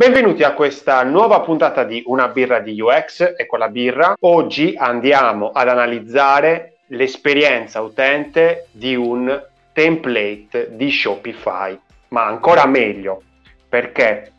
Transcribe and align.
Benvenuti 0.00 0.44
a 0.44 0.52
questa 0.52 1.02
nuova 1.02 1.40
puntata 1.40 1.82
di 1.82 2.04
Una 2.06 2.28
birra 2.28 2.60
di 2.60 2.80
UX 2.80 3.34
e 3.36 3.46
con 3.46 3.58
la 3.58 3.68
birra. 3.68 4.14
Oggi 4.20 4.74
andiamo 4.76 5.50
ad 5.50 5.66
analizzare 5.66 6.76
l'esperienza 6.90 7.80
utente 7.80 8.68
di 8.70 8.94
un 8.94 9.44
template 9.72 10.68
di 10.76 10.88
Shopify, 10.92 11.76
ma 12.10 12.26
ancora 12.26 12.64
meglio 12.66 13.22
perché 13.68 14.30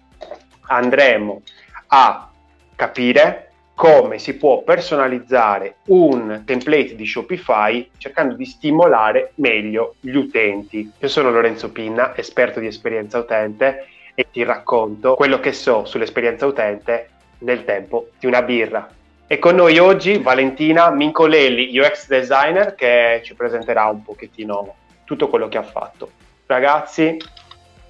andremo 0.67 1.41
a 1.87 2.31
capire 2.73 3.51
come 3.75 4.17
si 4.17 4.37
può 4.37 4.63
personalizzare 4.63 5.79
un 5.87 6.43
template 6.45 6.95
di 6.95 7.05
Shopify 7.05 7.89
cercando 7.97 8.35
di 8.35 8.45
stimolare 8.45 9.33
meglio 9.35 9.95
gli 9.99 10.15
utenti. 10.15 10.89
Io 10.97 11.07
sono 11.09 11.29
Lorenzo 11.31 11.69
Pinna, 11.69 12.15
esperto 12.15 12.61
di 12.61 12.67
esperienza 12.67 13.17
utente 13.17 13.87
e 14.19 14.29
ti 14.29 14.43
racconto 14.43 15.15
quello 15.15 15.39
che 15.39 15.53
so 15.53 15.85
sull'esperienza 15.85 16.45
utente 16.45 17.09
nel 17.39 17.63
tempo 17.63 18.09
di 18.19 18.25
una 18.25 18.41
birra. 18.41 18.85
E 19.25 19.39
con 19.39 19.55
noi 19.55 19.77
oggi 19.77 20.17
Valentina 20.17 20.89
Mincolelli, 20.89 21.79
UX 21.79 22.07
designer, 22.07 22.75
che 22.75 23.21
ci 23.23 23.33
presenterà 23.33 23.85
un 23.85 24.03
pochettino 24.03 24.75
tutto 25.05 25.29
quello 25.29 25.47
che 25.47 25.57
ha 25.57 25.63
fatto. 25.63 26.11
Ragazzi, 26.47 27.17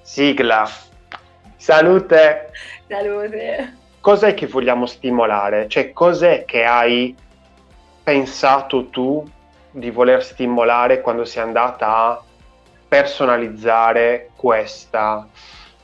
sigla. 0.02 0.70
Salute! 1.56 2.52
Salute! 2.86 3.76
Cos'è 4.00 4.32
che 4.32 4.46
vogliamo 4.46 4.86
stimolare? 4.86 5.66
Cioè, 5.66 5.92
cos'è 5.92 6.44
che 6.44 6.62
hai 6.62 7.12
pensato 8.04 8.86
tu 8.86 9.28
di 9.72 9.90
voler 9.90 10.22
stimolare 10.22 11.00
quando 11.00 11.24
sei 11.24 11.42
andata 11.42 11.88
a 11.88 12.22
personalizzare 12.86 14.30
questa 14.36 15.26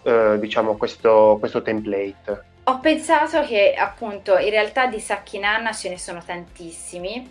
eh, 0.06 0.38
diciamo 0.38 0.76
questo, 0.76 1.36
questo 1.40 1.62
template? 1.62 2.54
Ho 2.64 2.78
pensato 2.78 3.42
che 3.42 3.74
appunto 3.74 4.38
in 4.38 4.50
realtà 4.50 4.86
di 4.86 5.00
sacchi 5.00 5.38
nanna 5.38 5.72
ce 5.72 5.88
ne 5.88 5.98
sono 5.98 6.22
tantissimi, 6.24 7.28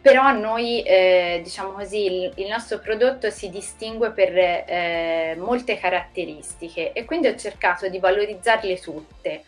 però 0.00 0.32
noi 0.32 0.82
eh, 0.82 1.40
diciamo 1.42 1.70
così 1.70 2.04
il, 2.04 2.32
il, 2.36 2.48
nostro 2.48 2.78
prodotto 2.78 3.30
si 3.30 3.48
distingue 3.48 4.10
per 4.10 4.36
eh, 4.36 5.36
molte 5.38 5.78
caratteristiche 5.78 6.92
e 6.92 7.04
quindi 7.04 7.28
ho 7.28 7.36
cercato 7.36 7.88
di 7.88 7.98
valorizzarle 7.98 8.78
tutte 8.78 9.44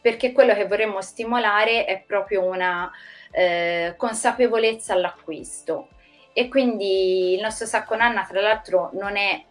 perché 0.00 0.32
quello 0.32 0.54
che 0.54 0.66
vorremmo 0.66 1.02
stimolare 1.02 1.84
è 1.84 2.02
proprio 2.06 2.44
una 2.44 2.90
eh, 3.30 3.94
consapevolezza 3.96 4.94
all'acquisto 4.94 5.88
e 6.32 6.48
quindi 6.48 7.34
il 7.34 7.40
nostro 7.40 7.66
sacco 7.66 7.96
nanna 7.96 8.24
tra 8.24 8.40
l'altro 8.40 8.90
non 8.92 9.16
è 9.16 9.44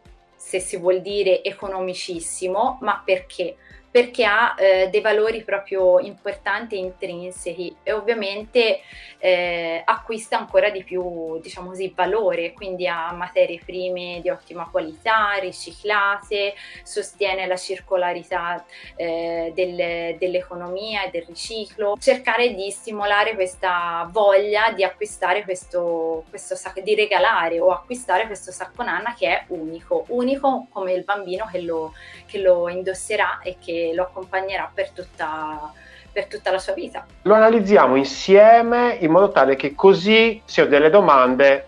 se 0.47 0.61
si 0.61 0.77
vuol 0.77 1.01
dire 1.01 1.43
economicissimo, 1.43 2.77
ma 2.79 3.01
perché? 3.03 3.57
Perché 3.89 4.25
ha 4.25 4.55
eh, 4.57 4.89
dei 4.89 5.01
valori 5.01 5.43
proprio 5.43 5.99
importanti 5.99 6.75
e 6.75 6.79
intrinseci 6.79 7.77
e 7.83 7.93
ovviamente 7.93 8.81
eh, 9.19 9.81
acquista 9.83 10.37
ancora 10.37 10.69
di 10.69 10.83
più, 10.83 11.39
diciamo 11.39 11.69
così, 11.69 11.91
valore, 11.95 12.53
quindi 12.53 12.87
ha 12.87 13.11
materie 13.11 13.59
prime 13.63 14.19
di 14.21 14.29
ottima 14.29 14.67
qualità, 14.69 15.33
riciclate, 15.39 16.53
sostiene 16.83 17.47
la 17.47 17.57
circolarità 17.57 18.63
eh, 18.95 19.51
del, 19.55 20.17
dell'economia 20.17 21.03
e 21.03 21.09
del 21.09 21.23
riciclo, 21.23 21.97
cercare 21.99 22.53
di 22.53 22.69
stimolare 22.69 23.33
questa 23.33 24.07
voglia 24.11 24.71
di 24.71 24.83
acquistare 24.83 25.43
questo, 25.43 26.25
questo 26.29 26.55
sacco, 26.55 26.81
di 26.81 26.93
regalare 26.93 27.59
o 27.59 27.71
acquistare 27.71 28.27
questo 28.27 28.51
sacco 28.51 28.83
nanna 28.83 29.15
che 29.17 29.27
è 29.27 29.43
unico, 29.47 30.05
unico 30.09 30.67
come 30.69 30.93
il 30.93 31.03
bambino 31.03 31.47
che 31.51 31.61
lo, 31.61 31.93
che 32.25 32.39
lo 32.39 32.69
indosserà 32.69 33.39
e 33.41 33.57
che 33.59 33.76
lo 33.93 34.03
accompagnerà 34.03 34.69
per 34.73 34.91
tutta, 34.91 35.71
per 36.11 36.27
tutta 36.27 36.51
la 36.51 36.59
sua 36.59 36.73
vita. 36.73 37.05
Lo 37.23 37.33
analizziamo 37.33 37.95
insieme 37.95 38.97
in 38.99 39.11
modo 39.11 39.31
tale 39.31 39.55
che 39.55 39.75
così, 39.75 40.41
se 40.45 40.61
ho 40.61 40.65
delle 40.65 40.89
domande, 40.89 41.67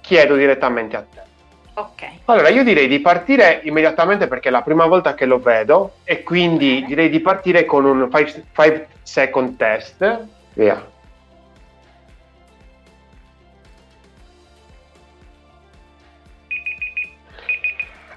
chiedo 0.00 0.36
direttamente 0.36 0.96
a 0.96 1.02
te. 1.02 1.22
Ok. 1.76 2.02
Allora, 2.26 2.48
io 2.50 2.62
direi 2.62 2.86
di 2.86 3.00
partire 3.00 3.60
immediatamente 3.64 4.28
perché 4.28 4.48
è 4.48 4.52
la 4.52 4.62
prima 4.62 4.86
volta 4.86 5.14
che 5.14 5.26
lo 5.26 5.40
vedo 5.40 5.96
e 6.04 6.22
quindi 6.22 6.76
okay. 6.76 6.86
direi 6.86 7.10
di 7.10 7.20
partire 7.20 7.64
con 7.64 7.84
un 7.84 8.08
5 8.10 8.88
second 9.02 9.56
test. 9.56 10.26
Via. 10.52 10.92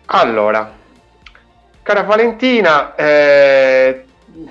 Allora, 0.09 0.71
Cara 1.87 2.03
Valentina, 2.03 2.95
eh, 2.95 4.03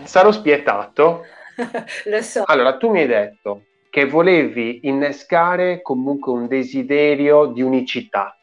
sarò 0.05 0.33
spietato. 0.33 1.27
Lo 2.09 2.23
so. 2.23 2.45
Allora, 2.47 2.79
tu 2.79 2.89
mi 2.89 3.01
hai 3.01 3.07
detto 3.07 3.65
che 3.91 4.07
volevi 4.07 4.81
innescare 4.85 5.83
comunque 5.83 6.33
un 6.33 6.47
desiderio 6.47 7.45
di 7.49 7.61
unicità. 7.61 8.35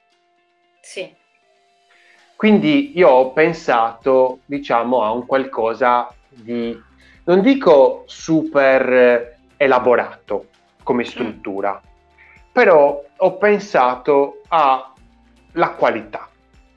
Sì. 0.79 1.11
Quindi 2.35 2.95
io 2.95 3.09
ho 3.09 3.31
pensato, 3.31 4.41
diciamo, 4.45 5.01
a 5.01 5.11
un 5.11 5.25
qualcosa 5.25 6.13
di, 6.29 6.79
non 7.23 7.41
dico 7.41 8.03
super 8.05 9.39
elaborato 9.57 10.49
come 10.83 11.03
struttura, 11.03 11.81
mm. 11.83 12.51
però 12.51 13.03
ho 13.17 13.37
pensato 13.37 14.43
alla 14.49 15.69
qualità 15.75 16.27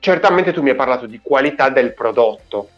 certamente 0.07 0.53
tu 0.53 0.61
mi 0.61 0.69
hai 0.69 0.75
parlato 0.77 1.05
di 1.05 1.19
qualità 1.21 1.67
del 1.67 1.93
prodotto, 1.93 2.69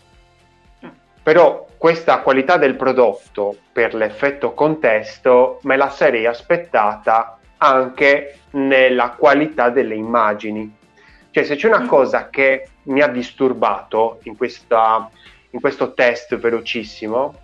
mm. 0.84 0.90
però 1.22 1.68
questa 1.78 2.22
qualità 2.22 2.58
del 2.58 2.76
prodotto 2.76 3.56
per 3.72 3.94
l'effetto 3.94 4.56
contesto 4.56 5.60
me 5.62 5.78
la 5.78 5.92
sarei 5.92 6.26
aspettata 6.26 7.38
anche 7.58 8.40
nella 8.52 9.12
qualità 9.12 9.70
delle 9.70 9.94
immagini. 9.94 10.76
Cioè 11.30 11.44
se 11.44 11.56
c'è 11.56 11.68
una 11.68 11.82
mm. 11.82 11.88
cosa 11.88 12.30
che 12.32 12.68
mi 12.86 13.02
ha 13.02 13.08
disturbato 13.08 14.22
in, 14.24 14.36
questa, 14.36 15.08
in 15.52 15.60
questo 15.60 15.94
test 15.94 16.36
velocissimo 16.36 17.42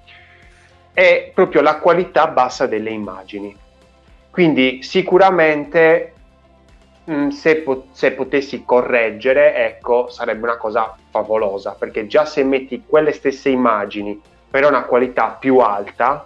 è 0.94 1.29
proprio 1.31 1.62
la 1.62 1.78
qualità 1.78 2.25
bassa 2.25 2.66
delle 2.66 2.90
immagini. 2.90 3.56
Quindi 4.31 4.81
sicuramente 4.81 6.15
Mm, 7.10 7.30
se, 7.30 7.58
po- 7.58 7.88
se, 7.92 8.14
potessi 8.14 8.64
correggere, 8.66 9.54
ecco, 9.56 10.10
sarebbe 10.10 10.44
una 10.44 10.58
cosa 10.58 10.96
favolosa, 11.12 11.76
perché 11.78 12.08
già 12.08 12.26
se 12.26 12.44
metti 12.44 12.84
quelle 12.86 13.12
stesse 13.12 13.50
immagini 13.50 14.20
per 14.50 14.66
una 14.66 14.86
qualità 14.86 15.38
più 15.40 15.60
alta, 15.60 16.26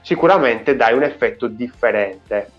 sicuramente 0.00 0.76
dai 0.76 0.94
un 0.94 1.02
effetto 1.02 1.48
differente. 1.48 2.50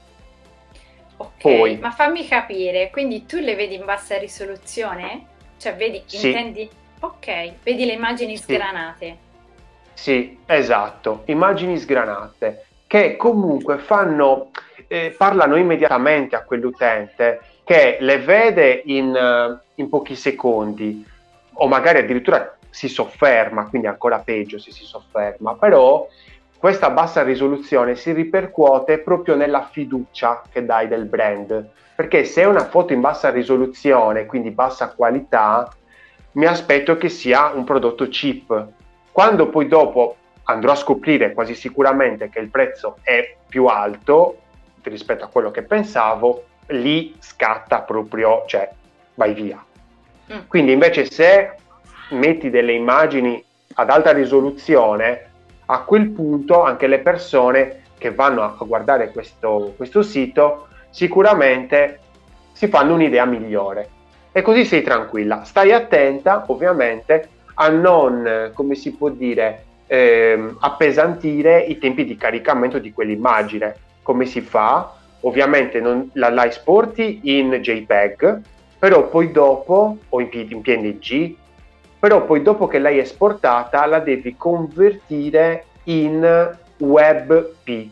Ok, 1.18 1.42
Poi, 1.42 1.78
ma 1.78 1.92
fammi 1.92 2.28
capire, 2.28 2.90
quindi 2.90 3.26
tu 3.26 3.38
le 3.38 3.56
vedi 3.56 3.76
in 3.76 3.86
bassa 3.86 4.18
risoluzione? 4.18 5.26
Cioè, 5.58 5.76
vedi, 5.76 6.04
sì. 6.06 6.28
intendi? 6.28 6.70
Ok, 7.00 7.54
vedi 7.64 7.86
le 7.86 7.94
immagini 7.94 8.36
sì. 8.36 8.44
sgranate. 8.44 9.18
Sì, 9.94 10.38
esatto, 10.46 11.24
immagini 11.26 11.78
sgranate, 11.78 12.66
che 12.88 13.16
comunque 13.16 13.78
fanno 13.78 14.52
eh, 14.90 15.14
parlano 15.16 15.56
immediatamente 15.56 16.36
a 16.36 16.44
quell'utente 16.44 17.42
che 17.64 17.98
le 18.00 18.18
vede 18.18 18.82
in, 18.86 19.14
uh, 19.14 19.58
in 19.76 19.88
pochi 19.88 20.16
secondi 20.16 21.06
o 21.54 21.68
magari 21.68 22.00
addirittura 22.00 22.58
si 22.72 22.88
sofferma, 22.88 23.68
quindi 23.68 23.88
ancora 23.88 24.18
peggio 24.20 24.58
se 24.58 24.72
si 24.72 24.84
sofferma, 24.84 25.54
però 25.56 26.08
questa 26.58 26.90
bassa 26.90 27.22
risoluzione 27.22 27.96
si 27.96 28.12
ripercuote 28.12 28.98
proprio 28.98 29.36
nella 29.36 29.70
fiducia 29.72 30.42
che 30.52 30.66
dai 30.66 30.88
del 30.88 31.06
brand, 31.06 31.70
perché 31.96 32.24
se 32.24 32.42
è 32.42 32.46
una 32.46 32.66
foto 32.66 32.92
in 32.94 33.02
bassa 33.02 33.30
risoluzione, 33.30 34.26
quindi 34.26 34.50
bassa 34.50 34.94
qualità, 34.94 35.72
mi 36.34 36.46
aspetto 36.46 36.98
che 36.98 37.10
sia 37.10 37.52
un 37.54 37.64
prodotto 37.64 38.08
cheap. 38.10 38.68
Quando 39.12 39.50
poi 39.50 39.68
dopo 39.68 40.16
andrò 40.44 40.72
a 40.72 40.76
scoprire 40.76 41.34
quasi 41.34 41.54
sicuramente 41.54 42.30
che 42.30 42.40
il 42.40 42.50
prezzo 42.50 42.98
è 43.04 43.36
più 43.48 43.66
alto, 43.66 44.38
rispetto 44.84 45.26
a 45.26 45.28
quello 45.28 45.52
che 45.52 45.64
pensavo, 45.64 46.46
lì 46.68 47.16
scatta 47.20 47.82
proprio, 47.82 48.44
cioè 48.48 48.70
vai 49.16 49.34
via. 49.34 49.64
Mm. 50.34 50.40
Quindi 50.48 50.72
invece 50.72 51.06
se 51.06 51.54
metti 52.12 52.50
delle 52.50 52.74
immagini 52.74 53.44
ad 53.76 53.90
alta 53.90 54.12
risoluzione, 54.12 55.28
a 55.66 55.82
quel 55.82 56.10
punto 56.10 56.64
anche 56.64 56.88
le 56.88 57.00
persone 57.00 57.82
che 57.98 58.12
vanno 58.12 58.42
a 58.44 58.56
guardare 58.66 59.12
questo, 59.12 59.74
questo 59.78 60.02
sito 60.02 60.68
sicuramente 60.90 62.00
si 62.54 62.68
fanno 62.68 62.94
un'idea 62.94 63.26
migliore. 63.26 63.90
E 64.32 64.42
così 64.42 64.66
sei 64.66 64.82
tranquilla. 64.82 65.44
Stai 65.44 65.72
attenta 65.72 66.44
ovviamente 66.48 67.30
a 67.56 67.68
non, 67.70 68.52
come 68.54 68.76
si 68.76 68.94
può 68.94 69.10
dire, 69.10 69.66
ehm, 69.88 70.58
appesantire 70.60 71.62
i 71.62 71.78
tempi 71.78 72.06
di 72.06 72.16
caricamento 72.16 72.80
di 72.80 72.94
quell'immagine 72.94 73.76
come 74.10 74.26
si 74.26 74.42
fa? 74.42 74.92
Ovviamente 75.20 75.80
non, 75.80 76.10
la, 76.14 76.32
la 76.32 76.48
esporti 76.48 77.20
in 77.38 77.52
JPEG, 77.52 78.42
però 78.80 79.08
poi 79.08 79.32
dopo, 79.32 80.00
o 80.10 80.20
in, 80.20 80.30
in 80.32 80.62
PNG, 80.62 81.36
però 82.00 82.26
poi 82.26 82.42
dopo 82.42 82.66
che 82.66 82.80
l'hai 82.80 82.98
esportata 82.98 83.86
la 83.86 84.00
devi 84.00 84.36
convertire 84.36 85.66
in 85.84 86.58
WebP. 86.80 87.88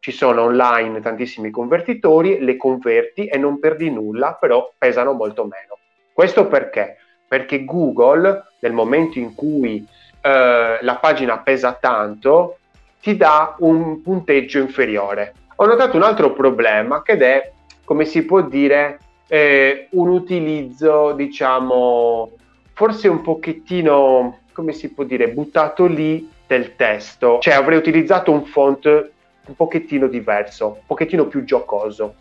Ci 0.00 0.10
sono 0.10 0.42
online 0.42 1.00
tantissimi 1.00 1.50
convertitori, 1.50 2.40
le 2.40 2.56
converti 2.56 3.26
e 3.26 3.38
non 3.38 3.60
perdi 3.60 3.88
nulla, 3.88 4.32
però 4.34 4.72
pesano 4.76 5.12
molto 5.12 5.44
meno. 5.44 5.78
Questo 6.12 6.48
perché? 6.48 6.96
Perché 7.28 7.64
Google, 7.64 8.46
nel 8.58 8.72
momento 8.72 9.20
in 9.20 9.32
cui 9.36 9.86
eh, 10.20 10.78
la 10.80 10.96
pagina 10.96 11.38
pesa 11.38 11.72
tanto, 11.80 12.56
ti 13.02 13.16
dà 13.16 13.56
un 13.58 14.00
punteggio 14.00 14.60
inferiore. 14.60 15.34
Ho 15.56 15.66
notato 15.66 15.96
un 15.96 16.04
altro 16.04 16.32
problema 16.32 17.02
che 17.02 17.16
è, 17.18 17.52
come 17.84 18.04
si 18.04 18.24
può 18.24 18.42
dire, 18.42 19.00
eh, 19.26 19.88
un 19.90 20.08
utilizzo, 20.08 21.12
diciamo, 21.12 22.30
forse 22.72 23.08
un 23.08 23.20
pochettino, 23.20 24.38
come 24.52 24.72
si 24.72 24.92
può 24.92 25.02
dire, 25.02 25.30
buttato 25.30 25.86
lì 25.86 26.30
del 26.46 26.76
testo. 26.76 27.40
Cioè 27.40 27.54
avrei 27.54 27.76
utilizzato 27.76 28.30
un 28.30 28.44
font 28.44 29.10
un 29.44 29.56
pochettino 29.56 30.06
diverso, 30.06 30.66
un 30.68 30.86
pochettino 30.86 31.26
più 31.26 31.42
giocoso. 31.42 32.14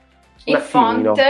Il 0.45 0.57
font 0.57 1.21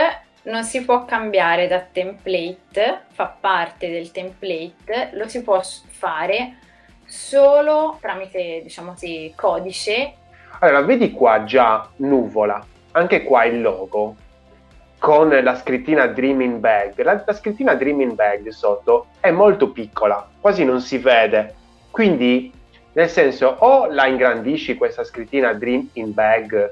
non 0.43 0.63
si 0.63 0.85
può 0.85 1.03
cambiare 1.03 1.67
da 1.67 1.81
template, 1.81 3.01
fa 3.11 3.25
parte 3.27 3.89
del 3.89 4.11
template, 4.11 5.09
lo 5.11 5.27
si 5.27 5.43
può 5.43 5.61
fare 5.61 6.55
solo 7.11 7.97
tramite, 7.99 8.61
diciamo 8.63 8.91
così, 8.91 9.33
codice. 9.35 10.13
Allora, 10.59 10.81
vedi 10.81 11.11
qua 11.11 11.43
già 11.43 11.87
nuvola, 11.97 12.63
anche 12.91 13.23
qua 13.23 13.43
il 13.43 13.61
logo 13.61 14.15
con 14.97 15.29
la 15.29 15.55
scrittina 15.55 16.07
Dreaming 16.07 16.59
Bag. 16.59 17.01
La, 17.01 17.21
la 17.25 17.33
scrittina 17.33 17.73
Dreaming 17.73 18.13
Bag 18.13 18.47
sotto 18.49 19.07
è 19.19 19.31
molto 19.31 19.71
piccola, 19.71 20.27
quasi 20.39 20.63
non 20.63 20.79
si 20.79 20.99
vede. 20.99 21.55
Quindi, 21.89 22.51
nel 22.93 23.09
senso, 23.09 23.55
o 23.59 23.87
la 23.87 24.07
ingrandisci 24.07 24.75
questa 24.75 25.03
scrittina 25.03 25.53
Dream 25.53 25.89
in 25.93 26.13
Bag 26.13 26.69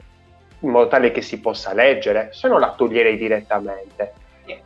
in 0.61 0.69
modo 0.69 0.87
tale 0.87 1.11
che 1.11 1.21
si 1.21 1.39
possa 1.39 1.73
leggere, 1.73 2.29
se 2.31 2.47
no 2.47 2.59
la 2.59 2.73
toglierei 2.73 3.17
direttamente. 3.17 4.13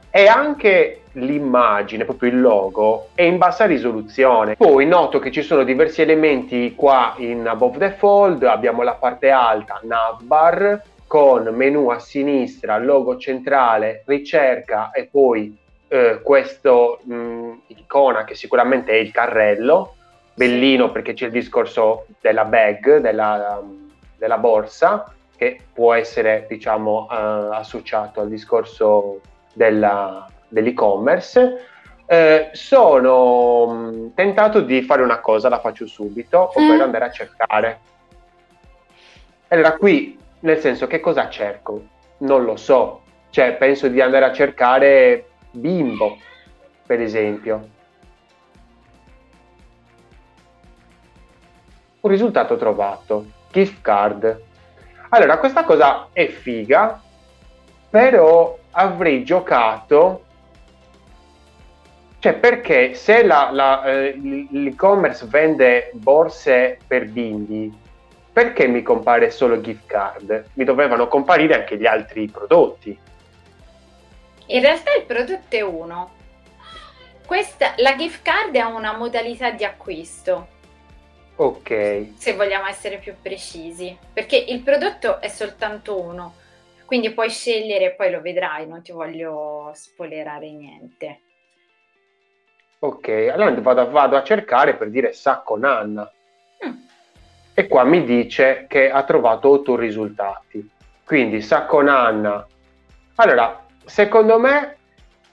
E 0.10 0.28
anche 0.28 1.04
l'immagine, 1.14 2.06
proprio 2.06 2.30
il 2.30 2.42
logo, 2.42 3.10
è 3.14 3.24
in 3.24 3.38
bassa 3.38 3.66
risoluzione. 3.66 4.56
Poi 4.56 4.86
noto 4.86 5.20
che 5.20 5.32
ci 5.32 5.42
sono 5.42 5.64
diversi 5.64 6.02
elementi 6.02 6.74
qua 6.76 7.14
in 7.18 7.48
Above 7.48 7.78
the 7.78 7.92
Fold, 7.92 8.44
abbiamo 8.44 8.84
la 8.84 8.94
parte 8.94 9.30
alta, 9.30 9.80
navbar, 9.84 10.82
con 11.08 11.44
menu 11.54 11.90
a 11.90 12.00
sinistra, 12.00 12.78
logo 12.78 13.18
centrale, 13.18 14.04
ricerca 14.06 14.92
e 14.92 15.06
poi 15.06 15.56
eh, 15.88 16.22
questo 16.24 17.02
mh, 17.04 17.52
icona 17.68 18.24
che 18.24 18.34
sicuramente 18.34 18.94
è 18.94 18.96
il 18.96 19.12
carrello, 19.12 19.96
bellino 20.34 20.92
perché 20.92 21.14
c'è 21.14 21.26
il 21.26 21.32
discorso 21.32 22.08
della 22.20 22.46
bag, 22.46 22.98
della, 22.98 23.62
della 24.18 24.38
borsa, 24.40 25.14
che 25.36 25.60
può 25.72 25.94
essere 25.94 26.48
diciamo 26.50 27.08
eh, 27.12 27.16
associato 27.52 28.22
al 28.22 28.30
discorso 28.30 29.20
della, 29.54 30.28
dell'e-commerce. 30.48 31.68
Eh, 32.06 32.50
sono 32.52 33.66
mh, 33.68 34.14
tentato 34.14 34.62
di 34.62 34.82
fare 34.82 35.02
una 35.02 35.20
cosa, 35.20 35.50
la 35.50 35.60
faccio 35.60 35.88
subito, 35.88 36.52
ovvero 36.56 36.80
mm. 36.80 36.82
andare 36.82 37.06
a 37.06 37.12
cercare. 37.12 37.80
Allora 39.48 39.78
qui 39.78 40.20
nel 40.44 40.60
senso, 40.60 40.88
che 40.88 41.00
cosa 41.00 41.30
cerco? 41.30 41.84
Non 42.20 42.44
lo 42.44 42.56
so. 42.56 43.02
Cioè, 43.30 43.54
penso 43.54 43.88
di 43.88 44.02
andare 44.02 44.26
a 44.26 44.34
cercare 44.34 45.30
bimbo, 45.52 46.18
per 46.86 47.02
esempio. 47.02 47.70
Un 52.02 52.10
risultato 52.10 52.58
trovato. 52.58 53.26
Gift 53.52 53.82
card. 53.82 54.42
Allora, 55.10 55.38
questa 55.38 55.64
cosa 55.64 56.10
è 56.12 56.28
figa, 56.28 57.02
però 57.90 58.58
avrei 58.74 59.24
giocato 59.24 60.26
cioè, 62.24 62.36
perché 62.36 62.94
se 62.94 63.22
la, 63.22 63.50
la, 63.52 63.84
eh, 63.84 64.18
l'e-commerce 64.50 65.26
vende 65.26 65.92
borse 65.96 66.80
per 66.88 67.10
bimbi, 67.10 67.70
perché 68.32 68.66
mi 68.66 68.82
compare 68.82 69.30
solo 69.30 69.60
gift 69.60 69.88
card? 69.88 70.46
Mi 70.54 70.64
dovevano 70.64 71.10
comparire 71.10 71.54
anche 71.54 71.78
gli 71.78 71.86
altri 71.86 72.30
prodotti. 72.30 72.98
In 74.46 74.62
realtà 74.62 74.94
il 74.96 75.04
prodotto 75.04 75.54
è 75.54 75.60
uno. 75.60 76.12
Questa, 77.26 77.74
la 77.80 77.98
gift 77.98 78.22
card 78.22 78.56
è 78.56 78.62
una 78.62 78.96
modalità 78.96 79.52
di 79.52 79.66
acquisto. 79.66 80.48
Ok. 81.36 82.14
Se 82.16 82.36
vogliamo 82.36 82.68
essere 82.68 83.00
più 83.00 83.16
precisi, 83.22 83.98
perché 84.14 84.38
il 84.38 84.62
prodotto 84.62 85.20
è 85.20 85.28
soltanto 85.28 86.00
uno, 86.00 86.36
quindi 86.94 87.12
puoi 87.12 87.32
scegliere, 87.32 87.96
poi 87.96 88.12
lo 88.12 88.22
vedrai, 88.22 88.68
non 88.68 88.84
ti 88.84 88.92
voglio 88.92 89.72
spoilerare 89.74 90.52
niente. 90.52 91.22
Ok, 92.78 93.32
allora 93.32 93.52
vado, 93.62 93.90
vado 93.90 94.16
a 94.16 94.22
cercare 94.22 94.76
per 94.76 94.92
dire 94.92 95.12
sacco 95.12 95.58
nanna 95.58 96.08
e 97.56 97.68
qua 97.68 97.84
mi 97.84 98.04
dice 98.04 98.68
che 98.70 98.92
ha 98.92 99.02
trovato 99.06 99.50
8 99.50 99.76
risultati. 99.76 100.70
Quindi 101.04 101.42
sa 101.42 101.66
con 101.66 101.88
Anna. 101.88 102.46
Allora, 103.16 103.66
secondo 103.86 104.38
me 104.38 104.78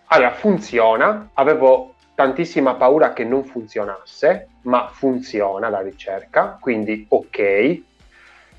allora, 0.06 0.30
funziona. 0.30 1.28
Avevo 1.34 1.94
tantissima 2.14 2.72
paura 2.76 3.12
che 3.12 3.24
non 3.24 3.44
funzionasse, 3.44 4.48
ma 4.62 4.88
funziona 4.88 5.68
la 5.68 5.82
ricerca, 5.82 6.56
quindi 6.58 7.04
ok. 7.06 7.82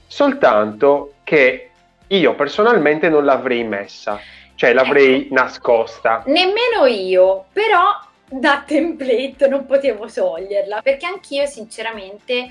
Soltanto 0.06 1.14
che 1.24 1.71
io 2.18 2.36
personalmente 2.36 3.10
non 3.10 3.26
l'avrei 3.26 3.64
messa, 3.64 4.20
cioè 4.56 4.74
l'avrei 4.74 5.24
ecco. 5.24 5.34
nascosta. 5.34 6.24
Nemmeno 6.26 6.86
io, 6.86 7.46
però 7.52 8.00
da 8.28 8.64
template 8.66 9.48
non 9.48 9.66
potevo 9.66 10.08
toglierla, 10.08 10.82
perché 10.82 11.06
anch'io 11.06 11.46
sinceramente 11.46 12.50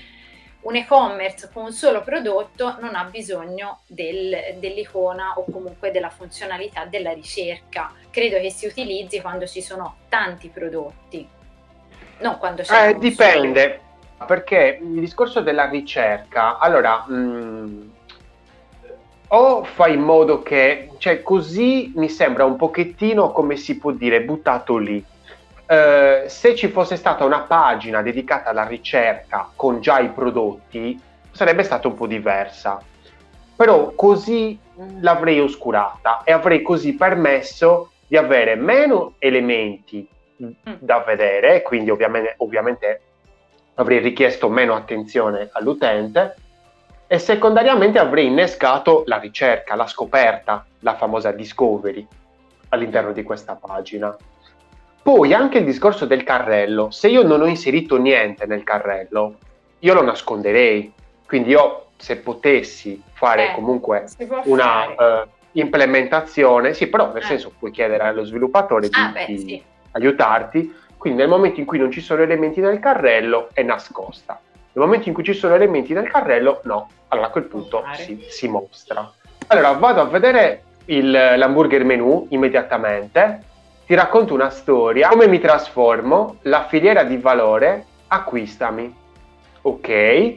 un 0.63 0.77
e-commerce 0.77 1.49
con 1.53 1.65
un 1.65 1.73
solo 1.73 2.03
prodotto 2.03 2.77
non 2.81 2.95
ha 2.95 3.05
bisogno 3.05 3.81
del, 3.87 4.57
dell'icona 4.59 5.35
o 5.37 5.45
comunque 5.51 5.91
della 5.91 6.11
funzionalità 6.11 6.85
della 6.85 7.13
ricerca. 7.13 7.93
Credo 8.11 8.39
che 8.39 8.51
si 8.51 8.67
utilizzi 8.67 9.21
quando 9.21 9.47
ci 9.47 9.63
sono 9.63 9.97
tanti 10.09 10.49
prodotti, 10.49 11.27
non 12.19 12.37
quando 12.39 12.63
c'è 12.63 12.89
eh, 12.89 12.99
Dipende, 12.99 13.81
solo. 14.17 14.27
perché 14.27 14.79
il 14.83 15.01
discorso 15.01 15.41
della 15.41 15.69
ricerca, 15.69 16.59
allora, 16.59 17.05
mh, 17.07 17.15
mm, 17.15 17.91
o 19.33 19.65
fai 19.65 19.95
in 19.95 20.03
modo 20.03 20.43
che, 20.43 20.91
cioè 20.99 21.23
così 21.23 21.93
mi 21.97 22.09
sembra 22.09 22.45
un 22.45 22.57
pochettino, 22.57 23.33
come 23.33 23.57
si 23.57 23.79
può 23.79 23.91
dire, 23.93 24.23
buttato 24.23 24.77
lì 24.77 25.05
eh, 25.71 26.25
se 26.27 26.57
ci 26.57 26.67
fosse 26.67 26.97
stata 26.97 27.25
una 27.25 27.43
pagina 27.43 28.03
dedicata 28.03 28.51
alla 28.51 28.67
ricerca 28.67 29.53
con 29.55 29.81
già 29.81 30.01
i 30.01 30.09
prodotti, 30.09 31.01
sarebbe 31.31 31.63
stata 31.63 31.87
un 31.87 31.95
po' 31.95 32.09
diversa. 32.09 32.83
Però 33.55 33.93
così 33.95 34.59
l'avrei 34.99 35.39
oscurata 35.39 36.25
e 36.25 36.33
avrei 36.33 36.63
così 36.63 36.95
permesso 36.95 37.93
di 38.09 38.17
avere 38.17 38.57
meno 38.57 39.15
elementi 39.21 40.05
mm. 40.43 40.51
da 40.81 41.05
vedere, 41.07 41.63
quindi 41.63 41.91
ovviamente, 41.91 42.35
ovviamente 42.39 43.01
avrei 43.75 44.01
richiesto 44.01 44.49
meno 44.49 44.75
attenzione 44.75 45.51
all'utente 45.53 46.35
e 47.13 47.19
secondariamente 47.19 47.99
avrei 47.99 48.27
innescato 48.27 49.03
la 49.07 49.19
ricerca, 49.19 49.75
la 49.75 49.89
scoperta, 49.89 50.65
la 50.79 50.95
famosa 50.95 51.33
discovery 51.33 52.07
all'interno 52.69 53.11
di 53.11 53.25
questa 53.25 53.57
pagina. 53.57 54.17
Poi 55.03 55.35
anche 55.35 55.59
il 55.59 55.65
discorso 55.65 56.07
del 56.07 56.23
carrello, 56.23 56.93
se 56.93 57.09
io 57.09 57.25
non 57.25 57.41
ho 57.41 57.47
inserito 57.47 57.97
niente 57.97 58.47
nel 58.47 58.63
carrello, 58.63 59.39
io 59.81 59.93
lo 59.93 60.05
nasconderei. 60.05 60.93
Quindi 61.27 61.51
io 61.51 61.87
se 61.97 62.19
potessi 62.19 63.03
fare 63.11 63.51
eh, 63.51 63.55
comunque 63.55 64.05
una 64.45 64.87
uh, 65.23 65.29
implementazione, 65.53 66.75
sì, 66.75 66.87
però 66.87 67.13
nel 67.13 67.25
eh. 67.25 67.27
senso 67.27 67.53
puoi 67.59 67.73
chiedere 67.73 68.05
allo 68.05 68.23
sviluppatore 68.23 68.89
di, 68.89 68.95
ah, 68.95 69.11
beh, 69.13 69.27
di 69.27 69.39
sì. 69.39 69.63
aiutarti. 69.91 70.73
Quindi 70.97 71.19
nel 71.19 71.29
momento 71.29 71.59
in 71.59 71.67
cui 71.67 71.79
non 71.79 71.91
ci 71.91 72.01
sono 72.01 72.23
elementi 72.23 72.61
nel 72.61 72.79
carrello 72.79 73.49
è 73.53 73.65
nascosta. 73.65 74.41
Nel 74.73 74.85
momento 74.85 75.09
in 75.09 75.15
cui 75.15 75.25
ci 75.25 75.35
sono 75.35 75.55
elementi 75.55 75.93
nel 75.93 76.09
carrello, 76.09 76.61
no. 76.65 76.89
Allora 77.09 77.27
a 77.27 77.31
quel 77.31 77.45
punto 77.45 77.83
si, 77.95 78.25
si, 78.29 78.49
mostra. 78.49 79.11
Allora 79.49 79.73
vado 79.73 80.01
a 80.01 80.05
vedere 80.05 80.63
il, 80.87 81.11
l'hamburger 81.11 81.85
menu 81.85 82.27
immediatamente 82.31 83.49
ti 83.91 83.97
racconto 83.97 84.35
una 84.35 84.51
storia, 84.51 85.09
come 85.09 85.27
mi 85.27 85.41
trasformo, 85.41 86.37
la 86.43 86.67
filiera 86.69 87.03
di 87.03 87.17
valore, 87.17 87.85
acquistami. 88.07 88.95
Ok? 89.63 90.35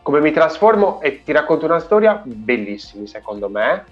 Come 0.00 0.20
mi 0.20 0.32
trasformo 0.32 1.02
e 1.02 1.22
ti 1.22 1.32
racconto 1.32 1.66
una 1.66 1.80
storia, 1.80 2.22
bellissima 2.24 3.06
secondo 3.06 3.50
me. 3.50 3.84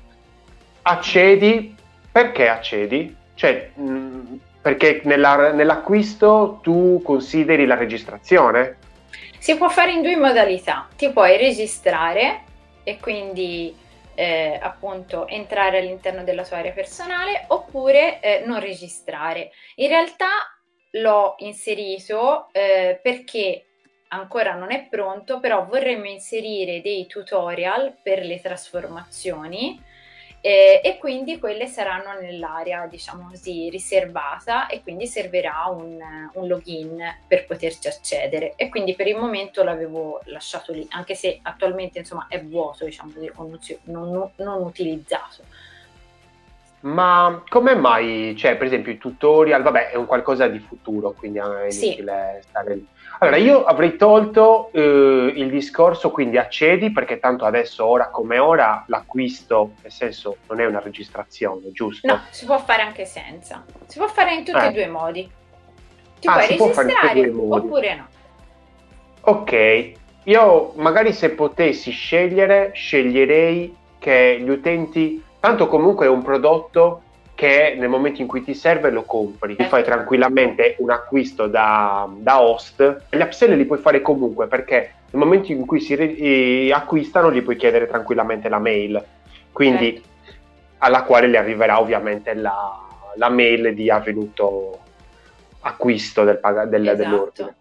Accedi, 0.80 1.75
perché 2.11 2.49
accedi? 2.49 3.14
Cioè, 3.35 3.73
mh, 3.75 3.83
mm, 3.85 4.35
perché 4.62 5.02
nella, 5.04 5.52
nell'acquisto 5.52 6.61
tu 6.62 7.02
consideri 7.04 7.66
la 7.66 7.75
registrazione? 7.75 8.78
Si 9.46 9.56
può 9.56 9.68
fare 9.68 9.92
in 9.92 10.02
due 10.02 10.16
modalità, 10.16 10.88
ti 10.96 11.08
puoi 11.12 11.36
registrare 11.36 12.42
e 12.82 12.98
quindi 12.98 13.72
eh, 14.16 14.58
appunto 14.60 15.28
entrare 15.28 15.78
all'interno 15.78 16.24
della 16.24 16.42
tua 16.42 16.56
area 16.56 16.72
personale 16.72 17.44
oppure 17.46 18.18
eh, 18.18 18.42
non 18.44 18.58
registrare. 18.58 19.52
In 19.76 19.86
realtà 19.86 20.30
l'ho 20.94 21.36
inserito 21.38 22.48
eh, 22.50 22.98
perché 23.00 23.66
ancora 24.08 24.54
non 24.54 24.72
è 24.72 24.88
pronto, 24.90 25.38
però 25.38 25.64
vorremmo 25.64 26.06
inserire 26.06 26.80
dei 26.80 27.06
tutorial 27.06 27.98
per 28.02 28.24
le 28.24 28.40
trasformazioni 28.40 29.80
eh, 30.46 30.80
e 30.80 30.96
quindi 30.98 31.40
quelle 31.40 31.66
saranno 31.66 32.20
nell'area, 32.20 32.86
diciamo 32.86 33.30
così, 33.30 33.68
riservata 33.68 34.68
e 34.68 34.80
quindi 34.80 35.08
servirà 35.08 35.64
un, 35.70 36.00
un, 36.34 36.46
login 36.46 37.02
per 37.26 37.46
poterci 37.46 37.88
accedere 37.88 38.52
e 38.54 38.68
quindi 38.68 38.94
per 38.94 39.08
il 39.08 39.16
momento 39.16 39.64
l'avevo 39.64 40.20
lasciato 40.26 40.72
lì, 40.72 40.86
anche 40.90 41.16
se 41.16 41.40
attualmente 41.42 41.98
insomma 41.98 42.26
è 42.28 42.40
vuoto, 42.40 42.84
diciamo 42.84 43.12
così, 43.34 43.76
non, 43.86 44.12
non, 44.12 44.30
non 44.36 44.62
utilizzato. 44.62 45.42
Ma 46.80 47.42
come 47.49 47.75
mai, 47.75 48.35
cioè, 48.37 48.56
per 48.56 48.66
esempio, 48.66 48.92
i 48.92 48.99
tutorial, 48.99 49.62
vabbè, 49.62 49.90
è 49.90 49.97
un 49.97 50.06
qualcosa 50.06 50.47
di 50.47 50.59
futuro, 50.59 51.12
quindi 51.12 51.38
è 51.38 51.42
inutile 51.42 52.40
sì. 52.40 52.49
stare 52.49 52.75
lì. 52.75 52.87
Allora, 53.18 53.37
io 53.38 53.64
avrei 53.64 53.97
tolto 53.97 54.71
eh, 54.73 55.33
il 55.35 55.49
discorso, 55.49 56.11
quindi 56.11 56.37
accedi, 56.37 56.92
perché 56.92 57.18
tanto 57.18 57.47
adesso, 57.47 57.85
ora 57.87 58.11
come 58.11 58.38
ora, 58.38 58.85
l'acquisto, 58.88 59.73
nel 59.83 59.90
senso, 59.90 60.37
non 60.49 60.61
è 60.61 60.66
una 60.66 60.80
registrazione, 60.80 61.73
giusto? 61.73 62.06
No, 62.06 62.21
si 62.30 62.45
può 62.45 62.59
fare 62.59 62.83
anche 62.83 63.06
senza. 63.06 63.64
Si 63.87 63.99
può 63.99 64.06
fare 64.06 64.35
in 64.35 64.45
tutti 64.45 64.59
eh. 64.59 64.66
e 64.66 64.73
due 64.73 64.83
i 64.83 64.90
modi. 64.90 65.30
Ti 66.21 66.28
ah, 66.28 66.33
puoi 66.33 66.47
registrare 66.47 67.30
oppure 67.30 67.97
no. 67.97 68.06
Ok, 69.23 69.92
io 70.25 70.73
magari 70.76 71.12
se 71.12 71.30
potessi 71.30 71.90
scegliere, 71.90 72.71
sceglierei 72.75 73.75
che 73.99 74.38
gli 74.40 74.49
utenti 74.49 75.23
Tanto 75.46 75.68
comunque 75.68 76.06
è 76.06 76.08
un 76.08 76.22
prodotto 76.22 77.02
che 77.36 77.76
nel 77.78 77.88
momento 77.88 78.20
in 78.20 78.26
cui 78.26 78.42
ti 78.42 78.52
serve 78.52 78.90
lo 78.90 79.04
compri, 79.04 79.54
ti 79.54 79.62
fai 79.62 79.84
tranquillamente 79.84 80.74
un 80.80 80.90
acquisto 80.90 81.46
da, 81.46 82.08
da 82.16 82.42
host, 82.42 83.04
gli 83.10 83.20
upsell 83.20 83.54
li 83.54 83.64
puoi 83.64 83.78
fare 83.78 84.02
comunque 84.02 84.48
perché 84.48 84.94
nel 85.08 85.22
momento 85.22 85.52
in 85.52 85.64
cui 85.64 85.78
si 85.78 85.94
re- 85.94 86.72
acquistano 86.72 87.30
gli 87.30 87.42
puoi 87.42 87.54
chiedere 87.54 87.86
tranquillamente 87.86 88.48
la 88.48 88.58
mail, 88.58 89.00
quindi 89.52 89.92
certo. 89.92 90.08
alla 90.78 91.04
quale 91.04 91.28
le 91.28 91.38
arriverà 91.38 91.78
ovviamente 91.78 92.34
la, 92.34 92.84
la 93.14 93.28
mail 93.28 93.72
di 93.72 93.88
avvenuto 93.88 94.80
acquisto 95.60 96.24
del, 96.24 96.40
del, 96.68 96.88
esatto. 96.88 96.96
dell'ordine. 96.96 97.54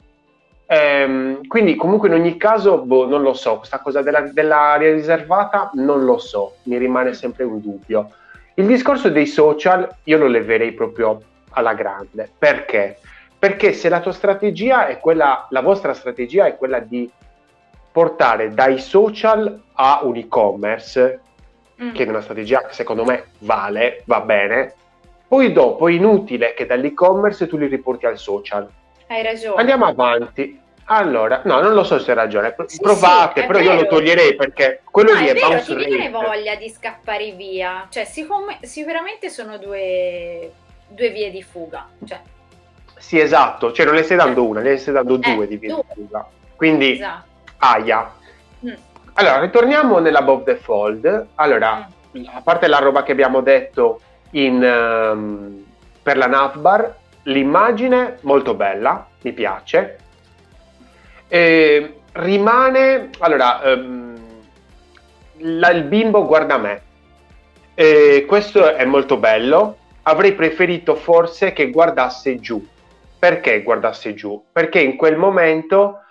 Ehm, 0.67 1.45
quindi 1.47 1.75
comunque 1.75 2.07
in 2.07 2.15
ogni 2.15 2.37
caso, 2.37 2.79
boh, 2.79 3.07
non 3.07 3.21
lo 3.21 3.33
so, 3.33 3.57
questa 3.57 3.79
cosa 3.79 4.01
della, 4.01 4.21
dell'area 4.21 4.91
riservata 4.91 5.69
non 5.73 6.03
lo 6.03 6.17
so, 6.17 6.55
mi 6.63 6.77
rimane 6.77 7.13
sempre 7.13 7.43
un 7.43 7.61
dubbio. 7.61 8.11
Il 8.55 8.65
discorso 8.65 9.09
dei 9.09 9.27
social 9.27 9.87
io 10.03 10.17
lo 10.17 10.27
leverei 10.27 10.71
proprio 10.71 11.21
alla 11.51 11.73
grande. 11.73 12.29
Perché? 12.37 12.99
Perché 13.37 13.73
se 13.73 13.89
la 13.89 13.99
tua 13.99 14.13
strategia 14.13 14.87
è 14.87 14.99
quella, 14.99 15.47
la 15.49 15.61
vostra 15.61 15.93
strategia 15.93 16.45
è 16.45 16.55
quella 16.55 16.79
di 16.79 17.09
portare 17.91 18.53
dai 18.53 18.79
social 18.79 19.61
a 19.73 19.99
un 20.03 20.15
e-commerce, 20.15 21.21
mm. 21.81 21.91
che 21.91 22.05
è 22.05 22.09
una 22.09 22.21
strategia 22.21 22.65
che 22.65 22.73
secondo 22.73 23.03
me 23.03 23.25
vale, 23.39 24.03
va 24.05 24.21
bene, 24.21 24.73
poi 25.27 25.51
dopo 25.51 25.87
è 25.87 25.91
inutile 25.91 26.53
che 26.53 26.65
dall'e-commerce 26.65 27.47
tu 27.47 27.57
li 27.57 27.67
riporti 27.67 28.05
al 28.05 28.17
social 28.17 28.69
hai 29.07 29.23
ragione. 29.23 29.59
Andiamo 29.59 29.85
avanti. 29.85 30.63
Allora, 30.87 31.41
no, 31.45 31.61
non 31.61 31.73
lo 31.73 31.83
so 31.83 31.97
se 31.97 32.11
hai 32.11 32.17
ragione. 32.17 32.53
Provate, 32.53 33.41
sì, 33.41 33.47
però 33.47 33.59
vero. 33.59 33.73
io 33.73 33.81
lo 33.81 33.87
toglierei 33.87 34.35
perché 34.35 34.81
quello 34.83 35.13
no, 35.13 35.19
lì 35.19 35.27
è, 35.27 35.31
è 35.31 35.33
vero, 35.33 35.61
ti 35.61 35.75
viene 35.75 36.09
voglia 36.09 36.55
di 36.55 36.69
scappare 36.69 37.31
via. 37.31 37.87
Cioè, 37.89 38.05
siccome, 38.05 38.59
sicuramente 38.61 39.29
sono 39.29 39.57
due, 39.57 40.51
due, 40.87 41.09
vie 41.09 41.31
di 41.31 41.41
fuga. 41.41 41.87
Cioè. 42.05 42.19
Sì, 42.97 43.19
esatto. 43.19 43.71
Cioè, 43.71 43.85
non 43.85 43.95
le 43.95 44.03
stai 44.03 44.17
dando 44.17 44.43
eh. 44.43 44.47
una, 44.47 44.61
ne 44.61 44.77
stai 44.77 44.93
dando 44.93 45.15
eh, 45.15 45.33
due 45.33 45.47
di 45.47 45.57
vie 45.57 45.69
due. 45.69 45.83
di 45.87 46.01
fuga. 46.01 46.27
Quindi, 46.55 46.91
esatto. 46.91 47.27
aia. 47.57 48.13
Mm. 48.63 48.73
Allora, 49.13 49.39
ritorniamo 49.39 49.97
nell'above 49.97 50.43
the 50.43 50.55
fold. 50.57 51.27
Allora, 51.35 51.89
mm. 52.15 52.25
a 52.31 52.41
parte 52.41 52.67
la 52.67 52.77
roba 52.77 53.01
che 53.01 53.11
abbiamo 53.11 53.41
detto 53.41 54.01
in, 54.31 54.61
um, 54.61 55.65
per 56.03 56.17
la 56.17 56.27
navbar, 56.27 56.95
l'immagine 57.25 58.17
molto 58.21 58.53
bella, 58.53 59.07
mi 59.21 59.31
piace. 59.33 59.97
E 61.27 61.99
rimane, 62.13 63.09
allora, 63.19 63.61
um, 63.63 64.15
la, 65.37 65.69
il 65.71 65.83
bimbo 65.83 66.25
guarda 66.25 66.57
me. 66.57 66.81
E 67.73 68.25
questo 68.27 68.73
è 68.73 68.85
molto 68.85 69.17
bello. 69.17 69.77
Avrei 70.03 70.33
preferito 70.33 70.95
forse 70.95 71.53
che 71.53 71.69
guardasse 71.69 72.39
giù. 72.39 72.65
Perché 73.17 73.63
guardasse 73.63 74.13
giù? 74.13 74.43
Perché 74.51 74.79
in 74.79 74.95
quel 74.95 75.17
momento 75.17 76.01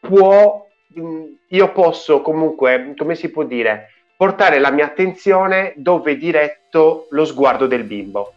può, 0.00 0.66
mm, 0.98 1.24
io 1.48 1.72
posso 1.72 2.22
comunque, 2.22 2.94
come 2.96 3.14
si 3.14 3.30
può 3.30 3.44
dire, 3.44 3.90
portare 4.16 4.58
la 4.58 4.70
mia 4.70 4.86
attenzione 4.86 5.74
dove 5.76 6.12
è 6.12 6.16
diretto 6.16 7.06
lo 7.10 7.24
sguardo 7.24 7.66
del 7.66 7.84
bimbo. 7.84 8.33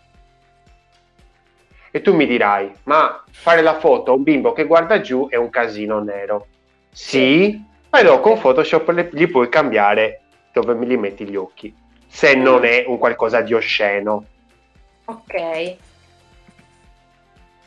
E 1.97 2.01
tu 2.03 2.13
mi 2.13 2.27
dirai, 2.27 2.71
ma 2.83 3.23
fare 3.31 3.63
la 3.63 3.79
foto 3.79 4.11
a 4.11 4.13
un 4.13 4.21
bimbo 4.21 4.53
che 4.53 4.65
guarda 4.65 5.01
giù 5.01 5.27
è 5.29 5.35
un 5.35 5.49
casino 5.49 5.97
nero. 5.97 6.45
Sì, 6.91 7.59
però 7.89 8.19
con 8.19 8.39
Photoshop 8.39 8.91
gli 9.15 9.27
puoi 9.27 9.49
cambiare 9.49 10.21
dove 10.53 10.75
li 10.85 10.95
metti 10.95 11.27
gli 11.27 11.35
occhi, 11.35 11.75
se 12.05 12.35
non 12.35 12.65
è 12.65 12.83
un 12.85 12.99
qualcosa 12.99 13.41
di 13.41 13.55
osceno. 13.55 14.25
Ok. 15.05 15.75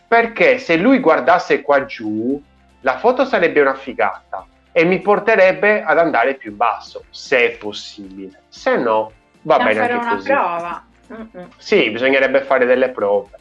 Perché 0.06 0.58
se 0.58 0.76
lui 0.76 1.00
guardasse 1.00 1.60
qua 1.62 1.84
giù, 1.84 2.40
la 2.82 2.98
foto 2.98 3.24
sarebbe 3.24 3.60
una 3.60 3.74
figata 3.74 4.46
e 4.70 4.84
mi 4.84 5.00
porterebbe 5.00 5.82
ad 5.82 5.98
andare 5.98 6.34
più 6.34 6.52
in 6.52 6.56
basso, 6.56 7.02
se 7.10 7.54
è 7.54 7.56
possibile. 7.56 8.42
Se 8.46 8.76
no, 8.76 9.10
va 9.42 9.56
Dobbiamo 9.56 9.80
bene 9.80 9.92
anche 9.92 10.14
così. 10.14 10.28
Prova. 10.28 10.84
Mm-mm. 11.12 11.48
Sì, 11.56 11.90
bisognerebbe 11.90 12.42
fare 12.42 12.64
delle 12.64 12.90
prove. 12.90 13.38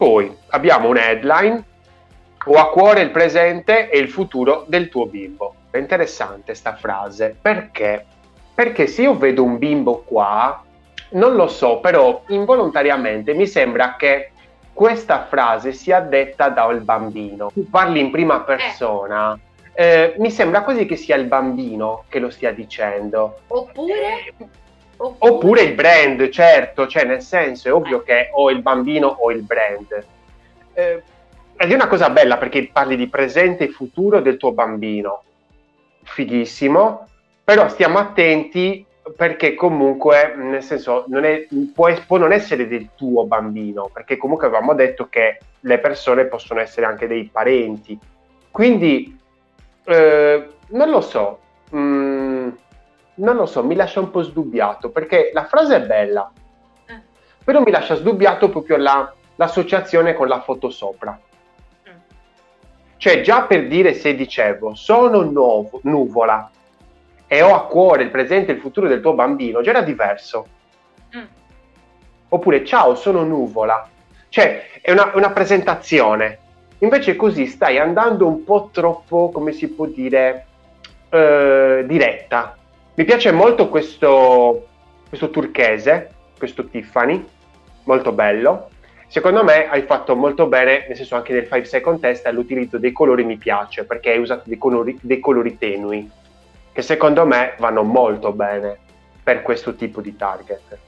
Poi 0.00 0.34
abbiamo 0.48 0.88
un 0.88 0.96
headline, 0.96 1.62
ho 2.46 2.54
a 2.54 2.70
cuore 2.70 3.02
il 3.02 3.10
presente 3.10 3.90
e 3.90 3.98
il 3.98 4.08
futuro 4.08 4.64
del 4.66 4.88
tuo 4.88 5.04
bimbo. 5.04 5.56
È 5.70 5.76
interessante 5.76 6.54
sta 6.54 6.74
frase, 6.74 7.36
perché? 7.38 8.06
Perché 8.54 8.86
se 8.86 9.02
io 9.02 9.18
vedo 9.18 9.44
un 9.44 9.58
bimbo 9.58 9.98
qua, 10.06 10.64
non 11.10 11.34
lo 11.34 11.48
so, 11.48 11.80
però 11.80 12.22
involontariamente 12.28 13.34
mi 13.34 13.46
sembra 13.46 13.96
che 13.96 14.30
questa 14.72 15.26
frase 15.26 15.74
sia 15.74 16.00
detta 16.00 16.48
dal 16.48 16.80
bambino. 16.80 17.50
Tu 17.52 17.68
parli 17.68 18.00
in 18.00 18.10
prima 18.10 18.40
persona. 18.40 19.38
Eh. 19.74 19.84
Eh, 19.84 20.14
mi 20.16 20.30
sembra 20.30 20.62
quasi 20.62 20.86
che 20.86 20.96
sia 20.96 21.16
il 21.16 21.26
bambino 21.26 22.04
che 22.08 22.20
lo 22.20 22.30
stia 22.30 22.52
dicendo. 22.52 23.40
Oppure 23.48 24.32
Oppure... 25.02 25.32
Oppure 25.32 25.62
il 25.62 25.74
brand, 25.74 26.28
certo, 26.28 26.86
cioè 26.86 27.04
nel 27.04 27.22
senso 27.22 27.68
è 27.68 27.72
ovvio 27.72 28.02
che 28.02 28.28
o 28.32 28.50
il 28.50 28.60
bambino 28.60 29.06
o 29.08 29.30
il 29.30 29.42
brand. 29.42 30.06
Eh, 30.74 31.02
ed 31.56 31.70
è 31.70 31.74
una 31.74 31.88
cosa 31.88 32.10
bella 32.10 32.36
perché 32.36 32.68
parli 32.70 32.96
di 32.96 33.08
presente 33.08 33.64
e 33.64 33.68
futuro 33.68 34.20
del 34.20 34.36
tuo 34.36 34.52
bambino. 34.52 35.22
Fighissimo, 36.02 37.06
però 37.42 37.68
stiamo 37.68 37.98
attenti 37.98 38.84
perché 39.16 39.54
comunque, 39.54 40.34
nel 40.36 40.62
senso, 40.62 41.04
non 41.08 41.24
è, 41.24 41.46
può, 41.74 41.90
può, 42.06 42.18
non 42.18 42.32
essere 42.32 42.68
del 42.68 42.90
tuo 42.94 43.24
bambino, 43.24 43.88
perché 43.92 44.18
comunque 44.18 44.46
avevamo 44.46 44.74
detto 44.74 45.08
che 45.08 45.38
le 45.60 45.78
persone 45.78 46.26
possono 46.26 46.60
essere 46.60 46.86
anche 46.86 47.06
dei 47.06 47.28
parenti. 47.32 47.98
Quindi, 48.50 49.18
eh, 49.84 50.46
non 50.68 50.90
lo 50.90 51.00
so. 51.00 51.40
Mm, 51.74 52.09
non 53.14 53.36
lo 53.36 53.46
so, 53.46 53.64
mi 53.64 53.74
lascia 53.74 54.00
un 54.00 54.10
po' 54.10 54.22
sdubbiato 54.22 54.90
perché 54.90 55.30
la 55.32 55.44
frase 55.44 55.76
è 55.76 55.82
bella, 55.82 56.30
eh. 56.86 57.00
però 57.44 57.60
mi 57.60 57.70
lascia 57.70 57.94
sdubbiato 57.94 58.48
proprio 58.48 58.76
la, 58.76 59.12
l'associazione 59.36 60.14
con 60.14 60.28
la 60.28 60.40
foto 60.40 60.70
sopra. 60.70 61.18
Mm. 61.88 61.92
Cioè, 62.96 63.20
già 63.20 63.42
per 63.42 63.66
dire 63.66 63.94
se 63.94 64.14
dicevo 64.14 64.74
sono 64.74 65.22
nuovo, 65.22 65.80
nuvola 65.84 66.50
e 67.26 67.42
ho 67.42 67.54
a 67.54 67.66
cuore 67.66 68.04
il 68.04 68.10
presente 68.10 68.52
e 68.52 68.54
il 68.54 68.60
futuro 68.60 68.88
del 68.88 69.00
tuo 69.00 69.14
bambino, 69.14 69.60
già 69.60 69.70
era 69.70 69.82
diverso. 69.82 70.46
Mm. 71.16 71.24
Oppure 72.28 72.64
ciao, 72.64 72.94
sono 72.94 73.22
nuvola. 73.24 73.88
Cioè, 74.28 74.80
è 74.80 74.92
una, 74.92 75.10
una 75.14 75.30
presentazione. 75.30 76.38
Invece 76.78 77.16
così 77.16 77.46
stai 77.46 77.78
andando 77.78 78.26
un 78.26 78.44
po' 78.44 78.70
troppo, 78.72 79.30
come 79.30 79.52
si 79.52 79.68
può 79.68 79.86
dire, 79.86 80.46
eh, 81.10 81.84
diretta 81.86 82.54
mi 82.94 83.04
piace 83.04 83.30
molto 83.32 83.68
questo, 83.68 84.66
questo 85.08 85.30
turchese, 85.30 86.14
questo 86.36 86.66
Tiffany, 86.66 87.24
molto 87.84 88.12
bello. 88.12 88.68
secondo 89.06 89.42
me 89.42 89.68
hai 89.68 89.82
fatto 89.82 90.14
molto 90.14 90.46
bene, 90.46 90.84
nel 90.86 90.96
senso 90.96 91.16
anche 91.16 91.32
nel 91.32 91.42
5 91.42 91.64
second 91.64 92.00
test, 92.00 92.26
l'utilizzo 92.28 92.78
dei 92.78 92.92
colori 92.92 93.24
mi 93.24 93.36
piace 93.36 93.84
perché 93.84 94.10
hai 94.10 94.18
usato 94.18 94.42
dei 94.46 94.58
colori, 94.58 94.98
dei 95.00 95.18
colori 95.20 95.56
tenui, 95.58 96.08
che 96.72 96.82
secondo 96.82 97.26
me 97.26 97.54
vanno 97.58 97.82
molto 97.82 98.32
bene 98.32 98.78
per 99.22 99.42
questo 99.42 99.74
tipo 99.74 100.00
di 100.00 100.16
target. 100.16 100.78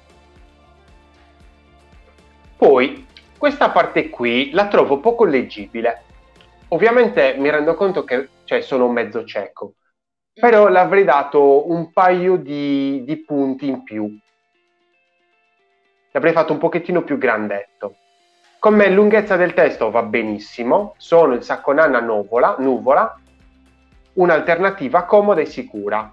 Poi, 2.57 3.07
questa 3.37 3.71
parte 3.71 4.09
qui 4.09 4.51
la 4.53 4.69
trovo 4.69 4.99
poco 4.99 5.25
leggibile. 5.25 6.05
Ovviamente 6.69 7.35
mi 7.39 7.51
rendo 7.51 7.75
conto 7.75 8.05
che 8.05 8.29
cioè, 8.45 8.61
sono 8.61 8.89
mezzo 8.89 9.25
cieco, 9.25 9.75
però 10.35 10.69
l'avrei 10.69 11.05
dato 11.05 11.71
un 11.71 11.93
paio 11.93 12.37
di, 12.37 13.03
di 13.05 13.17
punti 13.19 13.69
in 13.69 13.83
più. 13.83 14.19
L'avrei 16.13 16.33
fatto 16.33 16.53
un 16.53 16.59
pochettino 16.59 17.03
più 17.03 17.19
grandetto. 17.19 17.97
Come 18.59 18.89
lunghezza 18.91 19.37
del 19.37 19.55
testo 19.55 19.91
va 19.91 20.03
benissimo, 20.03 20.95
sono 20.97 21.35
il 21.35 21.43
sacco 21.43 21.73
nanna 21.73 22.01
nuvola, 22.01 22.57
nuvola 22.59 23.19
un'alternativa 24.15 25.05
comoda 25.05 25.41
e 25.41 25.47
sicura. 25.47 26.13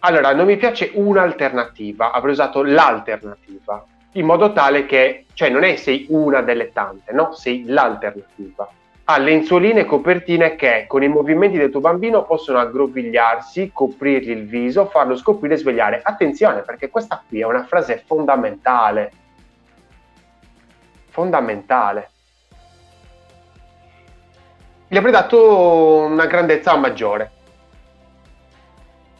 Allora, 0.00 0.34
non 0.34 0.46
mi 0.46 0.56
piace 0.56 0.90
un'alternativa, 0.94 2.12
avrei 2.12 2.32
usato 2.32 2.62
l'alternativa, 2.62 3.84
in 4.12 4.26
modo 4.26 4.52
tale 4.52 4.86
che, 4.86 5.26
cioè 5.34 5.48
non 5.48 5.64
è 5.64 5.76
sei 5.76 6.06
una 6.10 6.42
delle 6.42 6.72
tante, 6.72 7.12
no? 7.12 7.32
Sei 7.32 7.64
l'alternativa 7.66 8.68
ha 9.06 9.18
lenzuoline 9.18 9.80
e 9.80 9.84
copertine 9.84 10.56
che 10.56 10.86
con 10.88 11.02
i 11.02 11.08
movimenti 11.08 11.58
del 11.58 11.70
tuo 11.70 11.80
bambino 11.80 12.24
possono 12.24 12.58
aggrovigliarsi, 12.58 13.70
coprirgli 13.72 14.30
il 14.30 14.46
viso, 14.46 14.86
farlo 14.86 15.14
scoprire 15.16 15.54
e 15.54 15.58
svegliare. 15.58 16.00
Attenzione 16.02 16.62
perché 16.62 16.88
questa 16.88 17.22
qui 17.26 17.40
è 17.40 17.44
una 17.44 17.64
frase 17.64 18.02
fondamentale. 18.06 19.12
Fondamentale. 21.10 22.10
Gli 24.88 24.96
avrei 24.96 25.12
dato 25.12 26.06
una 26.06 26.26
grandezza 26.26 26.74
maggiore. 26.76 27.32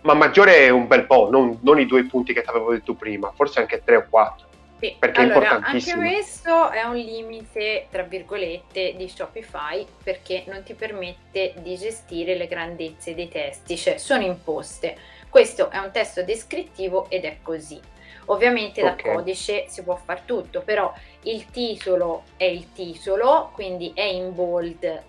Ma 0.02 0.14
maggiore 0.14 0.56
è 0.58 0.68
un 0.70 0.86
bel 0.86 1.06
po', 1.06 1.28
non, 1.30 1.58
non 1.62 1.78
i 1.78 1.86
due 1.86 2.04
punti 2.04 2.32
che 2.32 2.42
ti 2.42 2.48
avevo 2.48 2.72
detto 2.72 2.94
prima, 2.94 3.32
forse 3.34 3.60
anche 3.60 3.82
tre 3.84 3.96
o 3.96 4.06
quattro. 4.08 4.46
Sì, 4.78 4.96
perché 4.98 5.20
allora, 5.20 5.34
è 5.34 5.42
importantissimo. 5.54 6.02
Anche 6.02 6.14
questo 6.14 6.70
è 6.70 6.82
un 6.82 6.96
limite, 6.96 7.86
tra 7.90 8.02
virgolette, 8.02 8.94
di 8.96 9.08
Shopify 9.08 9.86
perché 10.02 10.44
non 10.46 10.62
ti 10.62 10.74
permette 10.74 11.54
di 11.58 11.76
gestire 11.76 12.34
le 12.34 12.46
grandezze 12.46 13.14
dei 13.14 13.28
testi, 13.28 13.76
cioè 13.76 13.98
sono 13.98 14.24
imposte. 14.24 14.96
Questo 15.28 15.70
è 15.70 15.78
un 15.78 15.90
testo 15.90 16.22
descrittivo 16.22 17.06
ed 17.08 17.24
è 17.24 17.38
così. 17.42 17.80
Ovviamente 18.26 18.82
okay. 18.82 18.96
da 18.96 19.12
codice 19.14 19.66
si 19.68 19.82
può 19.82 19.96
fare 19.96 20.22
tutto, 20.24 20.62
però 20.62 20.92
il 21.22 21.50
titolo 21.50 22.24
è 22.36 22.44
il 22.44 22.72
titolo, 22.72 23.50
quindi 23.52 23.92
è 23.94 24.02
in 24.02 24.34
bold, 24.34 25.02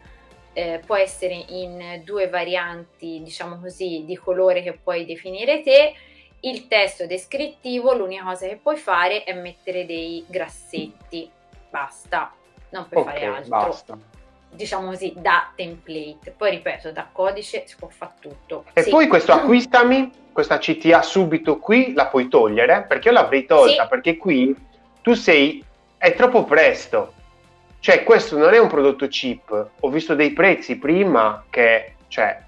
eh, 0.53 0.81
può 0.85 0.95
essere 0.95 1.45
in 1.49 2.01
due 2.03 2.27
varianti, 2.27 3.21
diciamo 3.23 3.59
così, 3.59 4.03
di 4.05 4.17
colore 4.17 4.61
che 4.63 4.73
puoi 4.73 5.05
definire 5.05 5.61
te 5.61 5.93
il 6.45 6.67
testo 6.67 7.05
descrittivo 7.05 7.93
l'unica 7.93 8.23
cosa 8.23 8.47
che 8.47 8.59
puoi 8.61 8.77
fare 8.77 9.23
è 9.23 9.33
mettere 9.33 9.85
dei 9.85 10.23
grassetti, 10.27 11.29
basta, 11.69 12.31
non 12.69 12.87
puoi 12.87 13.03
okay, 13.03 13.13
fare 13.13 13.25
altro. 13.25 13.49
Basta. 13.49 13.97
Diciamo 14.51 14.89
così, 14.89 15.13
da 15.17 15.51
template. 15.53 16.31
Poi 16.31 16.51
ripeto, 16.51 16.91
da 16.91 17.07
codice 17.11 17.63
si 17.65 17.75
può 17.75 17.89
fare 17.89 18.13
tutto. 18.19 18.65
E 18.73 18.83
sì. 18.83 18.89
poi 18.89 19.07
questo 19.07 19.33
acquistami, 19.33 20.09
questa 20.31 20.59
CTA 20.59 21.01
subito 21.01 21.57
qui 21.57 21.93
la 21.93 22.07
puoi 22.07 22.29
togliere, 22.29 22.85
perché 22.87 23.09
io 23.09 23.15
l'avrei 23.15 23.45
tolta, 23.45 23.83
sì. 23.83 23.89
perché 23.89 24.15
qui 24.15 24.55
tu 25.01 25.13
sei, 25.13 25.63
è 25.97 26.13
troppo 26.13 26.45
presto. 26.45 27.13
Cioè, 27.79 28.03
questo 28.03 28.37
non 28.37 28.53
è 28.53 28.57
un 28.59 28.67
prodotto 28.67 29.07
cheap. 29.07 29.69
Ho 29.81 29.89
visto 29.89 30.15
dei 30.15 30.31
prezzi 30.31 30.77
prima 30.77 31.43
che, 31.49 31.95
cioè, 32.07 32.41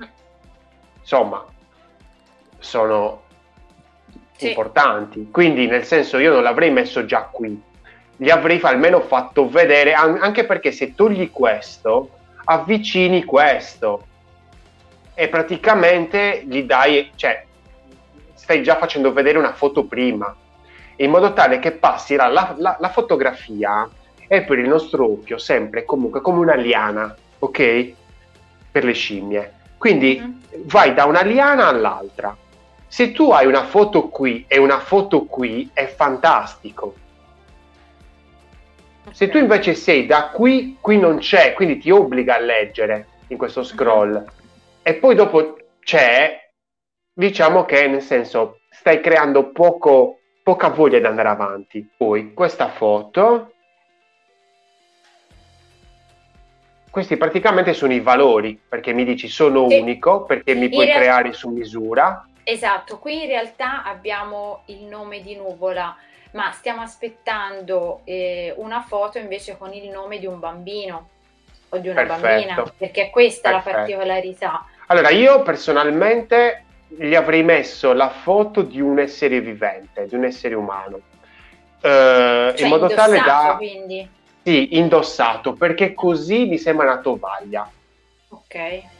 insomma, 1.00 1.46
sono 2.60 3.25
sì. 4.37 4.50
importanti. 4.50 5.29
Quindi, 5.31 5.67
nel 5.67 5.83
senso, 5.83 6.17
io 6.17 6.33
non 6.33 6.43
l'avrei 6.43 6.71
messo 6.71 7.05
già 7.05 7.23
qui, 7.23 7.59
gli 8.15 8.29
avrei 8.29 8.59
almeno 8.63 9.01
fatto 9.01 9.50
vedere, 9.50 9.93
anche 9.93 10.45
perché 10.45 10.71
se 10.71 10.95
togli 10.95 11.29
questo, 11.31 12.11
avvicini 12.45 13.23
questo 13.23 14.05
e 15.13 15.27
praticamente 15.27 16.43
gli 16.45 16.63
dai, 16.63 17.11
cioè, 17.15 17.43
stai 18.33 18.63
già 18.63 18.77
facendo 18.77 19.11
vedere 19.11 19.37
una 19.37 19.53
foto 19.53 19.83
prima, 19.83 20.33
in 20.97 21.09
modo 21.09 21.33
tale 21.33 21.59
che 21.59 21.71
passi 21.73 22.15
la, 22.15 22.27
la, 22.27 22.77
la 22.79 22.89
fotografia 22.89 23.87
è 24.27 24.43
per 24.43 24.59
il 24.59 24.67
nostro 24.67 25.05
occhio 25.05 25.37
sempre 25.37 25.85
comunque 25.85 26.21
come 26.21 26.39
una 26.39 26.55
liana, 26.55 27.15
ok? 27.39 27.93
Per 28.71 28.83
le 28.83 28.93
scimmie. 28.93 29.53
Quindi 29.77 30.19
mm-hmm. 30.19 30.61
vai 30.65 30.93
da 30.93 31.05
una 31.05 31.21
liana 31.21 31.67
all'altra 31.67 32.35
se 32.87 33.11
tu 33.11 33.31
hai 33.31 33.45
una 33.45 33.65
foto 33.65 34.07
qui 34.07 34.45
e 34.47 34.57
una 34.57 34.79
foto 34.79 35.25
qui, 35.25 35.69
è 35.73 35.85
fantastico. 35.87 36.95
Se 39.11 39.29
tu 39.29 39.37
invece 39.37 39.73
sei 39.73 40.05
da 40.05 40.29
qui, 40.29 40.77
qui 40.79 40.97
non 40.97 41.17
c'è, 41.17 41.53
quindi 41.53 41.77
ti 41.77 41.91
obbliga 41.91 42.35
a 42.35 42.39
leggere 42.39 43.07
in 43.27 43.37
questo 43.37 43.63
scroll, 43.63 44.23
e 44.81 44.93
poi 44.95 45.15
dopo 45.15 45.57
c'è, 45.79 46.50
diciamo 47.13 47.65
che 47.65 47.87
nel 47.87 48.01
senso 48.01 48.59
stai 48.69 49.01
creando 49.01 49.51
poco, 49.51 50.19
poca 50.43 50.69
voglia 50.69 51.00
di 51.00 51.05
andare 51.05 51.29
avanti. 51.29 51.89
Poi 51.97 52.33
questa 52.33 52.69
foto, 52.69 53.53
questi 56.89 57.17
praticamente 57.17 57.73
sono 57.73 57.93
i 57.93 58.00
valori, 58.00 58.59
perché 58.67 58.93
mi 58.93 59.03
dici 59.03 59.27
sono 59.27 59.63
unico, 59.65 60.23
perché 60.23 60.53
mi 60.53 60.69
puoi 60.69 60.87
creare 60.87 61.33
su 61.33 61.50
misura 61.50 62.26
Esatto, 62.50 62.98
qui 63.00 63.24
in 63.24 63.27
realtà 63.27 63.83
abbiamo 63.83 64.62
il 64.68 64.83
nome 64.83 65.20
di 65.20 65.36
nuvola, 65.36 65.94
ma 66.31 66.50
stiamo 66.53 66.81
aspettando 66.81 68.00
eh, 68.05 68.53
una 68.55 68.79
foto 68.88 69.18
invece 69.18 69.57
con 69.57 69.74
il 69.74 69.90
nome 69.90 70.18
di 70.18 70.27
un 70.27 70.40
bambino 70.40 71.10
o 71.68 71.77
di 71.77 71.90
una 71.90 72.05
Perfetto. 72.05 72.22
bambina, 72.22 72.74
perché 72.77 73.10
questa 73.10 73.50
Perfetto. 73.50 73.70
è 73.70 73.72
la 73.74 73.77
particolarità. 73.79 74.66
Allora, 74.86 75.10
io 75.10 75.42
personalmente 75.42 76.64
gli 76.88 77.16
avrei 77.16 77.44
messo 77.44 77.92
la 77.92 78.10
foto 78.10 78.62
di 78.62 78.79
un 78.79 79.00
essere 79.00 79.42
vivente, 79.42 80.07
di 80.07 80.16
un 80.16 80.24
essere 80.24 80.55
umano, 80.55 81.01
eh, 81.81 82.53
cioè 82.55 82.62
in 82.62 82.70
modo 82.70 82.88
tale 82.88 83.20
da... 83.20 83.55
Quindi. 83.57 84.10
Sì, 84.42 84.77
indossato, 84.77 85.51
perché 85.51 85.94
così 85.94 86.46
mi 86.46 86.57
sembra 86.57 86.94
una 86.94 87.01
tovaglia. 87.01 87.70
Ok. 88.29 88.96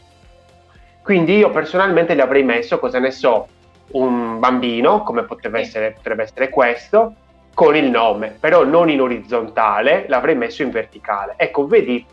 Quindi 1.08 1.38
io 1.38 1.48
personalmente 1.50 2.14
gli 2.14 2.20
avrei 2.20 2.42
messo, 2.42 2.78
cosa 2.78 2.98
ne 2.98 3.10
so, 3.10 3.48
un 3.92 4.38
bambino, 4.38 5.02
come 5.04 5.22
potrebbe 5.22 5.60
essere, 5.60 5.92
potrebbe 5.92 6.24
essere 6.24 6.50
questo, 6.50 7.14
con 7.54 7.74
il 7.74 7.88
nome, 7.88 8.36
però 8.38 8.62
non 8.62 8.90
in 8.90 9.00
orizzontale, 9.00 10.04
l'avrei 10.06 10.34
messo 10.34 10.60
in 10.60 10.68
verticale. 10.68 11.32
Ecco, 11.38 11.66
vedi, 11.66 12.04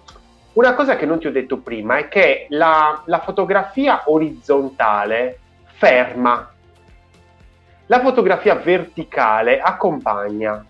una 0.53 0.73
cosa 0.75 0.95
che 0.95 1.05
non 1.05 1.19
ti 1.19 1.27
ho 1.27 1.31
detto 1.33 1.57
prima 1.57 1.97
è 1.97 2.07
che 2.07 2.45
la, 2.51 3.01
la 3.07 3.19
fotografia 3.19 4.03
orizzontale 4.05 5.39
ferma, 5.73 6.53
la 7.87 7.99
fotografia 7.99 8.55
verticale 8.55 9.59
accompagna. 9.59 10.65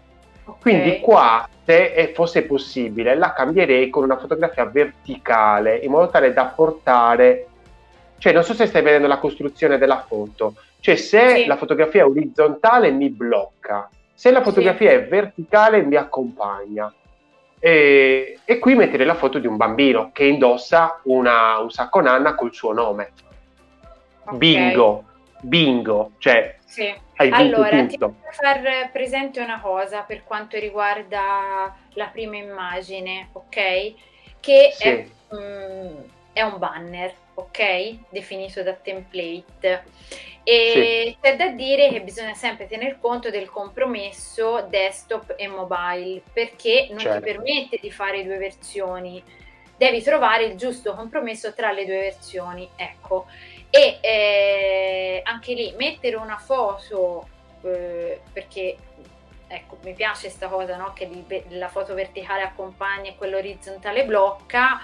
Okay. 0.45 0.61
Quindi 0.61 0.99
qua, 0.99 1.47
se 1.63 2.11
fosse 2.15 2.41
possibile, 2.41 3.13
la 3.13 3.33
cambierei 3.33 3.91
con 3.91 4.01
una 4.01 4.17
fotografia 4.17 4.65
verticale, 4.65 5.75
in 5.75 5.91
modo 5.91 6.09
tale 6.09 6.33
da 6.33 6.45
portare 6.45 7.49
cioè, 8.17 8.33
non 8.33 8.43
so 8.43 8.53
se 8.53 8.65
stai 8.65 8.81
vedendo 8.81 9.07
la 9.07 9.17
costruzione 9.17 9.77
della 9.77 10.03
foto. 10.07 10.55
Cioè, 10.79 10.95
se 10.95 11.35
sì. 11.35 11.45
la 11.45 11.57
fotografia 11.57 12.01
è 12.01 12.05
orizzontale 12.05 12.91
mi 12.91 13.09
blocca, 13.09 13.89
se 14.13 14.31
la 14.31 14.41
fotografia 14.41 14.89
sì. 14.89 14.95
è 14.95 15.07
verticale 15.07 15.81
mi 15.81 15.95
accompagna. 15.95 16.93
E, 17.59 18.39
e, 18.45 18.59
qui 18.59 18.75
mettere 18.75 19.05
la 19.05 19.15
foto 19.15 19.39
di 19.39 19.47
un 19.47 19.57
bambino 19.57 20.11
che 20.13 20.25
indossa 20.25 20.99
una, 21.03 21.57
un 21.59 21.71
sacco 21.71 21.99
nanna 22.01 22.35
col 22.35 22.53
suo 22.53 22.73
nome. 22.73 23.11
Okay. 24.23 24.37
Bingo, 24.37 25.03
bingo, 25.41 26.11
cioè 26.17 26.57
sì. 26.65 26.93
allora, 27.15 27.69
tutto. 27.69 27.87
ti 27.87 27.97
voglio 27.97 28.15
far 28.31 28.91
presente 28.91 29.39
una 29.39 29.59
cosa 29.61 30.01
per 30.01 30.23
quanto 30.23 30.57
riguarda 30.57 31.75
la 31.93 32.07
prima 32.07 32.37
immagine, 32.37 33.29
ok? 33.31 33.93
Che 34.39 34.69
sì. 34.73 34.83
è, 34.87 35.07
mm, 35.33 35.97
è 36.33 36.41
un 36.41 36.57
banner 36.57 37.13
ok? 37.35 38.09
Definito 38.09 38.63
da 38.63 38.73
template. 38.73 39.83
E 40.43 41.07
sì. 41.07 41.17
c'è 41.21 41.35
da 41.35 41.47
dire 41.49 41.89
che 41.89 42.01
bisogna 42.01 42.35
sempre 42.35 42.67
tener 42.67 42.99
conto 42.99 43.29
del 43.29 43.49
compromesso 43.49 44.67
desktop 44.69 45.33
e 45.37 45.47
mobile 45.47 46.21
perché 46.31 46.87
non 46.91 46.99
certo. 46.99 47.25
ti 47.25 47.31
permette 47.31 47.77
di 47.81 47.91
fare 47.91 48.23
due 48.23 48.37
versioni. 48.37 49.23
Devi 49.77 50.01
trovare 50.01 50.45
il 50.45 50.55
giusto 50.55 50.93
compromesso 50.93 51.53
tra 51.53 51.71
le 51.71 51.85
due 51.85 51.97
versioni. 51.97 52.69
Ecco. 52.75 53.25
E 53.69 53.97
eh, 54.01 55.21
anche 55.23 55.53
lì 55.53 55.73
mettere 55.77 56.15
una 56.15 56.37
foto 56.37 57.27
eh, 57.63 58.21
perché 58.31 58.77
ecco, 59.47 59.77
mi 59.83 59.93
piace 59.93 60.27
questa 60.27 60.47
cosa, 60.47 60.77
no? 60.77 60.93
Che 60.93 61.09
la 61.49 61.67
foto 61.67 61.93
verticale 61.93 62.43
accompagna 62.43 63.09
e 63.09 63.15
quella 63.15 63.37
orizzontale 63.37 64.05
blocca, 64.05 64.79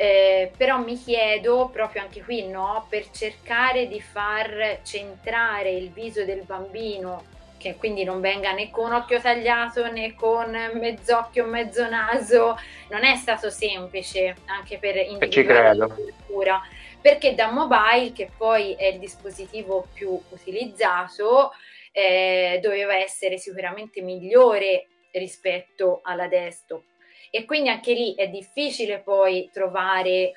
eh, 0.00 0.50
però 0.56 0.78
mi 0.78 0.96
chiedo 0.96 1.68
proprio 1.70 2.00
anche 2.00 2.22
qui, 2.22 2.48
no? 2.48 2.86
Per 2.88 3.10
cercare 3.10 3.86
di 3.86 4.00
far 4.00 4.80
centrare 4.82 5.72
il 5.72 5.90
viso 5.90 6.24
del 6.24 6.40
bambino, 6.40 7.22
che 7.58 7.76
quindi 7.76 8.02
non 8.02 8.22
venga 8.22 8.52
né 8.52 8.70
con 8.70 8.94
occhio 8.94 9.20
tagliato 9.20 9.92
né 9.92 10.14
con 10.14 10.56
mezz'occhio, 10.72 11.44
mezzo 11.44 11.86
naso, 11.86 12.56
non 12.88 13.04
è 13.04 13.14
stato 13.16 13.50
semplice 13.50 14.36
anche 14.46 14.78
per 14.78 14.96
individuare 14.96 15.74
la 15.74 15.86
cultura 15.86 16.62
perché 16.98 17.34
da 17.34 17.50
mobile, 17.50 18.12
che 18.14 18.30
poi 18.34 18.72
è 18.76 18.86
il 18.86 18.98
dispositivo 18.98 19.86
più 19.92 20.18
utilizzato, 20.30 21.52
eh, 21.92 22.58
doveva 22.62 22.96
essere 22.96 23.36
sicuramente 23.36 24.00
migliore 24.00 24.86
rispetto 25.12 26.00
alla 26.02 26.26
desktop. 26.26 26.84
E 27.30 27.44
quindi 27.44 27.68
anche 27.68 27.92
lì 27.92 28.14
è 28.14 28.28
difficile 28.28 28.98
poi 28.98 29.48
trovare, 29.52 30.32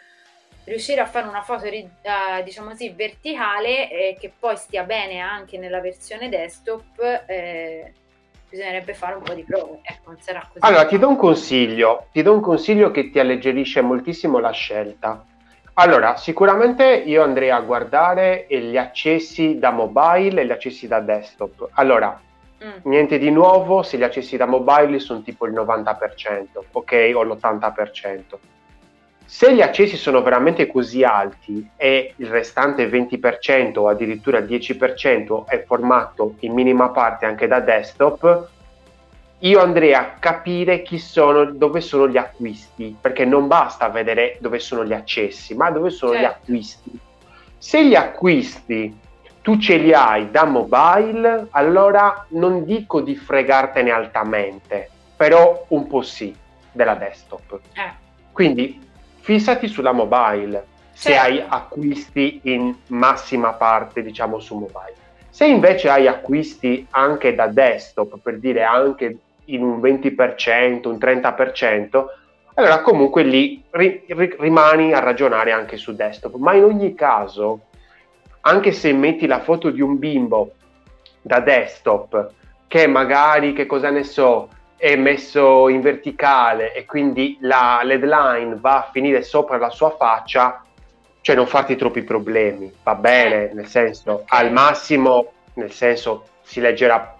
riuscire 0.65 1.01
a 1.01 1.05
fare 1.05 1.27
una 1.27 1.41
foto, 1.41 1.65
uh, 1.65 2.43
diciamo 2.43 2.69
così, 2.69 2.89
verticale 2.89 3.89
eh, 3.89 4.17
che 4.19 4.31
poi 4.37 4.55
stia 4.55 4.83
bene 4.83 5.19
anche 5.19 5.57
nella 5.57 5.81
versione 5.81 6.29
desktop. 6.29 7.23
Eh, 7.27 7.93
bisognerebbe 8.47 8.93
fare 8.93 9.15
un 9.15 9.23
po' 9.23 9.33
di 9.33 9.43
prove. 9.43 9.79
Ecco, 9.81 10.11
non 10.11 10.21
sarà 10.21 10.41
così. 10.41 10.59
Allora, 10.59 10.85
ti 10.85 10.99
do 10.99 11.09
un 11.09 11.15
consiglio, 11.15 12.07
ti 12.11 12.21
do 12.21 12.33
un 12.33 12.41
consiglio 12.41 12.91
che 12.91 13.09
ti 13.09 13.17
alleggerisce 13.17 13.81
moltissimo 13.81 14.37
la 14.37 14.51
scelta. 14.51 15.25
Allora, 15.75 16.17
sicuramente 16.17 16.85
io 16.85 17.23
andrei 17.23 17.49
a 17.49 17.59
guardare 17.61 18.45
gli 18.47 18.77
accessi 18.77 19.57
da 19.57 19.71
mobile 19.71 20.41
e 20.41 20.45
gli 20.45 20.51
accessi 20.51 20.87
da 20.87 20.99
desktop. 20.99 21.69
Allora, 21.71 22.21
mm. 22.65 22.69
niente 22.83 23.17
di 23.17 23.29
nuovo, 23.29 23.83
se 23.83 23.97
gli 23.97 24.03
accessi 24.03 24.37
da 24.37 24.45
mobile 24.45 24.99
sono 24.99 25.21
tipo 25.21 25.45
il 25.45 25.53
90%, 25.53 26.59
ok? 26.71 27.11
O 27.13 27.23
l'80%. 27.23 28.21
Se 29.25 29.53
gli 29.53 29.61
accessi 29.61 29.95
sono 29.95 30.21
veramente 30.21 30.67
così 30.67 31.03
alti 31.03 31.67
e 31.75 32.13
il 32.17 32.27
restante 32.27 32.89
20% 32.89 33.79
o 33.79 33.87
addirittura 33.87 34.39
10% 34.39 35.45
è 35.45 35.63
formato 35.63 36.35
in 36.39 36.53
minima 36.53 36.89
parte 36.89 37.25
anche 37.25 37.47
da 37.47 37.59
desktop, 37.59 38.49
io 39.39 39.59
andrei 39.59 39.93
a 39.93 40.15
capire 40.19 40.83
chi 40.83 40.97
sono, 40.99 41.45
dove 41.45 41.81
sono 41.81 42.07
gli 42.07 42.17
acquisti, 42.17 42.95
perché 42.99 43.25
non 43.25 43.47
basta 43.47 43.89
vedere 43.89 44.37
dove 44.39 44.59
sono 44.59 44.85
gli 44.85 44.93
accessi, 44.93 45.53
ma 45.53 45.69
dove 45.69 45.89
sono 45.89 46.13
certo. 46.13 46.27
gli 46.27 46.31
acquisti. 46.31 46.99
Se 47.57 47.85
gli 47.85 47.95
acquisti 47.95 48.97
tu 49.43 49.57
ce 49.57 49.75
li 49.75 49.93
hai 49.93 50.31
da 50.31 50.45
mobile, 50.45 51.47
allora 51.51 52.25
non 52.29 52.63
dico 52.63 53.01
di 53.01 53.13
fregartene 53.13 53.91
altamente, 53.91 54.89
però 55.17 55.65
un 55.67 55.85
po' 55.85 56.01
sì, 56.01 56.33
della 56.71 56.95
desktop. 56.95 57.59
Eh. 57.73 57.91
Quindi 58.31 58.79
fissati 59.19 59.67
sulla 59.67 59.91
mobile, 59.91 60.65
se 60.93 61.11
certo. 61.11 61.25
hai 61.25 61.43
acquisti 61.45 62.39
in 62.43 62.73
massima 62.87 63.51
parte, 63.51 64.01
diciamo, 64.01 64.39
su 64.39 64.57
mobile. 64.57 64.95
Se 65.29 65.45
invece 65.45 65.89
hai 65.89 66.07
acquisti 66.07 66.87
anche 66.91 67.35
da 67.35 67.47
desktop, 67.47 68.19
per 68.19 68.39
dire 68.39 68.63
anche 68.63 69.17
in 69.45 69.61
un 69.61 69.81
20%, 69.81 70.87
un 70.87 70.95
30%, 70.95 72.05
allora 72.53 72.81
comunque 72.81 73.23
lì 73.23 73.61
ri, 73.71 74.05
ri, 74.07 74.35
rimani 74.39 74.93
a 74.93 74.99
ragionare 74.99 75.51
anche 75.51 75.75
su 75.75 75.93
desktop. 75.93 76.35
Ma 76.35 76.53
in 76.53 76.63
ogni 76.63 76.93
caso, 76.93 77.59
anche 78.45 78.71
se 78.71 78.91
metti 78.93 79.27
la 79.27 79.39
foto 79.39 79.69
di 79.69 79.81
un 79.81 79.97
bimbo 79.97 80.53
da 81.21 81.39
desktop, 81.39 82.31
che 82.67 82.87
magari, 82.87 83.53
che 83.53 83.65
cosa 83.65 83.89
ne 83.89 84.03
so, 84.03 84.49
è 84.75 84.95
messo 84.95 85.69
in 85.69 85.79
verticale 85.79 86.73
e 86.73 86.85
quindi 86.85 87.37
la 87.41 87.79
LED 87.83 88.03
line 88.03 88.57
va 88.59 88.79
a 88.79 88.89
finire 88.91 89.21
sopra 89.21 89.57
la 89.57 89.69
sua 89.69 89.91
faccia, 89.91 90.63
cioè 91.21 91.35
non 91.35 91.47
farti 91.47 91.77
troppi 91.77 92.01
problemi, 92.01 92.71
va 92.83 92.95
bene, 92.95 93.51
nel 93.53 93.67
senso, 93.67 94.23
al 94.27 94.51
massimo, 94.51 95.31
nel 95.53 95.71
senso, 95.71 96.25
si 96.41 96.59
leggerà 96.59 97.15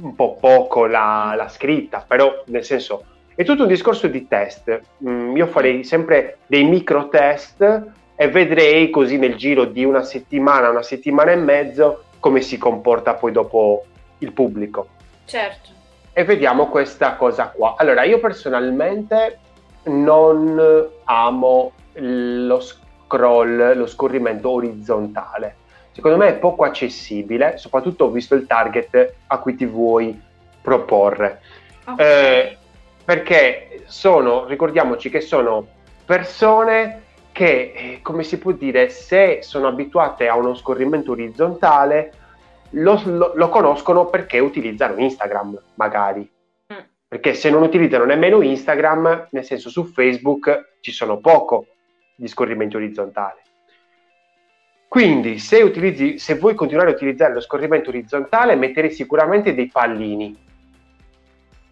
un 0.00 0.14
po' 0.16 0.36
poco 0.40 0.86
la, 0.86 1.34
la 1.36 1.48
scritta, 1.48 2.04
però 2.04 2.42
nel 2.46 2.64
senso 2.64 3.04
è 3.36 3.44
tutto 3.44 3.62
un 3.62 3.68
discorso 3.68 4.08
di 4.08 4.26
test. 4.26 4.80
Mm, 5.06 5.36
io 5.36 5.46
farei 5.46 5.84
sempre 5.84 6.38
dei 6.46 6.64
micro 6.64 7.08
test 7.08 7.92
e 8.16 8.28
vedrei 8.28 8.90
così 8.90 9.18
nel 9.18 9.36
giro 9.36 9.64
di 9.64 9.84
una 9.84 10.02
settimana, 10.02 10.70
una 10.70 10.82
settimana 10.82 11.32
e 11.32 11.36
mezzo 11.36 12.04
come 12.20 12.40
si 12.40 12.58
comporta 12.58 13.14
poi 13.14 13.32
dopo 13.32 13.84
il 14.18 14.32
pubblico. 14.32 14.88
Certo. 15.24 15.70
E 16.12 16.24
vediamo 16.24 16.68
questa 16.68 17.16
cosa 17.16 17.48
qua. 17.48 17.74
Allora, 17.76 18.04
io 18.04 18.20
personalmente 18.20 19.38
non 19.84 20.88
amo 21.04 21.72
lo 21.94 22.60
scroll, 22.60 23.76
lo 23.76 23.86
scorrimento 23.86 24.50
orizzontale 24.50 25.56
secondo 25.94 26.16
me 26.16 26.28
è 26.28 26.34
poco 26.34 26.64
accessibile, 26.64 27.56
soprattutto 27.56 28.10
visto 28.10 28.34
il 28.34 28.46
target 28.46 29.14
a 29.28 29.38
cui 29.38 29.54
ti 29.54 29.64
vuoi 29.64 30.20
proporre. 30.60 31.40
Okay. 31.84 32.06
Eh, 32.06 32.58
perché 33.04 33.84
sono, 33.86 34.44
ricordiamoci 34.46 35.08
che 35.08 35.20
sono 35.20 35.66
persone 36.04 37.03
che, 37.34 37.72
eh, 37.74 37.98
come 38.00 38.22
si 38.22 38.38
può 38.38 38.52
dire, 38.52 38.90
se 38.90 39.40
sono 39.42 39.66
abituate 39.66 40.28
a 40.28 40.36
uno 40.36 40.54
scorrimento 40.54 41.10
orizzontale, 41.10 42.12
lo, 42.70 43.02
lo, 43.06 43.32
lo 43.34 43.48
conoscono 43.48 44.06
perché 44.06 44.38
utilizzano 44.38 45.00
Instagram, 45.00 45.60
magari. 45.74 46.20
Mm. 46.72 46.78
Perché 47.08 47.34
se 47.34 47.50
non 47.50 47.62
utilizzano 47.62 48.04
nemmeno 48.04 48.40
Instagram, 48.40 49.26
nel 49.32 49.42
senso 49.44 49.68
su 49.68 49.84
Facebook 49.84 50.76
ci 50.80 50.92
sono 50.92 51.18
poco 51.18 51.66
di 52.14 52.28
scorrimento 52.28 52.76
orizzontale. 52.76 53.42
Quindi 54.86 55.40
se, 55.40 55.60
utilizzi, 55.60 56.18
se 56.18 56.36
vuoi 56.36 56.54
continuare 56.54 56.90
a 56.90 56.94
utilizzare 56.94 57.34
lo 57.34 57.40
scorrimento 57.40 57.88
orizzontale, 57.88 58.54
metterei 58.54 58.92
sicuramente 58.92 59.52
dei 59.52 59.66
pallini, 59.66 60.38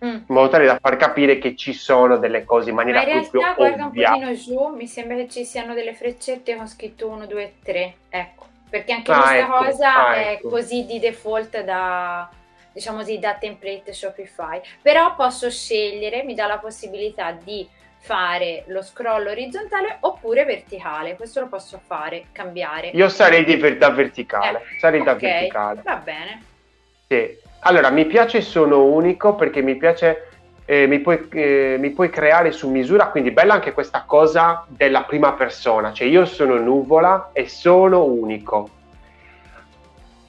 mm. 0.05 0.09
in 0.09 0.25
modo 0.27 0.49
tale 0.49 0.67
da 0.67 0.79
far 0.81 0.97
capire 0.97 1.39
che 1.39 1.55
ci 1.57 1.73
sono 1.73 2.19
delle 2.19 2.45
cose 2.45 2.71
in 2.71 2.77
maniera 2.77 2.99
Ma 3.03 3.05
in 3.05 3.13
realtà, 3.13 3.55
guarda 3.55 3.85
un 3.85 3.93
pochino 3.93 4.35
giù, 4.35 4.69
mi 4.69 4.87
sembra 4.87 5.17
che 5.17 5.29
ci 5.29 5.45
siano 5.45 5.75
delle 5.75 5.95
freccette 5.95 6.57
con 6.57 6.67
scritto 6.67 7.09
1, 7.09 7.27
2, 7.27 7.55
3, 7.63 7.95
ecco, 8.09 8.47
perché 8.69 8.93
anche 8.93 9.13
ah, 9.13 9.17
questa 9.17 9.39
ecco, 9.39 9.65
cosa 9.65 10.09
ah, 10.09 10.17
ecco. 10.17 10.49
è 10.49 10.51
così 10.51 10.87
di 10.87 10.99
default 10.99 11.63
da, 11.63 12.29
diciamo 12.73 12.99
così, 12.99 13.19
da 13.19 13.35
template 13.35 13.93
Shopify. 13.93 14.61
Però 14.81 15.15
posso 15.15 15.51
scegliere, 15.51 16.25
mi 16.25 16.35
dà 16.35 16.47
la 16.47 16.59
possibilità 16.59 17.33
di 17.33 17.69
fare 18.03 18.65
lo 18.67 18.83
scroll 18.83 19.29
orizzontale 19.29 19.99
oppure 20.01 20.45
verticale. 20.45 21.15
Questo 21.15 21.41
lo 21.41 21.49
posso 21.49 21.81
fare, 21.85 22.27
cambiare. 22.33 22.89
Io 22.89 23.09
sarei 23.09 23.45
di, 23.45 23.79
da 23.79 23.91
verticale. 23.91 24.59
Eh, 24.59 24.79
sarei 24.79 25.01
okay, 25.01 25.13
da 25.15 25.19
verticale. 25.21 25.83
Va 25.83 25.97
bene. 25.97 26.43
Sì. 27.07 27.42
Allora, 27.65 27.91
mi 27.91 28.07
piace 28.07 28.41
Sono 28.41 28.85
Unico 28.87 29.37
perché 29.37 29.63
mi 29.63 29.77
piace, 29.77 30.29
eh, 30.65 30.89
mi, 30.89 30.99
puoi, 30.99 31.29
eh, 31.31 31.77
mi 31.79 31.91
puoi 31.91 32.11
creare 32.11 32.51
su 32.51 32.69
misura, 32.69 33.07
quindi 33.07 33.31
bella 33.31 33.55
anche 33.55 33.73
questa 33.73 34.03
cosa 34.05 34.65
della 34.67 35.05
prima 35.05 35.35
persona, 35.35 35.93
cioè 35.93 36.09
io 36.09 36.25
sono 36.25 36.59
nuvola 36.59 37.31
e 37.33 37.49
sono 37.49 38.03
unico, 38.03 38.69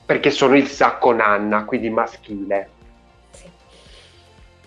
perché 0.05 0.29
sono 0.29 0.55
il 0.55 0.67
sacco 0.67 1.11
nanna, 1.11 1.65
quindi 1.65 1.89
maschile. 1.89 2.69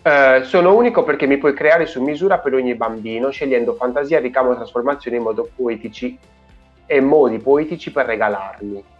Eh, 0.02 0.40
sono 0.42 0.74
unico 0.74 1.04
perché 1.04 1.26
mi 1.26 1.38
puoi 1.38 1.54
creare 1.54 1.86
su 1.86 2.02
misura 2.02 2.38
per 2.38 2.54
ogni 2.54 2.74
bambino, 2.74 3.30
scegliendo 3.30 3.74
fantasia, 3.74 4.18
ricamo 4.18 4.56
trasformazione 4.56 5.18
in 5.18 5.22
modo 5.22 5.48
poetici 5.54 6.18
e 6.84 7.00
modi 7.00 7.38
poetici 7.38 7.92
per 7.92 8.06
regalarli. 8.06 8.94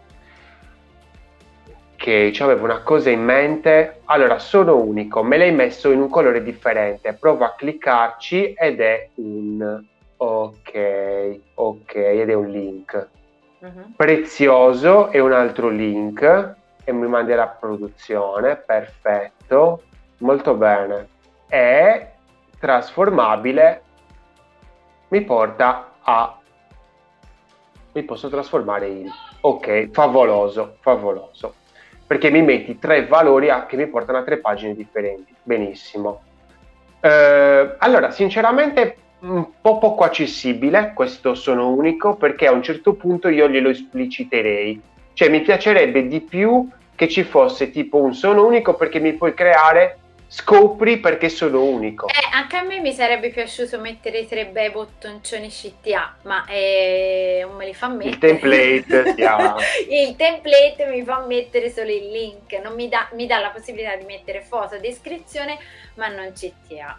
Ok, 2.07 2.31
cioè 2.31 2.49
avevo 2.49 2.67
una 2.67 2.83
cosa 2.83 3.11
in 3.11 3.25
mente. 3.25 4.03
Allora, 4.05 4.39
sono 4.39 4.77
unico, 4.77 5.25
me 5.25 5.39
l'hai 5.39 5.51
messo 5.51 5.91
in 5.91 6.01
un 6.01 6.09
colore 6.09 6.41
differente. 6.41 7.15
Provo 7.15 7.45
a 7.45 7.55
cliccarci 7.57 8.53
ed 8.53 8.81
è 8.81 9.09
un 9.17 9.85
ok, 10.17 11.41
ok, 11.55 11.95
ed 11.97 12.31
è 12.31 12.33
un 12.33 12.49
link. 12.49 13.09
Uh-huh. 13.59 13.95
Prezioso 13.97 15.11
è 15.11 15.19
un 15.19 15.33
altro 15.33 15.69
link 15.69 16.55
e 16.85 16.93
mi 16.93 17.09
mandi 17.09 17.35
la 17.35 17.49
produzione, 17.49 18.55
perfetto 18.55 19.83
molto 20.19 20.55
bene, 20.55 21.09
è 21.49 22.13
trasformabile, 22.61 23.83
mi 25.09 25.23
porta 25.23 25.95
a... 26.03 26.39
mi 27.95 28.03
posso 28.05 28.29
trasformare 28.29 28.87
in... 28.87 29.11
Ok, 29.41 29.91
favoloso, 29.91 30.77
favoloso. 30.79 31.65
Perché 32.07 32.31
mi 32.31 32.43
metti 32.43 32.79
tre 32.79 33.07
valori 33.07 33.51
a, 33.51 33.67
che 33.67 33.77
mi 33.77 33.87
portano 33.89 34.19
a 34.19 34.23
tre 34.23 34.39
pagine 34.39 34.75
differenti. 34.75 35.35
Benissimo. 35.43 36.23
Eh, 37.01 37.75
allora, 37.79 38.11
sinceramente 38.11 38.97
un 39.21 39.47
po' 39.61 39.79
poco 39.79 40.05
accessibile, 40.05 40.93
questo 40.95 41.35
sono 41.35 41.71
unico, 41.71 42.15
perché 42.15 42.47
a 42.47 42.53
un 42.53 42.63
certo 42.63 42.95
punto 42.95 43.29
io 43.29 43.49
glielo 43.49 43.71
espliciterei. 43.71 44.81
Cioè 45.13 45.29
mi 45.31 45.41
piacerebbe 45.41 46.07
di 46.07 46.21
più 46.21 46.69
che 46.95 47.09
ci 47.09 47.25
fosse 47.25 47.71
tipo 47.71 47.99
un 47.99 48.15
sono 48.15 48.47
unico 48.47 48.75
perché 48.75 49.01
mi 49.01 49.15
puoi 49.15 49.35
creare 49.35 49.99
scopri 50.29 50.99
perché 50.99 51.29
sono 51.29 51.63
unico. 51.63 52.09
Eh, 52.09 52.29
anche 52.33 52.57
a 52.57 52.63
me 52.63 52.81
mi 52.81 52.93
sarebbe 52.93 53.31
piaciuto 53.31 53.79
mettere 53.79 54.21
i 54.21 54.27
tre 54.27 54.47
bei 54.47 54.71
bottoncioni 54.71 55.49
CTA, 55.49 56.17
ma 56.23 56.45
eh, 56.47 57.45
non 57.47 57.57
me 57.57 57.67
li 57.67 57.75
fa 57.75 57.89
mettere. 57.89 58.11
Il 58.11 58.19
template, 58.19 59.15
yeah. 59.19 59.57
il 59.89 60.17
template 60.17 60.87
mi 60.87 61.03
fa 61.03 61.25
mettere 61.27 61.71
solo 61.71 61.91
il 61.91 62.11
link, 62.11 62.53
non 62.63 62.75
mi 62.75 62.89
dà, 62.89 63.09
mi 63.13 63.27
dà 63.27 63.39
la 63.39 63.51
possibilità 63.51 63.97
di 63.97 64.05
mettere 64.05 64.41
foto, 64.43 64.79
descrizione, 64.79 65.59
ma 65.95 66.09
non 66.09 66.33
CTA. 66.33 66.99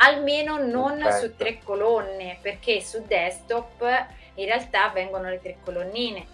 Almeno 0.00 0.58
non 0.58 0.98
Perfetto. 0.98 1.26
su 1.26 1.36
tre 1.36 1.58
colonne, 1.62 2.38
perché 2.40 2.80
su 2.80 3.02
desktop 3.04 3.82
in 4.34 4.46
realtà 4.46 4.90
vengono 4.94 5.28
le 5.28 5.40
tre 5.40 5.56
colonnine. 5.64 6.26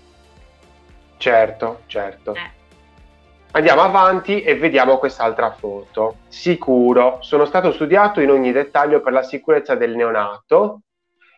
Certo, 1.16 1.82
certo. 1.86 2.34
Eh. 2.34 2.62
Andiamo 3.56 3.82
avanti 3.82 4.42
e 4.42 4.56
vediamo 4.56 4.98
quest'altra 4.98 5.52
foto. 5.52 6.16
Sicuro, 6.26 7.18
sono 7.20 7.44
stato 7.44 7.70
studiato 7.70 8.20
in 8.20 8.30
ogni 8.30 8.50
dettaglio 8.50 9.00
per 9.00 9.12
la 9.12 9.22
sicurezza 9.22 9.76
del 9.76 9.94
neonato. 9.94 10.80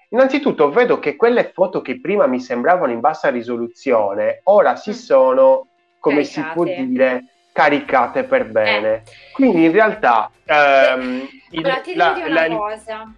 Innanzitutto 0.08 0.70
vedo 0.70 0.98
che 0.98 1.14
quelle 1.14 1.50
foto 1.52 1.82
che 1.82 2.00
prima 2.00 2.26
mi 2.26 2.40
sembravano 2.40 2.90
in 2.90 3.00
bassa 3.00 3.28
risoluzione, 3.28 4.40
ora 4.44 4.76
si 4.76 4.90
mm. 4.90 4.94
sono, 4.94 5.66
come 5.98 6.22
caricate. 6.22 6.48
si 6.48 6.54
può 6.54 6.64
dire, 6.64 7.24
caricate 7.52 8.24
per 8.24 8.46
bene. 8.46 8.94
Eh. 8.94 9.02
Quindi 9.34 9.64
in 9.64 9.72
realtà... 9.72 10.30
Ehm, 10.46 11.28
il, 11.50 11.80
ti 11.82 11.94
la, 11.94 12.14
la, 12.28 12.48
cosa. 12.48 13.12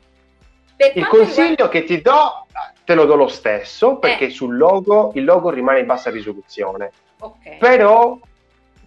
il 0.92 1.06
consiglio 1.06 1.48
riguarda... 1.50 1.68
che 1.68 1.84
ti 1.84 2.02
do, 2.02 2.46
te 2.84 2.94
lo 2.96 3.04
do 3.04 3.14
lo 3.14 3.28
stesso, 3.28 3.98
perché 3.98 4.24
eh. 4.24 4.30
sul 4.30 4.56
logo, 4.56 5.12
il 5.14 5.22
logo 5.22 5.50
rimane 5.50 5.78
in 5.78 5.86
bassa 5.86 6.10
risoluzione. 6.10 6.90
Okay. 7.20 7.58
Però 7.58 8.18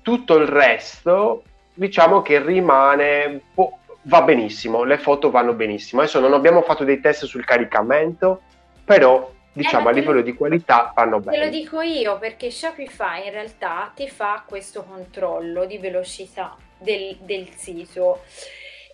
tutto 0.01 0.35
il 0.37 0.47
resto 0.47 1.43
diciamo 1.73 2.21
che 2.21 2.43
rimane 2.43 3.41
boh, 3.53 3.79
va 4.03 4.21
benissimo 4.21 4.83
le 4.83 4.97
foto 4.97 5.29
vanno 5.29 5.53
benissimo. 5.53 6.01
Adesso 6.01 6.19
non 6.19 6.33
abbiamo 6.33 6.61
fatto 6.61 6.83
dei 6.83 6.99
test 6.99 7.25
sul 7.25 7.45
caricamento 7.45 8.41
però 8.83 9.31
diciamo 9.53 9.87
eh, 9.87 9.91
a 9.91 9.93
livello 9.93 10.15
lo, 10.15 10.21
di 10.21 10.33
qualità 10.33 10.91
vanno 10.95 11.19
bene 11.19 11.37
te 11.37 11.43
lo 11.43 11.49
dico 11.49 11.81
io 11.81 12.17
perché 12.17 12.49
Shopify 12.49 13.25
in 13.25 13.31
realtà 13.31 13.91
ti 13.93 14.07
fa 14.07 14.43
questo 14.47 14.83
controllo 14.83 15.65
di 15.65 15.77
velocità 15.77 16.55
del, 16.77 17.17
del 17.19 17.49
sito 17.55 18.21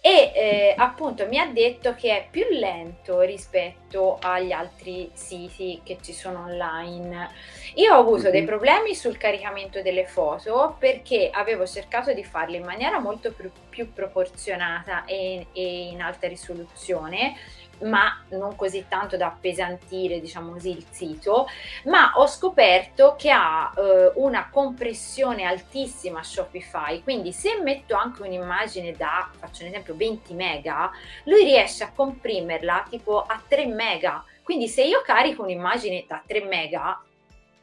e 0.01 0.31
eh, 0.33 0.75
appunto 0.77 1.25
mi 1.27 1.39
ha 1.39 1.47
detto 1.47 1.95
che 1.95 2.15
è 2.15 2.27
più 2.29 2.45
lento 2.49 3.21
rispetto 3.21 4.17
agli 4.21 4.51
altri 4.51 5.10
siti 5.13 5.81
che 5.83 5.97
ci 6.01 6.13
sono 6.13 6.43
online. 6.43 7.29
Io 7.75 7.95
ho 7.95 7.99
avuto 7.99 8.29
dei 8.29 8.41
mhm. 8.41 8.47
problemi 8.47 8.95
sul 8.95 9.17
caricamento 9.17 9.81
delle 9.81 10.05
foto 10.05 10.75
perché 10.79 11.29
avevo 11.31 11.65
cercato 11.65 12.13
di 12.13 12.23
farle 12.23 12.57
in 12.57 12.63
maniera 12.63 12.99
molto 12.99 13.31
più, 13.31 13.51
più 13.69 13.93
proporzionata 13.93 15.05
e, 15.05 15.47
e 15.53 15.88
in 15.89 16.01
alta 16.01 16.27
risoluzione 16.27 17.36
ma 17.81 18.23
non 18.29 18.55
così 18.55 18.85
tanto 18.87 19.17
da 19.17 19.27
appesantire, 19.27 20.19
diciamo 20.19 20.53
così, 20.53 20.71
il 20.71 20.85
sito, 20.89 21.47
ma 21.85 22.13
ho 22.15 22.27
scoperto 22.27 23.15
che 23.17 23.31
ha 23.31 23.71
eh, 23.75 24.11
una 24.15 24.49
compressione 24.49 25.43
altissima 25.43 26.23
Shopify, 26.23 27.03
quindi 27.03 27.31
se 27.31 27.59
metto 27.61 27.95
anche 27.95 28.21
un'immagine 28.21 28.93
da, 28.93 29.29
faccio 29.37 29.63
un 29.63 29.69
esempio, 29.69 29.95
20 29.95 30.33
mega, 30.33 30.91
lui 31.25 31.43
riesce 31.43 31.83
a 31.83 31.91
comprimerla 31.93 32.85
tipo 32.89 33.21
a 33.21 33.41
3 33.47 33.65
mega, 33.67 34.23
quindi 34.43 34.67
se 34.67 34.83
io 34.83 35.01
carico 35.01 35.43
un'immagine 35.43 36.05
da 36.07 36.21
3 36.25 36.43
mega, 36.45 37.01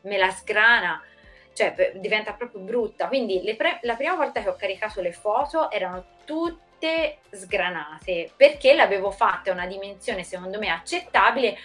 me 0.02 0.18
la 0.18 0.30
sgrana, 0.30 1.02
cioè 1.54 1.92
diventa 1.94 2.32
proprio 2.34 2.60
brutta. 2.60 3.08
Quindi 3.08 3.40
pre- 3.56 3.78
la 3.82 3.94
prima 3.94 4.14
volta 4.14 4.42
che 4.42 4.48
ho 4.48 4.56
caricato 4.56 5.00
le 5.00 5.12
foto 5.12 5.70
erano 5.70 6.04
tutte 6.24 6.73
tutte 6.84 7.18
sgranate 7.30 8.30
perché 8.36 8.74
l'avevo 8.74 9.10
fatta 9.10 9.50
a 9.50 9.54
una 9.54 9.66
dimensione 9.66 10.22
secondo 10.22 10.58
me 10.58 10.68
accettabile 10.68 11.56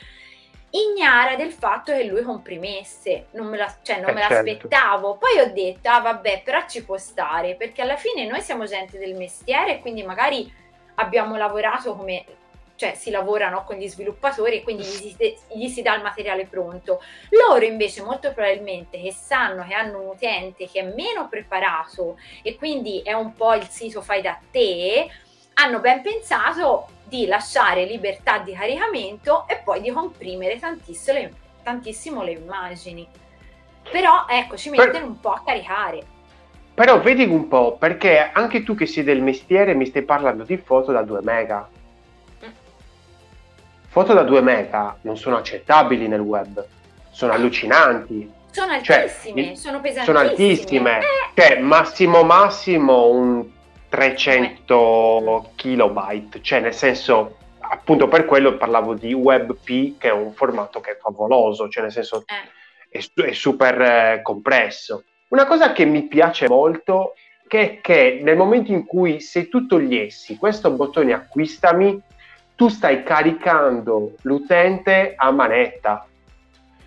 ignara 0.72 1.36
del 1.36 1.52
fatto 1.52 1.92
che 1.92 2.04
lui 2.04 2.22
comprimesse, 2.22 3.26
non 3.32 3.48
me, 3.48 3.58
la, 3.58 3.76
cioè, 3.82 4.00
non 4.00 4.12
eh 4.12 4.14
me 4.14 4.20
certo. 4.22 4.34
l'aspettavo. 4.36 5.18
Poi 5.18 5.40
ho 5.40 5.52
detto, 5.52 5.90
ah 5.90 6.00
vabbè, 6.00 6.44
però 6.44 6.64
ci 6.68 6.86
può 6.86 6.96
stare, 6.96 7.56
perché 7.56 7.82
alla 7.82 7.96
fine 7.96 8.28
noi 8.28 8.40
siamo 8.42 8.66
gente 8.66 9.00
del 9.00 9.16
mestiere 9.16 9.78
e 9.78 9.80
quindi 9.80 10.04
magari 10.04 10.54
abbiamo 10.96 11.38
lavorato 11.38 11.96
come 11.96 12.24
cioè 12.80 12.96
si 12.96 13.12
lavorano 13.12 13.66
con 13.66 13.76
gli 13.76 13.90
sviluppatori 13.90 14.56
e 14.56 14.64
quindi 14.64 14.84
gli 14.84 15.14
si, 15.14 15.38
gli 15.54 15.68
si, 15.68 15.82
dà 15.82 15.96
il 15.96 16.02
materiale 16.02 16.46
pronto. 16.46 17.02
Loro 17.32 17.66
invece 17.66 18.02
molto 18.02 18.32
probabilmente 18.32 19.02
che 19.02 19.12
sanno 19.12 19.66
che 19.68 19.74
hanno 19.74 20.00
un 20.00 20.08
utente 20.08 20.70
che 20.70 20.80
è 20.80 20.84
meno 20.84 21.28
preparato 21.30 22.18
e 22.42 22.56
quindi 22.56 23.02
è 23.02 23.12
un 23.12 23.34
po' 23.34 23.54
il 23.54 23.68
sito 23.68 24.02
fai 24.02 24.22
da 24.22 24.40
te, 24.50 25.10
hanno 25.56 25.82
ben 25.82 26.02
pensato 26.02 26.88
di 27.04 27.26
lasciare 27.26 27.84
libertà 27.84 28.38
di 28.38 28.54
caricamento 28.54 29.46
e 29.50 29.60
poi 29.62 29.82
di 29.82 29.92
comprimere 29.92 30.58
tantissimo 30.58 31.18
le, 31.18 31.34
tantissimo 31.62 32.24
le 32.24 32.32
immagini. 32.32 33.06
Però 33.92 34.26
ecco, 34.30 34.56
ci 34.56 34.70
mettono 34.70 34.92
per... 34.92 35.04
un 35.04 35.20
po' 35.20 35.32
a 35.32 35.42
caricare. 35.46 36.02
Però 36.74 37.02
vedi 37.02 37.26
un 37.26 37.50
po', 37.50 37.76
perché 37.76 38.30
anche 38.32 38.64
tu 38.64 38.74
che 38.74 38.86
sei 38.86 39.04
del 39.04 39.22
mestiere 39.22 39.74
mi 39.74 39.86
stai 39.86 40.04
parlando 40.04 40.46
di 40.46 40.56
foto 40.56 40.94
da 40.94 41.02
2 41.02 41.20
mega 41.24 41.70
foto 43.90 44.14
da 44.14 44.24
2 44.24 44.42
mega 44.42 44.96
non 45.02 45.18
sono 45.18 45.38
accettabili 45.38 46.08
nel 46.08 46.20
web, 46.20 46.64
sono 47.12 47.34
allucinanti. 47.34 48.32
Sono 48.52 48.82
cioè, 48.82 49.02
altissime, 49.02 49.44
cioè, 49.44 49.56
sono 49.56 49.82
pesantissime. 49.82 50.06
Sono 50.06 50.20
altissime, 50.20 51.00
eh. 51.00 51.02
cioè 51.42 51.60
massimo 51.60 52.24
massimo 52.24 53.08
un 53.10 53.46
300 53.90 55.52
kilobyte, 55.56 56.42
cioè 56.42 56.60
nel 56.60 56.74
senso 56.74 57.38
appunto 57.60 58.08
per 58.08 58.26
quello 58.26 58.58
parlavo 58.58 58.94
di 58.94 59.14
WebP 59.14 59.98
che 59.98 60.10
è 60.10 60.12
un 60.12 60.34
formato 60.34 60.80
che 60.80 60.92
è 60.92 60.98
favoloso, 60.98 61.68
cioè 61.68 61.84
nel 61.84 61.92
senso 61.92 62.24
eh. 62.26 62.98
è, 62.98 63.22
è, 63.22 63.34
super 63.34 63.82
eh, 63.82 64.22
compresso. 64.24 65.04
Una 65.30 65.46
cosa 65.46 65.72
che 65.72 65.86
mi 65.86 66.08
piace 66.08 66.48
molto 66.48 67.14
che 67.48 67.62
è 67.62 67.82
che 67.82 68.20
nel 68.22 68.38
momento 68.38 68.72
in 68.72 68.86
cui 68.86 69.20
se 69.20 69.50
tu 69.50 69.66
togliessi 69.66 70.38
questo 70.38 70.70
bottone 70.72 71.14
acquistami 71.14 72.00
tu 72.60 72.68
stai 72.68 73.04
caricando 73.04 74.16
l'utente 74.24 75.14
a 75.16 75.32
manetta. 75.32 76.06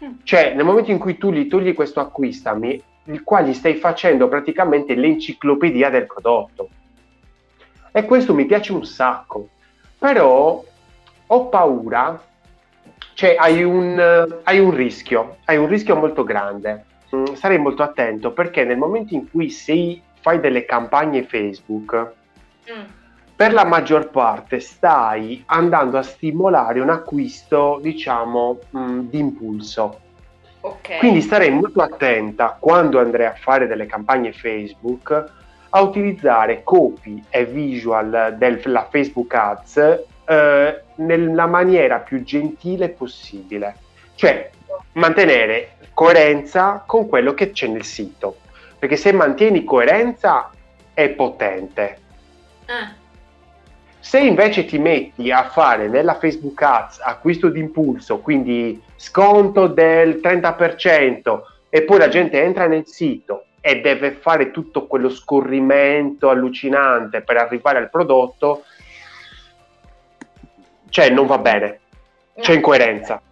Mm. 0.05 0.17
Cioè, 0.23 0.53
nel 0.53 0.67
momento 0.67 0.91
in 0.91 0.99
cui 0.99 1.17
tu 1.17 1.33
gli 1.33 1.49
togli 1.49 1.73
questo 1.73 1.99
acquistami, 2.01 2.79
il 3.05 3.23
quale 3.23 3.49
gli 3.49 3.55
stai 3.55 3.77
facendo 3.77 4.29
praticamente 4.29 4.95
l'enciclopedia 4.95 5.89
del 5.89 6.05
prodotto. 6.05 6.69
E 7.91 8.05
questo 8.05 8.35
mi 8.35 8.45
piace 8.45 8.73
un 8.73 8.85
sacco. 8.85 9.49
Però 9.99 10.63
ho 11.27 11.47
paura, 11.47 12.23
cioè 13.15 13.37
hai 13.39 13.65
un, 13.65 13.99
hai 14.43 14.59
un 14.59 14.75
rischio, 14.75 15.39
hai 15.47 15.57
un 15.57 15.69
rischio 15.69 15.97
molto 15.97 16.23
grande. 16.23 16.85
Mm, 17.17 17.33
sarei 17.33 17.57
molto 17.57 17.83
attento 17.83 18.33
perché 18.33 18.65
nel 18.65 18.77
momento 18.77 19.15
in 19.15 19.31
cui 19.31 19.49
sei, 19.49 20.03
fai 20.21 20.39
delle 20.39 20.67
campagne 20.67 21.23
Facebook, 21.23 22.13
mm 22.71 23.01
per 23.35 23.53
la 23.53 23.65
maggior 23.65 24.11
parte 24.11 24.61
stai 24.61 25.43
andando 25.47 25.99
a 25.99 26.03
stimolare 26.03 26.81
un 26.81 26.91
acquisto, 26.91 27.79
diciamo, 27.83 28.59
mm, 28.77 29.01
di 29.09 29.19
impulso. 29.19 30.01
Okay. 30.61 30.99
Quindi 30.99 31.21
starei 31.21 31.51
molto 31.51 31.83
attenta 31.83 32.57
quando 32.59 33.01
andrei 33.01 33.27
a 33.27 33.35
fare 33.35 33.67
delle 33.67 33.87
campagne 33.87 34.33
Facebook 34.33 35.33
a 35.71 35.81
utilizzare 35.81 36.63
copy 36.63 37.25
e 37.31 37.45
visual 37.45 38.37
della 38.39 38.87
Facebook 38.89 39.35
Ads 39.35 40.01
eh, 40.25 40.83
nella 40.97 41.47
maniera 41.47 41.99
più 41.99 42.23
gentile 42.23 42.91
possibile. 42.91 43.77
Cioè, 44.15 44.51
mantenere 44.93 45.77
coerenza 45.95 46.83
con 46.87 47.09
quello 47.09 47.35
che 47.35 47.51
c'è 47.51 47.67
nel 47.67 47.85
sito. 47.85 48.37
Perché 48.79 48.97
se 48.97 49.13
mantieni 49.13 49.65
coerenza 49.65 50.51
è 50.95 51.09
potente. 51.09 51.99
Ah. 52.67 53.01
Se 54.03 54.19
invece 54.19 54.65
ti 54.65 54.79
metti 54.79 55.31
a 55.31 55.45
fare 55.45 55.87
nella 55.87 56.17
Facebook 56.17 56.61
Ads 56.61 56.99
acquisto 57.03 57.49
d'impulso, 57.49 58.19
quindi 58.19 58.83
sconto 58.97 59.69
del 59.69 60.19
30%, 60.21 61.41
e 61.69 61.83
poi 61.83 61.99
la 61.99 62.09
gente 62.09 62.43
entra 62.43 62.67
nel 62.67 62.85
sito 62.85 63.45
e 63.61 63.81
deve 63.81 64.11
fare 64.11 64.51
tutto 64.51 64.89
quello 64.89 65.09
scorrimento 65.09 66.31
allucinante 66.31 67.23
per 67.23 67.37
arrivare 67.37 67.79
al 67.79 67.91
prodotto, 67.91 68.65
cioè 70.89 71.09
non 71.09 71.27
va 71.29 71.39
bene, 71.39 71.79
c'è 72.41 72.55
incoerenza. 72.55 73.23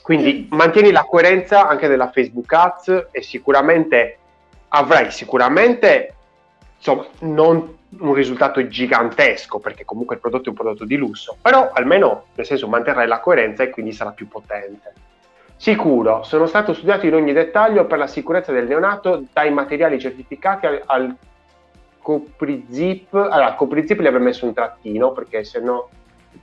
Quindi 0.00 0.48
mantieni 0.50 0.92
la 0.92 1.04
coerenza 1.04 1.68
anche 1.68 1.88
della 1.88 2.10
Facebook 2.10 2.50
Ads 2.50 3.08
e 3.10 3.20
sicuramente 3.20 4.16
avrai 4.68 5.10
sicuramente 5.10 6.14
insomma 6.84 7.06
non 7.20 7.78
un 7.96 8.12
risultato 8.12 8.66
gigantesco 8.66 9.58
perché 9.58 9.86
comunque 9.86 10.16
il 10.16 10.20
prodotto 10.20 10.46
è 10.46 10.48
un 10.50 10.54
prodotto 10.54 10.84
di 10.84 10.96
lusso, 10.96 11.36
però 11.40 11.70
almeno 11.72 12.26
nel 12.34 12.44
senso 12.44 12.68
manterrai 12.68 13.06
la 13.06 13.20
coerenza 13.20 13.62
e 13.62 13.70
quindi 13.70 13.92
sarà 13.92 14.10
più 14.10 14.28
potente. 14.28 14.92
Sicuro, 15.56 16.24
sono 16.24 16.46
stato 16.46 16.74
studiato 16.74 17.06
in 17.06 17.14
ogni 17.14 17.32
dettaglio 17.32 17.86
per 17.86 17.96
la 17.96 18.06
sicurezza 18.06 18.52
del 18.52 18.66
neonato 18.66 19.24
dai 19.32 19.50
materiali 19.50 19.98
certificati 19.98 20.66
al, 20.66 20.82
al 20.84 21.16
coprizip. 22.02 23.14
Allora, 23.14 23.54
coprizip 23.54 24.00
gli 24.00 24.06
avrei 24.06 24.22
messo 24.22 24.44
un 24.44 24.52
trattino 24.52 25.12
perché 25.12 25.42
se 25.44 25.60
no 25.60 25.88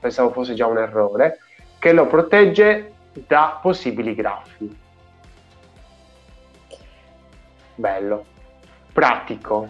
pensavo 0.00 0.32
fosse 0.32 0.54
già 0.54 0.66
un 0.66 0.78
errore. 0.78 1.38
Che 1.78 1.92
lo 1.92 2.06
protegge 2.06 2.94
da 3.12 3.58
possibili 3.60 4.14
graffi. 4.14 4.76
Bello, 7.74 8.24
pratico, 8.92 9.68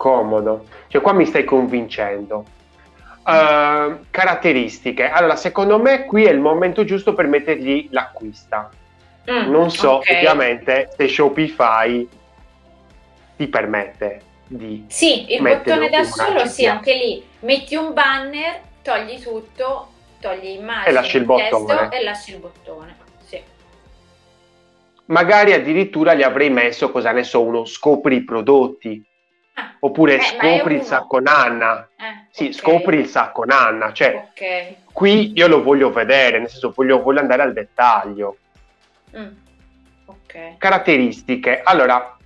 comodo. 0.00 0.64
Cioè, 0.88 1.02
qua 1.02 1.12
mi 1.12 1.26
stai 1.26 1.44
convincendo. 1.44 2.44
Uh, 3.22 4.06
caratteristiche. 4.10 5.10
Allora, 5.10 5.36
secondo 5.36 5.78
me 5.78 6.06
qui 6.06 6.24
è 6.24 6.30
il 6.30 6.40
momento 6.40 6.84
giusto 6.84 7.12
per 7.12 7.26
mettergli 7.26 7.88
l'acquista. 7.90 8.70
Mm, 9.30 9.50
non 9.50 9.70
so 9.70 9.96
okay. 9.96 10.16
ovviamente 10.16 10.88
se 10.96 11.06
Shopify 11.06 12.08
ti 13.36 13.46
permette 13.48 14.22
di... 14.46 14.86
Sì, 14.88 15.34
il 15.34 15.42
bottone 15.42 15.90
da 15.90 16.02
solo, 16.04 16.46
sì, 16.46 16.66
anche 16.66 16.94
lì 16.94 17.22
metti 17.40 17.76
un 17.76 17.92
banner, 17.92 18.60
togli 18.82 19.20
tutto, 19.20 19.88
togli 20.18 20.48
immagini 20.48 20.86
e 20.86 20.92
lasci 20.92 21.16
il 21.18 21.24
bottone. 21.24 21.88
e 21.90 22.02
lasci 22.02 22.32
il 22.32 22.38
bottone. 22.38 22.96
Sì. 23.26 23.40
Magari 25.06 25.52
addirittura 25.52 26.14
gli 26.14 26.22
avrei 26.22 26.48
messo, 26.48 26.90
cosa 26.90 27.12
ne 27.12 27.22
so, 27.22 27.42
uno 27.42 27.66
scopri 27.66 28.16
i 28.16 28.24
prodotti. 28.24 29.04
Oppure 29.80 30.16
eh, 30.16 30.22
scopri 30.22 30.74
il 30.74 30.82
sacco 30.82 31.18
Nanna. 31.20 31.88
Eh, 31.96 32.26
sì, 32.30 32.44
okay. 32.44 32.52
scopri 32.54 32.98
il 32.98 33.06
sacco 33.06 33.44
Nanna. 33.44 33.92
Cioè, 33.92 34.28
okay. 34.30 34.76
qui 34.92 35.32
io 35.34 35.48
lo 35.48 35.62
voglio 35.62 35.90
vedere, 35.90 36.38
nel 36.38 36.48
senso 36.48 36.72
voglio, 36.74 37.02
voglio 37.02 37.20
andare 37.20 37.42
al 37.42 37.52
dettaglio. 37.52 38.36
Mm. 39.16 39.28
Okay. 40.04 40.56
Caratteristiche. 40.58 41.60
Allora, 41.62 42.16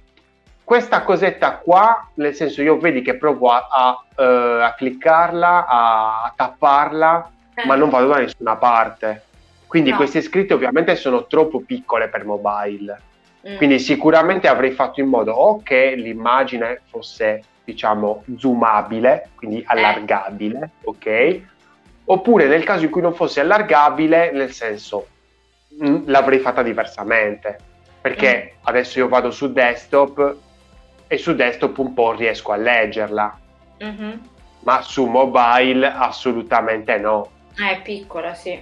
questa 0.65 1.03
cosetta 1.03 1.59
qua, 1.59 2.09
nel 2.15 2.35
senso 2.35 2.63
io 2.63 2.79
vedi 2.79 3.03
che 3.03 3.17
provo 3.17 3.51
a, 3.51 3.69
a, 3.71 4.05
uh, 4.17 4.63
a 4.63 4.75
cliccarla, 4.77 5.67
a, 5.67 6.23
a 6.23 6.33
tapparla, 6.35 7.31
eh. 7.55 7.67
ma 7.67 7.77
non 7.77 7.91
vado 7.91 8.09
da 8.09 8.19
nessuna 8.19 8.57
parte. 8.57 9.23
Quindi 9.67 9.91
no. 9.91 9.97
queste 9.97 10.23
scritte 10.23 10.55
ovviamente 10.55 10.97
sono 10.97 11.27
troppo 11.27 11.61
piccole 11.61 12.09
per 12.09 12.25
mobile. 12.25 13.01
Mm. 13.47 13.57
Quindi 13.57 13.79
sicuramente 13.79 14.49
avrei 14.49 14.71
fatto 14.73 15.01
in 15.01 15.09
modo 15.09 15.33
o 15.33 15.63
che 15.63 15.95
l'immagine 15.95 16.81
fosse, 16.89 17.43
diciamo, 17.65 18.25
zoomabile, 18.37 19.31
quindi 19.35 19.61
eh. 19.61 19.65
allargabile, 19.67 20.59
eh. 20.59 20.71
ok? 20.85 21.41
Oppure 22.07 22.47
nel 22.47 22.65
caso 22.65 22.85
in 22.85 22.91
cui 22.91 23.03
non 23.03 23.15
fosse 23.15 23.41
allargabile, 23.41 24.31
nel 24.33 24.53
senso, 24.53 25.09
mh, 25.69 25.89
mm, 25.89 26.03
l'avrei 26.07 26.39
fatta 26.39 26.63
diversamente. 26.63 27.59
Perché 28.01 28.53
mm. 28.55 28.59
adesso 28.63 28.99
io 28.99 29.09
vado 29.09 29.31
su 29.31 29.53
desktop 29.53 30.37
e 31.07 31.19
su 31.19 31.35
desktop 31.35 31.79
un 31.79 31.95
po' 31.95 32.13
riesco 32.13 32.53
a 32.53 32.57
leggerla. 32.57 33.39
Mm-hmm. 33.83 34.13
Ma 34.61 34.81
su 34.81 35.05
mobile 35.05 35.87
assolutamente 35.87 36.97
no. 36.97 37.31
Ah, 37.59 37.73
è 37.73 37.83
piccola, 37.83 38.33
sì. 38.33 38.59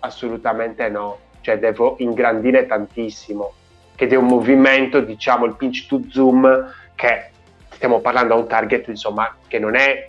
Assolutamente 0.00 0.88
no. 0.88 1.18
Cioè 1.40 1.58
devo 1.58 1.96
ingrandire 1.98 2.66
tantissimo. 2.66 3.52
Che 3.94 4.06
è 4.08 4.14
un 4.16 4.26
movimento, 4.26 5.00
diciamo, 5.00 5.44
il 5.44 5.54
pinch 5.54 5.86
to 5.86 6.00
zoom, 6.10 6.72
che 6.94 7.30
stiamo 7.70 8.00
parlando 8.00 8.34
a 8.34 8.38
un 8.38 8.48
target, 8.48 8.88
insomma, 8.88 9.36
che 9.46 9.58
non 9.58 9.76
è 9.76 10.08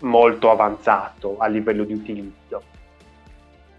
molto 0.00 0.50
avanzato 0.50 1.36
a 1.38 1.46
livello 1.46 1.84
di 1.84 1.92
utilizzo. 1.92 2.62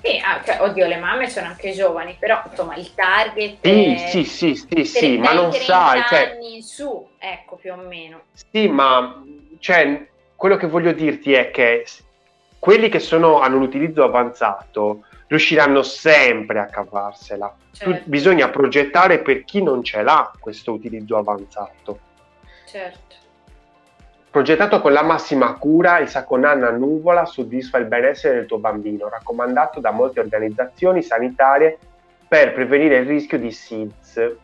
Sì, 0.01 0.19
ah, 0.23 0.41
cioè, 0.43 0.59
oddio, 0.61 0.87
le 0.87 0.97
mamme 0.97 1.29
sono 1.29 1.47
anche 1.47 1.73
giovani, 1.73 2.15
però 2.17 2.41
insomma 2.49 2.75
il 2.75 2.91
target 2.95 3.57
sì, 3.61 3.93
è... 3.93 3.97
sì, 3.97 4.23
sì, 4.23 4.55
sì, 4.55 4.83
sì, 4.83 5.17
ma 5.19 5.31
non 5.31 5.51
sai, 5.53 6.01
cioè... 6.07 6.31
anni 6.31 6.55
in 6.55 6.63
su, 6.63 7.07
ecco, 7.19 7.55
più 7.57 7.71
o 7.71 7.75
meno. 7.75 8.21
Sì, 8.33 8.67
ma 8.67 9.23
cioè, 9.59 10.07
quello 10.35 10.55
che 10.57 10.65
voglio 10.65 10.91
dirti 10.91 11.33
è 11.33 11.51
che 11.51 11.85
quelli 12.57 12.89
che 12.89 12.97
sono, 12.99 13.41
hanno 13.41 13.57
l'utilizzo 13.57 14.03
avanzato 14.03 15.03
riusciranno 15.31 15.81
sempre 15.81 16.59
a 16.59 16.65
cavarsela. 16.65 17.55
Certo. 17.71 18.01
Bisogna 18.03 18.49
progettare 18.49 19.19
per 19.19 19.45
chi 19.45 19.63
non 19.63 19.81
ce 19.81 20.01
l'ha 20.01 20.29
questo 20.37 20.73
utilizzo 20.73 21.15
avanzato. 21.17 21.99
Certo. 22.65 23.15
Progettato 24.29 24.81
con 24.81 24.91
la 24.91 25.03
massima 25.03 25.53
cura, 25.53 25.99
il 25.99 26.09
sacco 26.09 26.35
nanna 26.35 26.69
nuvola 26.69 27.25
soddisfa 27.25 27.77
il 27.77 27.85
benessere 27.85 28.35
del 28.35 28.45
tuo 28.45 28.59
bambino, 28.59 29.07
raccomandato 29.07 29.79
da 29.79 29.91
molte 29.91 30.19
organizzazioni 30.19 31.01
sanitarie 31.01 31.77
per 32.27 32.53
prevenire 32.53 32.97
il 32.97 33.07
rischio 33.07 33.39
di 33.39 33.51
SIDS. 33.51 34.35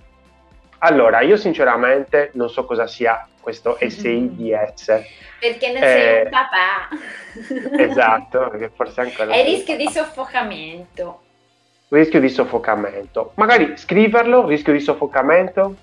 Allora, 0.80 1.22
io 1.22 1.38
sinceramente 1.38 2.32
non 2.34 2.50
so 2.50 2.66
cosa 2.66 2.88
sia 2.88 3.28
questo 3.40 3.78
SIDS. 3.80 4.86
Perché 5.40 5.72
non 5.72 5.84
eh, 5.84 5.88
sei 5.88 6.24
un 6.24 6.30
papà. 6.30 7.78
esatto, 7.84 8.50
perché 8.50 8.72
forse 8.76 9.02
ancora... 9.02 9.34
È 9.34 9.38
il 9.38 9.46
rischio 9.46 9.78
di 9.78 9.88
soffocamento. 9.88 11.22
Rischio 11.90 12.20
di 12.20 12.30
soffocamento. 12.30 13.32
Magari 13.36 13.78
scriverlo, 13.78 14.46
rischio 14.46 14.74
di 14.74 14.80
soffocamento? 14.80 15.76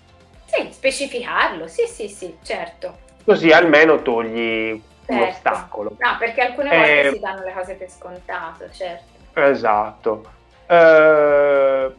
Sì, 0.44 0.68
specificarlo, 0.70 1.66
sì, 1.66 1.86
sì, 1.86 2.08
sì, 2.08 2.36
certo 2.42 3.02
così 3.24 3.50
almeno 3.50 4.02
togli 4.02 4.80
certo. 5.06 5.12
un 5.12 5.28
ostacolo. 5.28 5.96
No, 5.98 6.16
perché 6.18 6.42
alcune 6.42 6.68
volte 6.68 7.00
eh, 7.00 7.12
si 7.12 7.18
danno 7.18 7.42
le 7.42 7.52
cose 7.52 7.74
per 7.74 7.90
scontato, 7.90 8.70
certo. 8.70 9.12
Esatto. 9.34 10.24
Uh, 10.68 11.92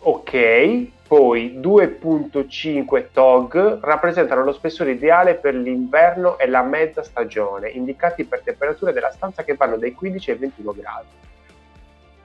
ok, 0.00 0.86
poi 1.06 1.58
2.5 1.60 3.06
TOG 3.12 3.78
rappresentano 3.80 4.42
lo 4.42 4.52
spessore 4.52 4.92
ideale 4.92 5.34
per 5.34 5.54
l'inverno 5.54 6.38
e 6.38 6.48
la 6.48 6.62
mezza 6.62 7.02
stagione, 7.02 7.68
indicati 7.68 8.24
per 8.24 8.40
temperature 8.40 8.92
della 8.92 9.12
stanza 9.12 9.44
che 9.44 9.54
vanno 9.54 9.76
dai 9.76 9.92
15 9.92 10.30
ai 10.32 10.36
21 10.36 10.72
gradi. 10.72 11.06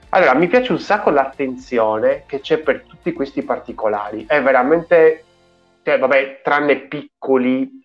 Allora, 0.10 0.34
mi 0.34 0.48
piace 0.48 0.72
un 0.72 0.80
sacco 0.80 1.10
l'attenzione 1.10 2.24
che 2.26 2.42
c'è 2.42 2.58
per 2.58 2.82
tutti 2.82 3.14
questi 3.14 3.44
particolari. 3.44 4.26
È 4.28 4.42
veramente, 4.42 5.24
cioè, 5.84 5.98
vabbè, 5.98 6.42
tranne 6.44 6.80
piccoli 6.88 7.82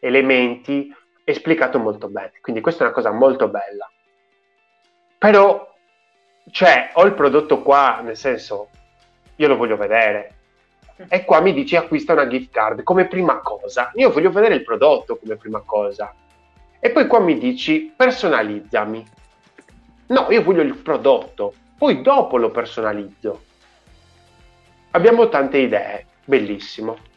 elementi 0.00 0.94
esplicato 1.24 1.78
molto 1.78 2.08
bene. 2.08 2.32
Quindi 2.40 2.62
questa 2.62 2.82
è 2.82 2.86
una 2.86 2.94
cosa 2.94 3.10
molto 3.10 3.48
bella. 3.48 3.90
Però, 5.18 5.74
cioè, 6.50 6.90
ho 6.94 7.04
il 7.04 7.12
prodotto 7.12 7.60
qua, 7.60 8.00
nel 8.02 8.16
senso, 8.16 8.68
io 9.36 9.48
lo 9.48 9.56
voglio 9.56 9.76
vedere. 9.76 10.34
E 11.08 11.24
qua 11.24 11.40
mi 11.40 11.52
dici 11.52 11.74
acquista 11.74 12.12
una 12.12 12.28
gift 12.28 12.50
card 12.52 12.82
come 12.82 13.06
prima 13.06 13.38
cosa. 13.38 13.90
Io 13.94 14.10
voglio 14.10 14.30
vedere 14.30 14.54
il 14.54 14.62
prodotto 14.62 15.16
come 15.16 15.36
prima 15.36 15.62
cosa. 15.64 16.14
E 16.78 16.90
poi 16.90 17.06
qua 17.06 17.20
mi 17.20 17.38
dici 17.38 17.92
personalizzami. 17.94 19.06
No, 20.08 20.26
io 20.30 20.42
voglio 20.42 20.62
il 20.62 20.76
prodotto, 20.76 21.54
poi 21.78 22.02
dopo 22.02 22.36
lo 22.36 22.50
personalizzo. 22.50 23.42
Abbiamo 24.90 25.28
tante 25.28 25.58
idee, 25.58 26.06
bellissimo 26.24 27.10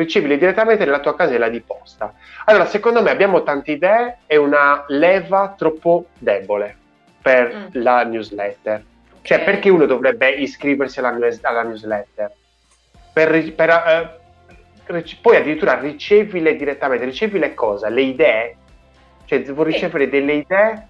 ricevili 0.00 0.38
direttamente 0.38 0.84
nella 0.84 1.00
tua 1.00 1.14
casella 1.14 1.48
di 1.48 1.60
posta. 1.60 2.14
Allora, 2.46 2.64
secondo 2.66 3.02
me 3.02 3.10
abbiamo 3.10 3.42
tante 3.42 3.72
idee 3.72 4.18
e 4.26 4.36
una 4.36 4.84
leva 4.88 5.54
troppo 5.56 6.06
debole 6.18 6.76
per 7.20 7.54
mm. 7.54 7.82
la 7.82 8.04
newsletter. 8.04 8.84
Cioè, 9.22 9.44
perché 9.44 9.68
uno 9.68 9.86
dovrebbe 9.86 10.30
iscriversi 10.30 10.98
alla, 10.98 11.10
news- 11.10 11.42
alla 11.42 11.62
newsletter? 11.62 12.32
Per, 13.12 13.54
per, 13.54 14.18
uh, 14.86 15.00
poi 15.20 15.36
addirittura 15.36 15.78
ricevile 15.78 16.56
direttamente, 16.56 17.04
ricevi 17.04 17.38
le 17.38 17.54
cose, 17.54 17.88
le 17.90 18.02
idee, 18.02 18.56
cioè 19.26 19.42
devo 19.42 19.62
ricevere 19.62 20.08
delle 20.08 20.32
idee, 20.32 20.86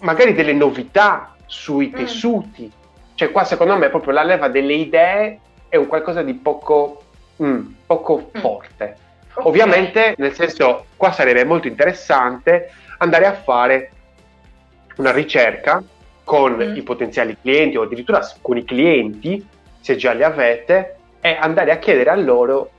magari 0.00 0.32
delle 0.32 0.52
novità 0.52 1.34
sui 1.46 1.88
mm. 1.88 1.94
tessuti. 1.94 2.72
Cioè 3.14 3.30
qua 3.30 3.44
secondo 3.44 3.76
me 3.76 3.90
proprio 3.90 4.14
la 4.14 4.22
leva 4.22 4.48
delle 4.48 4.74
idee 4.74 5.40
è 5.68 5.76
un 5.76 5.86
qualcosa 5.86 6.22
di 6.22 6.34
poco 6.34 7.02
mm, 7.42 7.66
poco 7.86 8.30
mm. 8.36 8.40
forte. 8.40 8.96
Okay. 9.32 9.44
Ovviamente, 9.44 10.14
nel 10.16 10.32
senso, 10.32 10.86
qua 10.96 11.12
sarebbe 11.12 11.44
molto 11.44 11.68
interessante 11.68 12.72
andare 12.98 13.26
a 13.26 13.34
fare 13.34 13.90
una 14.96 15.12
ricerca 15.12 15.82
con 16.30 16.54
mm. 16.54 16.76
i 16.76 16.82
potenziali 16.82 17.36
clienti 17.42 17.76
o 17.76 17.82
addirittura 17.82 18.20
con 18.40 18.56
i 18.56 18.64
clienti, 18.64 19.44
se 19.80 19.96
già 19.96 20.12
li 20.12 20.22
avete, 20.22 20.98
e 21.20 21.36
andare 21.40 21.72
a 21.72 21.78
chiedere 21.78 22.10
a 22.10 22.14
loro 22.14 22.70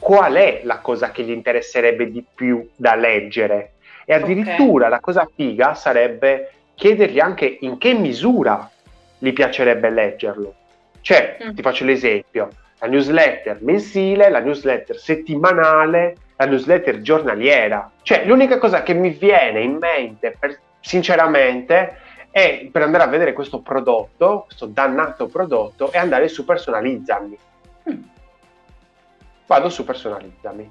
qual 0.00 0.34
è 0.34 0.62
la 0.64 0.78
cosa 0.78 1.12
che 1.12 1.22
gli 1.22 1.30
interesserebbe 1.30 2.10
di 2.10 2.24
più 2.34 2.68
da 2.74 2.96
leggere. 2.96 3.74
E 4.04 4.14
addirittura 4.14 4.86
okay. 4.86 4.90
la 4.90 4.98
cosa 4.98 5.30
figa 5.32 5.74
sarebbe 5.74 6.50
chiedergli 6.74 7.20
anche 7.20 7.58
in 7.60 7.78
che 7.78 7.94
misura 7.94 8.68
gli 9.16 9.32
piacerebbe 9.32 9.90
leggerlo. 9.90 10.54
Cioè, 11.00 11.36
mm. 11.40 11.54
ti 11.54 11.62
faccio 11.62 11.84
l'esempio, 11.84 12.48
la 12.80 12.88
newsletter 12.88 13.58
mensile, 13.60 14.28
la 14.28 14.40
newsletter 14.40 14.96
settimanale, 14.96 16.16
la 16.34 16.46
newsletter 16.46 17.00
giornaliera. 17.00 17.92
Cioè, 18.02 18.24
l'unica 18.24 18.58
cosa 18.58 18.82
che 18.82 18.92
mi 18.92 19.10
viene 19.10 19.60
in 19.60 19.76
mente, 19.76 20.36
per, 20.36 20.58
sinceramente, 20.80 22.06
è 22.30 22.68
per 22.70 22.82
andare 22.82 23.04
a 23.04 23.08
vedere 23.08 23.32
questo 23.32 23.60
prodotto, 23.60 24.44
questo 24.46 24.66
dannato 24.66 25.26
prodotto, 25.26 25.92
e 25.92 25.98
andare 25.98 26.28
su 26.28 26.44
personalizzarmi. 26.44 27.38
Mm. 27.90 28.02
vado 29.46 29.70
su 29.70 29.84
personalizzami. 29.84 30.70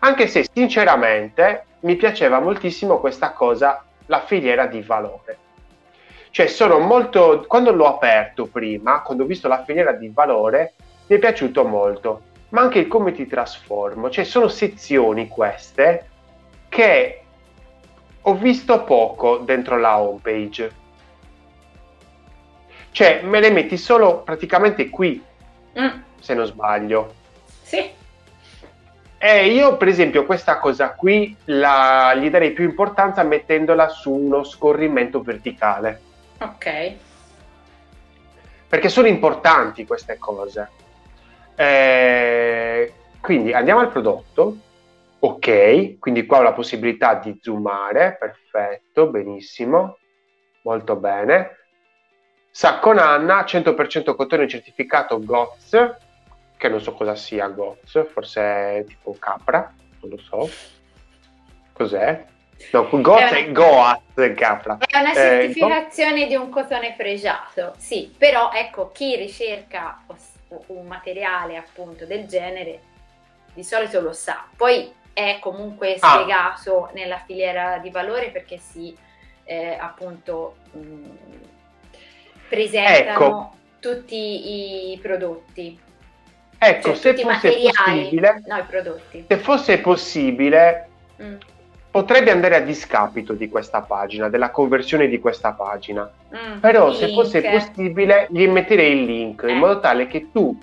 Anche 0.00 0.26
se 0.26 0.46
sinceramente 0.52 1.64
mi 1.80 1.94
piaceva 1.96 2.40
moltissimo 2.40 2.98
questa 2.98 3.32
cosa, 3.32 3.84
la 4.06 4.20
filiera 4.20 4.66
di 4.66 4.82
valore. 4.82 5.38
Cioè 6.30 6.46
sono 6.46 6.78
molto, 6.78 7.44
quando 7.46 7.72
l'ho 7.72 7.86
aperto 7.86 8.46
prima, 8.46 9.02
quando 9.02 9.24
ho 9.24 9.26
visto 9.26 9.48
la 9.48 9.62
filiera 9.64 9.92
di 9.92 10.10
valore, 10.12 10.74
mi 11.06 11.16
è 11.16 11.18
piaciuto 11.18 11.64
molto, 11.64 12.22
ma 12.48 12.62
anche 12.62 12.80
il 12.80 12.88
come 12.88 13.12
ti 13.12 13.26
trasformo, 13.26 14.10
cioè 14.10 14.24
sono 14.24 14.48
sezioni 14.48 15.28
queste 15.28 16.08
che 16.68 17.21
ho 18.22 18.34
visto 18.34 18.84
poco 18.84 19.38
dentro 19.38 19.76
la 19.78 19.98
homepage. 19.98 20.80
Cioè 22.90 23.22
me 23.22 23.40
le 23.40 23.50
metti 23.50 23.76
solo 23.76 24.22
praticamente 24.22 24.88
qui, 24.90 25.22
mm. 25.78 26.00
se 26.20 26.34
non 26.34 26.46
sbaglio. 26.46 27.14
Sì. 27.62 27.90
E 29.18 29.46
io, 29.46 29.76
per 29.76 29.88
esempio, 29.88 30.26
questa 30.26 30.58
cosa 30.58 30.94
qui 30.94 31.34
la, 31.44 32.12
gli 32.14 32.28
darei 32.28 32.50
più 32.50 32.64
importanza 32.64 33.22
mettendola 33.22 33.88
su 33.88 34.12
uno 34.12 34.42
scorrimento 34.42 35.22
verticale. 35.22 36.00
Ok. 36.40 36.92
Perché 38.68 38.88
sono 38.88 39.06
importanti 39.06 39.86
queste 39.86 40.18
cose. 40.18 40.68
Eh, 41.54 42.92
quindi 43.20 43.52
andiamo 43.52 43.80
al 43.80 43.90
prodotto. 43.90 44.56
Ok, 45.24 45.98
quindi 45.98 46.26
qua 46.26 46.38
ho 46.38 46.42
la 46.42 46.52
possibilità 46.52 47.14
di 47.14 47.38
zoomare. 47.40 48.16
Perfetto, 48.18 49.06
benissimo. 49.08 49.98
Molto 50.62 50.96
bene. 50.96 51.58
Sacco 52.50 52.92
Nanna, 52.92 53.44
100% 53.44 54.14
cotone 54.14 54.48
certificato 54.48 55.18
GOTS 55.20 56.10
che 56.62 56.68
non 56.68 56.80
so 56.80 56.92
cosa 56.92 57.16
sia 57.16 57.48
Goz, 57.48 58.06
forse 58.12 58.40
è 58.40 58.84
tipo 58.86 59.16
capra, 59.18 59.74
non 60.00 60.10
lo 60.10 60.18
so. 60.18 60.48
Cos'è? 61.72 62.24
No, 62.70 62.88
Goz 62.88 63.32
è, 63.32 63.50
Goaz 63.50 64.00
capra. 64.36 64.78
È 64.78 64.96
una 64.96 65.10
eh, 65.10 65.14
certificazione 65.14 66.22
eh, 66.22 66.26
di 66.28 66.36
un 66.36 66.50
cotone 66.50 66.94
pregiato, 66.96 67.74
sì, 67.78 68.14
però 68.16 68.52
ecco, 68.52 68.92
chi 68.92 69.16
ricerca 69.16 70.04
un 70.66 70.86
materiale 70.86 71.56
appunto 71.56 72.06
del 72.06 72.26
genere 72.26 72.80
di 73.54 73.64
solito 73.64 74.00
lo 74.00 74.12
sa. 74.12 74.46
Poi 74.56 75.00
è 75.12 75.38
comunque 75.40 75.96
ah. 75.98 76.08
spiegato 76.08 76.86
ah. 76.86 76.90
nella 76.94 77.18
filiera 77.24 77.78
di 77.78 77.90
valore 77.90 78.30
perché 78.30 78.58
si 78.58 78.96
eh, 79.44 79.76
appunto 79.78 80.56
mh, 80.72 80.78
mm, 80.78 81.10
presentano 82.48 83.10
ecco. 83.10 83.52
tutti 83.80 84.92
i 84.92 84.98
prodotti. 85.00 85.78
Ecco, 86.58 86.94
cioè, 86.94 87.16
se 87.16 87.16
fosse 87.16 87.70
possibile, 87.74 88.42
no, 88.46 88.66
se 89.26 89.36
fosse 89.38 89.78
possibile, 89.80 90.88
mm. 91.20 91.34
potrebbe 91.90 92.30
andare 92.30 92.54
a 92.54 92.60
discapito 92.60 93.32
di 93.32 93.48
questa 93.48 93.80
pagina, 93.80 94.28
della 94.28 94.50
conversione 94.50 95.08
di 95.08 95.18
questa 95.18 95.52
pagina. 95.52 96.08
Mm, 96.34 96.58
Però 96.60 96.92
se 96.92 97.06
link. 97.06 97.20
fosse 97.20 97.42
possibile, 97.42 98.28
gli 98.30 98.46
metterei 98.46 98.92
il 98.92 99.04
link 99.04 99.42
eh. 99.42 99.50
in 99.50 99.58
modo 99.58 99.80
tale 99.80 100.06
che 100.06 100.30
tu 100.30 100.56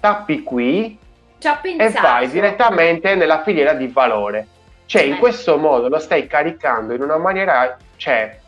tappi 0.00 0.42
qui 0.42 0.98
e 1.38 1.90
vai 1.90 2.28
direttamente 2.28 3.14
nella 3.14 3.42
filiera 3.42 3.72
di 3.72 3.88
valore. 3.88 4.46
Cioè, 4.86 5.02
eh. 5.02 5.06
in 5.06 5.18
questo 5.18 5.58
modo 5.58 5.88
lo 5.88 5.98
stai 5.98 6.26
caricando 6.26 6.94
in 6.94 7.02
una 7.02 7.18
maniera, 7.18 7.76
cioè, 7.96 8.38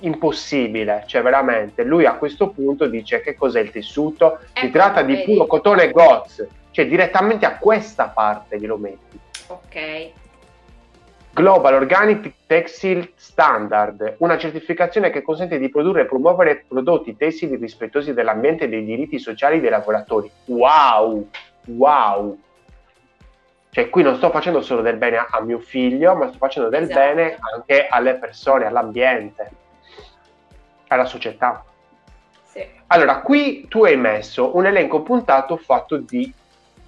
impossibile, 0.00 1.04
cioè 1.06 1.22
veramente, 1.22 1.82
lui 1.82 2.06
a 2.06 2.14
questo 2.14 2.50
punto 2.50 2.86
dice 2.86 3.20
che 3.20 3.34
cos'è 3.34 3.60
il 3.60 3.70
tessuto, 3.70 4.38
ecco, 4.52 4.66
si 4.66 4.70
tratta 4.70 5.02
di 5.02 5.14
vedi. 5.14 5.32
puro 5.32 5.46
cotone 5.46 5.90
GOTS, 5.90 6.46
cioè 6.70 6.86
direttamente 6.86 7.46
a 7.46 7.56
questa 7.58 8.08
parte 8.08 8.58
glielo 8.58 8.76
metti. 8.76 9.18
Ok. 9.48 10.10
Global 11.32 11.74
Organic 11.74 12.32
Textile 12.46 13.10
Standard, 13.16 14.16
una 14.18 14.38
certificazione 14.38 15.10
che 15.10 15.22
consente 15.22 15.58
di 15.58 15.68
produrre 15.68 16.02
e 16.02 16.06
promuovere 16.06 16.64
prodotti 16.68 17.16
tessili 17.16 17.56
rispettosi 17.56 18.14
dell'ambiente 18.14 18.64
e 18.64 18.68
dei 18.68 18.84
diritti 18.84 19.18
sociali 19.18 19.58
dei 19.58 19.70
lavoratori. 19.70 20.30
Wow! 20.44 21.28
Wow! 21.66 22.38
Cioè 23.70 23.90
qui 23.90 24.02
non 24.02 24.16
sto 24.16 24.30
facendo 24.30 24.62
solo 24.62 24.82
del 24.82 24.96
bene 24.96 25.16
a 25.16 25.40
mio 25.40 25.58
figlio, 25.58 26.14
ma 26.14 26.28
sto 26.28 26.38
facendo 26.38 26.68
del 26.68 26.84
esatto. 26.84 26.98
bene 27.00 27.38
anche 27.54 27.88
alle 27.88 28.14
persone, 28.14 28.66
all'ambiente 28.66 29.62
alla 30.94 31.04
società. 31.04 31.64
Sì. 32.44 32.64
Allora, 32.88 33.20
qui 33.20 33.66
tu 33.68 33.84
hai 33.84 33.96
messo 33.96 34.56
un 34.56 34.66
elenco 34.66 35.02
puntato 35.02 35.56
fatto 35.56 35.96
di 35.96 36.32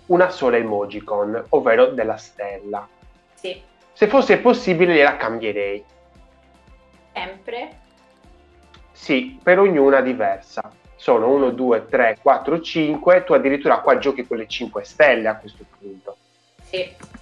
una 0.07 0.31
sola 0.31 0.57
emojicon, 0.57 1.47
ovvero 1.51 1.87
della 1.87 2.17
stella. 2.17 2.87
Sì. 3.35 3.61
Se 3.93 4.07
fosse 4.07 4.39
possibile 4.39 4.95
gliela 4.95 5.17
cambierei. 5.17 5.85
Sempre? 7.13 7.79
Sì, 8.93 9.39
per 9.43 9.59
ognuna 9.59 10.01
diversa. 10.01 10.71
Sono 10.97 11.29
1, 11.29 11.51
2, 11.51 11.87
3, 11.87 12.19
4, 12.23 12.61
5. 12.61 13.25
Tu 13.25 13.33
addirittura 13.33 13.79
qua 13.79 13.99
giochi 13.99 14.27
con 14.27 14.39
le 14.39 14.47
5 14.47 14.85
stelle 14.85 15.29
a 15.29 15.37
questo 15.37 15.65
punto. 15.79 16.17
Sì. 16.63 17.15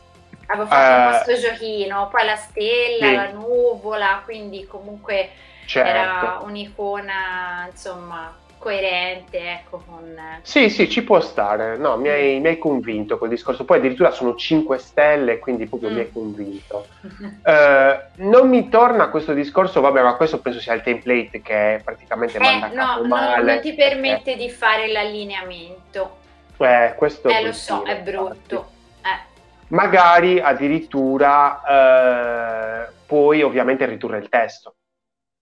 Avevo 0.47 0.67
fatto 0.67 1.17
uh, 1.17 1.25
questo 1.25 1.49
giochino, 1.49 2.09
poi 2.09 2.25
la 2.25 2.37
stella, 2.37 3.07
sì. 3.07 3.15
la 3.15 3.31
nuvola, 3.31 4.23
quindi 4.25 4.67
comunque 4.67 5.31
certo. 5.67 5.89
era 5.89 6.41
un'icona, 6.45 7.69
insomma, 7.71 8.35
coerente, 8.65 9.39
ecco, 9.39 9.83
con... 9.87 10.19
Sì, 10.41 10.71
sì, 10.71 10.89
ci 10.89 11.05
può 11.05 11.21
stare, 11.21 11.77
no, 11.77 11.99
mi 11.99 12.09
hai, 12.09 12.41
mi 12.41 12.49
hai 12.49 12.57
convinto 12.57 13.19
quel 13.19 13.29
discorso, 13.29 13.67
poi 13.67 13.77
addirittura 13.77 14.11
sono 14.11 14.35
5 14.35 14.79
stelle, 14.79 15.39
quindi 15.39 15.67
proprio 15.67 15.91
mm. 15.91 15.93
mi 15.93 16.01
hai 16.01 16.11
convinto. 16.11 16.87
uh, 17.03 18.23
non 18.23 18.49
mi 18.49 18.71
torna 18.71 19.11
questo 19.11 19.35
discorso, 19.35 19.83
vabbè, 19.83 20.03
ma 20.03 20.15
questo 20.15 20.41
penso 20.41 20.61
sia 20.61 20.73
il 20.73 20.81
template 20.81 21.43
che 21.43 21.83
praticamente 21.85 22.39
eh, 22.39 22.41
manda 22.41 22.69
no, 22.69 23.07
male. 23.07 23.43
No, 23.43 23.53
non 23.53 23.61
ti 23.61 23.75
permette 23.75 24.33
eh. 24.33 24.37
di 24.37 24.49
fare 24.49 24.91
l'allineamento. 24.91 26.17
Eh, 26.57 26.95
questo 26.97 27.29
eh, 27.29 27.43
lo 27.43 27.53
so, 27.53 27.83
è 27.83 28.01
brutto. 28.01 28.71
Eh. 29.03 29.33
Magari 29.69 30.41
addirittura 30.41 32.87
eh, 32.87 32.93
puoi 33.05 33.43
ovviamente 33.43 33.85
ridurre 33.85 34.17
il 34.17 34.31
testo. 34.31 34.77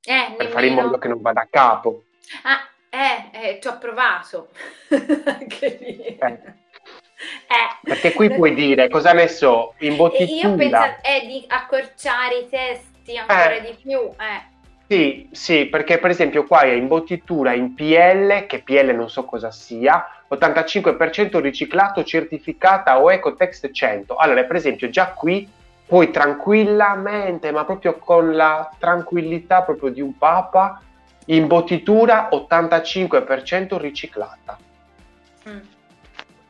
Per 0.03 0.49
fare 0.49 0.66
in 0.66 0.75
modo 0.75 0.99
che 0.99 1.07
non 1.07 1.20
vada 1.20 1.43
a 1.43 1.49
capo. 1.49 2.03
Ah, 2.43 2.66
eh, 2.93 3.30
eh 3.32 3.59
ci 3.61 3.68
ho 3.68 3.78
provato. 3.78 4.51
Anche 5.24 5.78
lì. 5.80 6.16
Eh. 6.18 6.61
Eh. 7.47 7.78
Perché 7.82 8.12
qui 8.12 8.30
puoi 8.30 8.53
dire 8.55 8.88
cosa 8.88 9.12
ne 9.12 9.28
so, 9.28 9.74
imbottitura. 9.78 10.49
Io 10.49 10.55
penso 10.57 10.97
eh, 11.03 11.26
di 11.26 11.45
accorciare 11.49 12.38
i 12.38 12.49
testi 12.49 13.16
ancora 13.16 13.55
eh. 13.55 13.61
di 13.62 13.76
più. 13.80 13.99
Eh. 13.99 14.51
Sì, 14.88 15.28
sì, 15.32 15.66
perché 15.66 15.99
per 15.99 16.11
esempio 16.11 16.45
qua 16.45 16.61
è 16.61 16.72
imbottitura 16.72 17.55
in 17.55 17.74
PL, 17.74 18.47
che 18.47 18.62
PL 18.62 18.95
non 18.95 19.09
so 19.09 19.24
cosa 19.24 19.51
sia, 19.51 20.07
85% 20.30 21.40
riciclato, 21.40 22.05
certificata 22.05 23.01
o 23.01 23.11
Ecotext 23.11 23.70
100. 23.70 24.16
Allora, 24.16 24.45
per 24.45 24.57
esempio, 24.57 24.90
già 24.90 25.12
qui 25.12 25.49
puoi 25.86 26.11
tranquillamente, 26.11 27.51
ma 27.53 27.64
proprio 27.64 27.97
con 27.97 28.34
la 28.34 28.70
tranquillità 28.78 29.62
proprio 29.62 29.90
di 29.90 30.01
un 30.01 30.16
papa, 30.18 30.82
imbottitura 31.27 32.29
85% 32.33 33.79
riciclata. 33.79 34.59
Mm. 35.49 35.59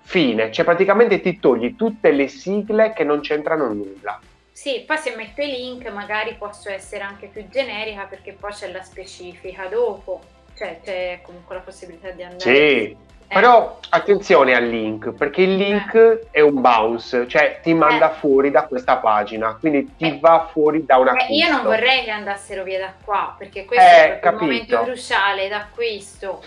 Fine, 0.02 0.52
cioè 0.52 0.64
praticamente 0.64 1.20
ti 1.20 1.38
togli 1.38 1.74
tutte 1.76 2.10
le 2.10 2.28
sigle 2.28 2.92
che 2.92 3.04
non 3.04 3.20
c'entrano 3.20 3.72
nulla. 3.72 4.20
Sì, 4.50 4.84
poi 4.86 4.98
se 4.98 5.14
metto 5.16 5.40
i 5.40 5.46
link 5.46 5.88
magari 5.90 6.34
posso 6.38 6.68
essere 6.68 7.02
anche 7.02 7.28
più 7.28 7.48
generica 7.48 8.04
perché 8.04 8.32
poi 8.32 8.52
c'è 8.52 8.70
la 8.70 8.82
specifica 8.82 9.66
dopo, 9.66 10.20
cioè 10.54 10.80
c'è 10.82 11.20
comunque 11.22 11.54
la 11.54 11.62
possibilità 11.62 12.10
di 12.10 12.22
andare... 12.22 12.40
Sì. 12.40 12.96
Però 13.32 13.78
attenzione 13.88 14.54
al 14.54 14.66
link, 14.66 15.12
perché 15.12 15.42
il 15.42 15.56
link 15.56 15.94
eh. 15.94 16.26
è 16.30 16.40
un 16.40 16.60
bounce, 16.60 17.26
cioè 17.26 17.60
ti 17.62 17.72
manda 17.74 18.12
eh. 18.12 18.18
fuori 18.18 18.50
da 18.50 18.66
questa 18.66 18.96
pagina, 18.98 19.56
quindi 19.58 19.94
ti 19.96 20.06
eh. 20.06 20.18
va 20.20 20.48
fuori 20.50 20.84
da 20.84 20.98
una 20.98 21.14
eh, 21.16 21.34
Io 21.34 21.48
non 21.50 21.62
vorrei 21.62 22.04
che 22.04 22.10
andassero 22.10 22.62
via 22.62 22.78
da 22.78 22.92
qua, 23.04 23.34
perché 23.36 23.64
questo 23.64 23.84
è 23.84 24.20
il 24.22 24.34
momento 24.34 24.82
cruciale 24.82 25.48
d'acquisto. 25.48 26.42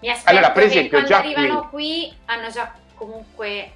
Mi 0.00 0.10
aspetto 0.10 0.30
allora, 0.30 0.50
per 0.50 0.62
esempio, 0.64 1.00
che 1.00 1.06
quando 1.06 1.28
arrivano 1.28 1.68
qui... 1.68 2.08
qui 2.08 2.16
hanno 2.26 2.48
già 2.48 2.72
comunque 2.94 3.70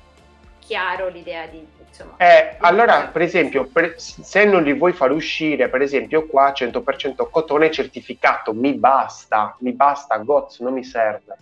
chiaro 0.58 1.08
l'idea 1.08 1.46
di 1.46 1.66
insomma. 1.90 2.14
Eh, 2.16 2.56
allora, 2.60 3.08
per 3.08 3.22
esempio, 3.22 3.66
per, 3.66 3.94
se 3.98 4.44
non 4.44 4.62
li 4.62 4.72
vuoi 4.72 4.92
far 4.92 5.10
uscire, 5.12 5.68
per 5.68 5.82
esempio, 5.82 6.26
qua 6.26 6.52
100% 6.52 7.28
cotone 7.30 7.70
certificato, 7.70 8.54
mi 8.54 8.72
basta, 8.74 9.56
mi 9.60 9.72
basta, 9.72 10.16
GOTS, 10.16 10.60
non 10.60 10.72
mi 10.72 10.84
serve. 10.84 11.36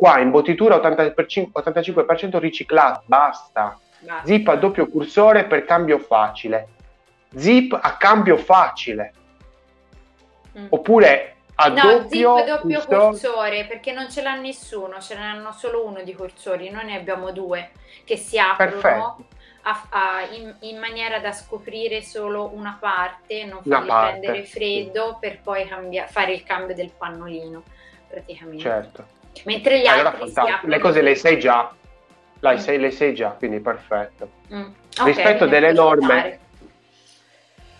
Qua 0.00 0.18
imbottitura 0.18 0.76
80%, 0.76 1.50
85% 1.52 2.38
riciclato, 2.38 3.02
basta. 3.04 3.78
basta. 3.98 4.24
Zip 4.26 4.48
a 4.48 4.54
doppio 4.54 4.88
cursore 4.88 5.44
per 5.44 5.66
cambio 5.66 5.98
facile. 5.98 6.68
Zip 7.36 7.78
a 7.78 7.98
cambio 7.98 8.38
facile. 8.38 9.12
Mm. 10.58 10.66
Oppure 10.70 11.34
a 11.56 11.68
no, 11.68 11.82
doppio, 11.82 12.36
zip 12.38 12.46
doppio 12.46 12.78
cursore. 12.78 13.08
cursore 13.10 13.64
perché 13.66 13.92
non 13.92 14.10
ce 14.10 14.22
l'ha 14.22 14.36
nessuno, 14.36 15.00
ce 15.02 15.16
ne 15.16 15.20
hanno 15.22 15.52
solo 15.52 15.84
uno 15.84 16.02
di 16.02 16.14
cursori, 16.14 16.70
noi 16.70 16.86
ne 16.86 16.96
abbiamo 16.96 17.30
due 17.30 17.72
che 18.04 18.16
si 18.16 18.38
aprono 18.38 19.18
a- 19.64 19.86
a- 19.90 20.22
in, 20.34 20.56
in 20.60 20.78
maniera 20.78 21.18
da 21.18 21.32
scoprire 21.32 22.00
solo 22.00 22.48
una 22.54 22.78
parte, 22.80 23.44
non 23.44 23.60
parte, 23.68 24.18
prendere 24.18 24.44
freddo 24.46 25.18
per 25.20 25.40
poi 25.42 25.68
cambia- 25.68 26.06
fare 26.06 26.32
il 26.32 26.42
cambio 26.42 26.74
del 26.74 26.90
pannolino 26.96 27.62
praticamente. 28.08 28.62
Certo. 28.62 29.18
Mentre 29.44 29.80
gli 29.80 29.86
Allora, 29.86 30.16
altri 30.18 30.68
le 30.68 30.78
cose 30.78 31.02
le 31.02 31.14
sai 31.14 31.38
già. 31.38 31.72
Le 32.42 32.54
Mm. 32.54 32.58
sai, 32.58 32.78
le 32.78 32.90
sai 32.90 33.14
già, 33.14 33.30
quindi 33.30 33.60
perfetto. 33.60 34.28
Mm. 34.52 34.62
Ok, 34.98 35.04
Rispetto 35.06 35.46
delle 35.46 35.72
norme-. 35.72 36.38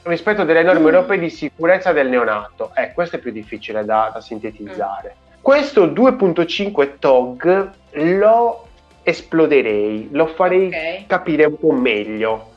Rispetto 0.03 0.44
delle 0.44 0.62
norme 0.62 0.80
Mm. 0.80 0.94
europee 0.94 1.18
di 1.18 1.30
sicurezza 1.30 1.92
del 1.92 2.09
neonato, 2.09 2.72
eh, 2.74 2.92
questo 2.92 3.16
è 3.16 3.18
più 3.18 3.32
difficile 3.32 3.84
da, 3.84 4.11
da 4.12 4.20
sintetizzare. 4.20 5.14
Mm. 5.18 5.42
Questo 5.42 5.86
2.5 5.86 6.98
TOG 6.98 7.70
lo 7.92 8.66
esploderei, 9.03 10.09
lo 10.12 10.26
farei 10.26 10.66
Ok. 10.68 11.07
capire 11.07 11.44
un 11.46 11.59
po' 11.59 11.72
meglio. 11.72 12.48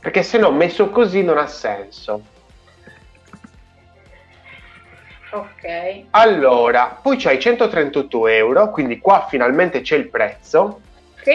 Perché 0.00 0.22
se 0.22 0.38
no 0.38 0.50
messo 0.50 0.90
così 0.90 1.22
non 1.22 1.38
ha 1.38 1.46
senso. 1.46 2.22
Ok. 5.32 6.04
Allora, 6.10 6.98
poi 7.00 7.16
c'hai 7.16 7.40
138 7.40 8.26
euro, 8.28 8.70
quindi 8.70 8.98
qua 8.98 9.26
finalmente 9.28 9.80
c'è 9.80 9.96
il 9.96 10.08
prezzo. 10.08 10.80
Sì. 11.22 11.32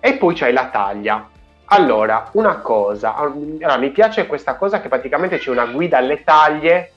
E 0.00 0.12
poi 0.14 0.34
c'hai 0.34 0.52
la 0.52 0.68
taglia. 0.68 1.28
Allora, 1.72 2.28
una 2.32 2.58
cosa, 2.58 3.14
allora, 3.16 3.76
mi 3.76 3.90
piace 3.90 4.26
questa 4.26 4.56
cosa 4.56 4.80
che 4.80 4.88
praticamente 4.88 5.38
c'è 5.38 5.50
una 5.50 5.66
guida 5.66 5.98
alle 5.98 6.22
taglie 6.24 6.92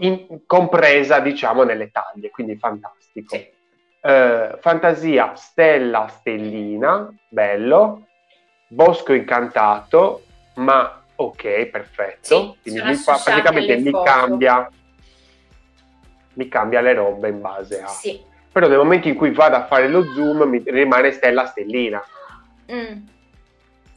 in- 0.00 0.40
compresa, 0.46 1.20
diciamo, 1.20 1.62
nelle 1.62 1.90
taglie, 1.90 2.30
quindi 2.30 2.56
fantastico. 2.56 3.36
Sì. 3.36 3.48
Eh, 4.00 4.56
fantasia, 4.60 5.32
stella, 5.34 6.06
stellina, 6.08 7.12
bello. 7.28 8.06
Bosco 8.68 9.12
incantato, 9.12 10.22
ma 10.54 11.02
ok, 11.14 11.66
perfetto. 11.66 12.18
Sì, 12.20 12.58
Quindi 12.62 12.82
mi 12.88 12.94
fa- 12.94 13.20
praticamente 13.22 13.76
mi 13.76 13.90
foto. 13.90 14.02
cambia, 14.02 14.68
mi 16.36 16.48
cambia 16.48 16.80
le 16.80 16.94
robe 16.94 17.28
in 17.28 17.40
base 17.40 17.82
a... 17.82 17.88
Sì. 17.88 18.22
Però 18.52 18.68
nel 18.68 18.78
momento 18.78 19.08
in 19.08 19.16
cui 19.16 19.30
vado 19.32 19.56
a 19.56 19.66
fare 19.66 19.88
lo 19.88 20.02
zoom 20.14 20.42
mi 20.48 20.62
rimane 20.64 21.10
stella, 21.10 21.44
stellina. 21.46 22.02
Mm. 22.72 23.06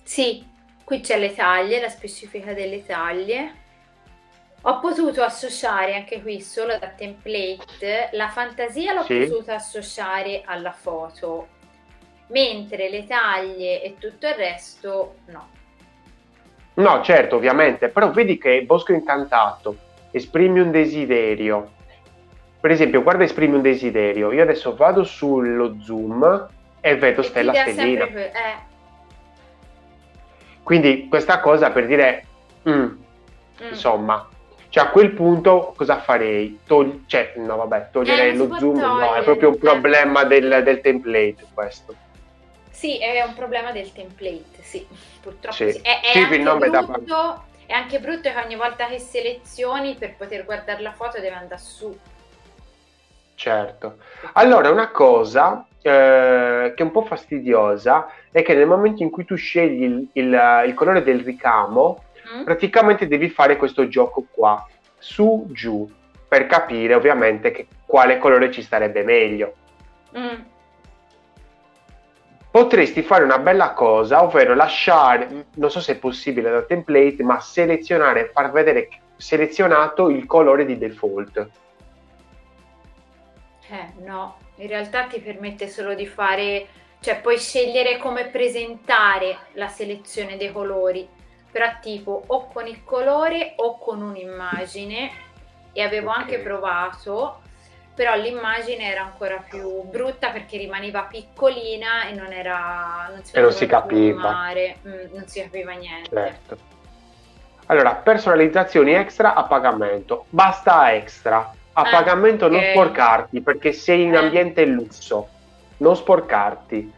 Sì, 0.03 0.45
qui 0.83 0.99
c'è 0.99 1.17
le 1.17 1.33
taglie, 1.33 1.79
la 1.79 1.87
specifica 1.87 2.53
delle 2.53 2.85
taglie. 2.85 3.53
Ho 4.63 4.79
potuto 4.79 5.23
associare 5.23 5.95
anche 5.95 6.21
qui 6.21 6.41
solo 6.41 6.77
da 6.77 6.89
template, 6.89 8.09
la 8.11 8.27
fantasia 8.27 8.93
l'ho 8.93 9.03
Sì. 9.03 9.25
potuta 9.25 9.55
associare 9.55 10.41
alla 10.43 10.73
foto, 10.73 11.47
mentre 12.27 12.89
le 12.89 13.05
taglie 13.05 13.81
e 13.81 13.95
tutto 13.97 14.27
il 14.27 14.33
resto 14.33 15.15
no. 15.27 15.47
No, 16.73 17.01
certo, 17.01 17.37
ovviamente, 17.37 17.87
però 17.87 18.11
vedi 18.11 18.37
che 18.37 18.61
Bosco 18.63 18.91
Incantato 18.91 19.77
esprime 20.11 20.59
un 20.59 20.71
desiderio. 20.71 21.77
Per 22.60 22.72
esempio, 22.72 23.01
guarda 23.03 23.24
esprime 23.24 23.55
un 23.55 23.62
desiderio. 23.62 24.32
Io 24.34 24.41
adesso 24.41 24.76
vado 24.76 25.03
sullo 25.03 25.78
zoom 25.82 26.47
e 26.82 26.95
vedo 26.97 27.22
E 27.22 27.24
stella 27.24 27.53
stellina. 27.53 28.03
sempre 28.05 28.32
eh, 28.32 28.55
Quindi 30.64 31.07
questa 31.07 31.39
cosa 31.39 31.72
per 31.72 31.86
dire, 31.88 32.26
mm, 32.68 32.74
mm. 32.74 32.97
insomma, 33.70 34.28
cioè 34.70 34.84
a 34.84 34.89
quel 34.89 35.12
punto 35.12 35.74
cosa 35.76 35.99
farei? 35.99 36.60
Togli- 36.66 37.03
cioè, 37.07 37.34
no, 37.38 37.55
vabbè, 37.57 37.89
toglierei 37.91 38.32
Eh, 38.32 38.36
lo 38.36 38.55
zoom, 38.60 38.78
no, 38.78 38.97
è 38.99 39.05
togliere, 39.05 39.24
proprio 39.24 39.49
un 39.49 39.55
eh. 39.55 39.57
problema 39.60 40.24
del, 40.26 40.62
del 40.64 40.82
template 40.82 41.38
questo. 41.53 41.95
Sì, 42.70 42.97
è 42.99 43.22
un 43.24 43.34
problema 43.34 43.72
del 43.72 43.91
template, 43.91 44.62
sì, 44.62 44.86
purtroppo 45.22 45.55
Sì. 45.55 45.72
sì. 45.72 45.80
È, 45.82 46.01
è 46.01 46.12
Sì, 46.12 46.34
il 46.34 46.41
nome 46.41 46.70
da- 46.70 46.84
brutto, 46.84 47.43
è 47.66 47.74
anche 47.74 47.99
brutto 47.99 48.30
che 48.32 48.41
ogni 48.43 48.55
volta 48.55 48.86
che 48.88 48.99
selezioni 48.99 49.95
per 49.95 50.16
poter 50.16 50.45
guardare 50.45 50.82
la 50.82 50.91
foto 50.93 51.20
deve 51.20 51.36
andare 51.36 51.60
su. 51.62 51.97
Certo. 53.39 53.99
Allora, 54.33 54.69
una 54.69 54.89
cosa 54.89 55.65
eh, 55.81 56.73
che 56.75 56.75
è 56.75 56.81
un 56.81 56.91
po' 56.91 57.03
fastidiosa 57.05 58.07
è 58.31 58.41
che 58.41 58.53
nel 58.53 58.67
momento 58.67 59.01
in 59.01 59.09
cui 59.09 59.23
tu 59.23 59.35
scegli 59.37 59.83
il, 59.83 60.07
il- 60.11 60.63
il 60.65 60.73
colore 60.73 61.03
del 61.03 61.21
ricamo, 61.23 62.03
Mm? 62.35 62.43
praticamente 62.43 63.07
devi 63.07 63.29
fare 63.29 63.55
questo 63.55 63.87
gioco 63.87 64.25
qua, 64.29 64.63
su, 64.97 65.47
giù, 65.51 65.89
per 66.27 66.45
capire 66.47 66.93
ovviamente 66.93 67.49
che- 67.51 67.67
quale 67.85 68.17
colore 68.19 68.51
ci 68.51 68.61
starebbe 68.61 69.03
meglio. 69.03 69.53
Mm. 70.17 70.41
Potresti 72.51 73.01
fare 73.01 73.23
una 73.23 73.39
bella 73.39 73.71
cosa, 73.71 74.21
ovvero 74.21 74.53
lasciare, 74.53 75.45
non 75.55 75.71
so 75.71 75.79
se 75.79 75.93
è 75.93 75.97
possibile 75.97 76.51
da 76.51 76.61
template, 76.63 77.23
ma 77.23 77.39
selezionare 77.39 78.19
e 78.27 78.31
far 78.33 78.51
vedere 78.51 78.89
selezionato 79.15 80.09
il 80.09 80.25
colore 80.25 80.65
di 80.65 80.77
default. 80.77 81.49
Eh, 83.72 84.01
no, 84.03 84.38
in 84.55 84.67
realtà 84.67 85.03
ti 85.05 85.20
permette 85.20 85.67
solo 85.67 85.93
di 85.93 86.07
fare, 86.07 86.67
cioè 87.01 87.22
puoi 87.22 87.38
scegliere 87.38 87.97
come 87.97 88.26
presentare 88.26 89.38
la 89.53 89.67
selezione 89.67 90.38
dei 90.38 90.51
colori, 90.51 91.07
però 91.51 91.67
tipo 91.80 92.24
o 92.28 92.47
con 92.47 92.65
il 92.67 92.84
colore 92.84 93.53
o 93.57 93.78
con 93.78 94.01
un'immagine 94.01 95.11
e 95.72 95.82
avevo 95.84 96.09
Ok. 96.09 96.17
anche 96.17 96.39
provato, 96.39 97.41
però 97.93 98.15
l'immagine 98.15 98.89
era 98.89 99.03
ancora 99.03 99.43
più 99.47 99.84
brutta 99.84 100.30
perché 100.32 100.57
rimaneva 100.57 101.03
piccolina 101.03 102.07
e 102.07 102.13
non 102.13 102.32
era 102.34 103.07
non 103.11 103.24
si, 103.24 103.36
E 103.36 103.41
non 103.41 103.51
si 103.51 103.67
capiva. 103.67 104.45
mm, 104.88 105.13
non 105.13 105.28
si 105.28 105.41
capiva 105.41 105.74
niente. 105.74 106.09
Certo. 106.09 106.57
Allora, 107.67 107.93
personalizzazioni 107.93 108.93
extra 108.93 109.36
a 109.36 109.43
pagamento. 109.43 110.26
Basta 110.30 110.91
extra. 110.95 111.53
A 111.80 111.84
Ah, 111.84 111.89
pagamento 111.91 112.49
non 112.49 112.57
ok. 112.59 112.71
sporcarti 112.71 113.39
perché 113.41 113.71
sei 113.71 114.03
in 114.03 114.13
Eh. 114.13 114.17
ambiente 114.17 114.65
lusso. 114.65 115.30
Non 115.77 115.95
sporcarti. 115.95 116.91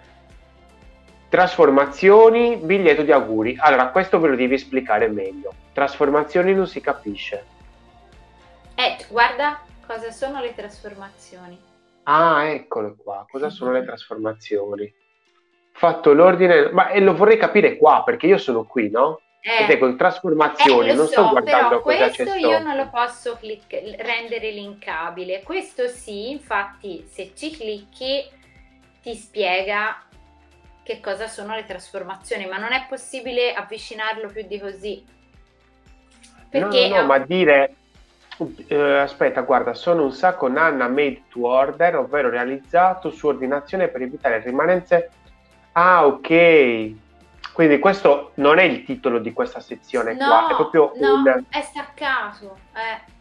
Trasformazioni, 1.29 2.57
biglietto 2.57 3.03
di 3.03 3.11
auguri. 3.11 3.55
Allora, 3.59 3.89
questo 3.89 4.19
ve 4.19 4.29
lo 4.29 4.35
devi 4.35 4.55
esplicare 4.55 5.07
meglio. 5.07 5.53
Trasformazioni 5.71 6.53
non 6.55 6.65
si 6.65 6.81
capisce. 6.81 7.45
Eh, 8.73 8.97
guarda 9.09 9.59
cosa 9.85 10.09
sono 10.09 10.41
le 10.41 10.55
trasformazioni. 10.55 11.59
Ah, 12.03 12.45
eccole 12.45 12.95
qua. 12.97 13.25
Cosa 13.29 13.51
sono 13.51 13.71
le 13.71 13.85
trasformazioni? 13.85 14.91
Fatto 15.73 16.11
l'ordine, 16.13 16.71
ma 16.71 16.89
e 16.89 16.99
lo 17.01 17.13
vorrei 17.15 17.37
capire 17.37 17.77
qua 17.77 18.01
perché 18.03 18.25
io 18.25 18.39
sono 18.39 18.63
qui, 18.63 18.89
no? 18.89 19.21
Eh, 19.43 19.63
Ed 19.63 19.71
ecco, 19.71 19.95
trasformazioni, 19.95 20.89
Eh, 20.89 20.93
non 20.93 21.07
sto 21.07 21.23
so, 21.23 21.29
guardando 21.29 21.67
però 21.67 21.81
cosa 21.81 22.09
c'è 22.09 22.23
questo 22.23 22.47
io 22.47 22.59
non 22.59 22.75
lo 22.75 22.89
posso 22.89 23.37
clic- 23.37 23.95
rendere 23.97 24.51
linkabile. 24.51 25.41
Questo 25.41 25.87
sì, 25.87 26.29
infatti, 26.29 27.07
se 27.09 27.31
ci 27.35 27.49
clicchi 27.49 28.23
ti 29.01 29.15
spiega 29.15 30.03
che 30.83 30.99
cosa 30.99 31.27
sono 31.27 31.55
le 31.55 31.65
trasformazioni, 31.65 32.45
ma 32.45 32.57
non 32.57 32.71
è 32.71 32.85
possibile 32.87 33.53
avvicinarlo 33.53 34.27
più 34.27 34.45
di 34.45 34.59
così. 34.59 35.03
Perché 36.47 36.87
no, 36.87 36.95
no, 36.95 37.01
no, 37.01 37.07
ma 37.07 37.17
dire 37.17 37.75
eh, 38.67 38.97
aspetta, 38.99 39.41
guarda, 39.41 39.73
sono 39.73 40.03
un 40.03 40.11
sacco 40.11 40.47
Nanna 40.47 40.87
made 40.87 41.23
to 41.29 41.47
order, 41.47 41.97
ovvero 41.97 42.29
realizzato 42.29 43.09
su 43.09 43.25
ordinazione 43.25 43.87
per 43.87 44.01
evitare 44.01 44.39
rimanenze. 44.43 45.09
Ah, 45.71 46.05
ok. 46.05 46.93
Quindi 47.53 47.79
questo 47.79 48.31
non 48.35 48.59
è 48.59 48.63
il 48.63 48.85
titolo 48.85 49.19
di 49.19 49.33
questa 49.33 49.59
sezione 49.59 50.13
no, 50.13 50.25
qua, 50.25 50.47
è 50.49 50.55
proprio 50.55 50.93
no, 50.95 51.13
un 51.15 51.43
è 51.49 51.61
staccato. 51.61 52.57
Eh. 52.73 53.19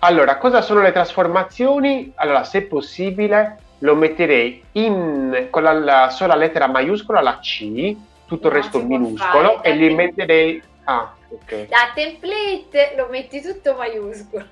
Allora, 0.00 0.38
cosa 0.38 0.62
sono 0.62 0.80
le 0.80 0.92
trasformazioni? 0.92 2.12
Allora, 2.16 2.44
se 2.44 2.62
possibile, 2.62 3.58
lo 3.78 3.94
metterei 3.94 4.62
in, 4.72 5.48
con 5.50 5.62
la, 5.62 5.72
la 5.72 6.10
sola 6.10 6.34
lettera 6.34 6.66
maiuscola, 6.66 7.20
la 7.20 7.38
C, 7.40 7.94
tutto 8.26 8.48
il 8.48 8.54
No, 8.54 8.60
resto 8.60 8.78
si 8.78 8.86
può 8.86 8.96
minuscolo, 8.96 9.62
e 9.62 9.72
li 9.72 9.94
metterei... 9.94 10.62
Ah, 10.84 11.12
ok. 11.28 11.68
Da 11.68 11.90
template 11.94 12.94
lo 12.96 13.08
metti 13.10 13.42
tutto 13.42 13.74
maiuscolo. 13.74 14.46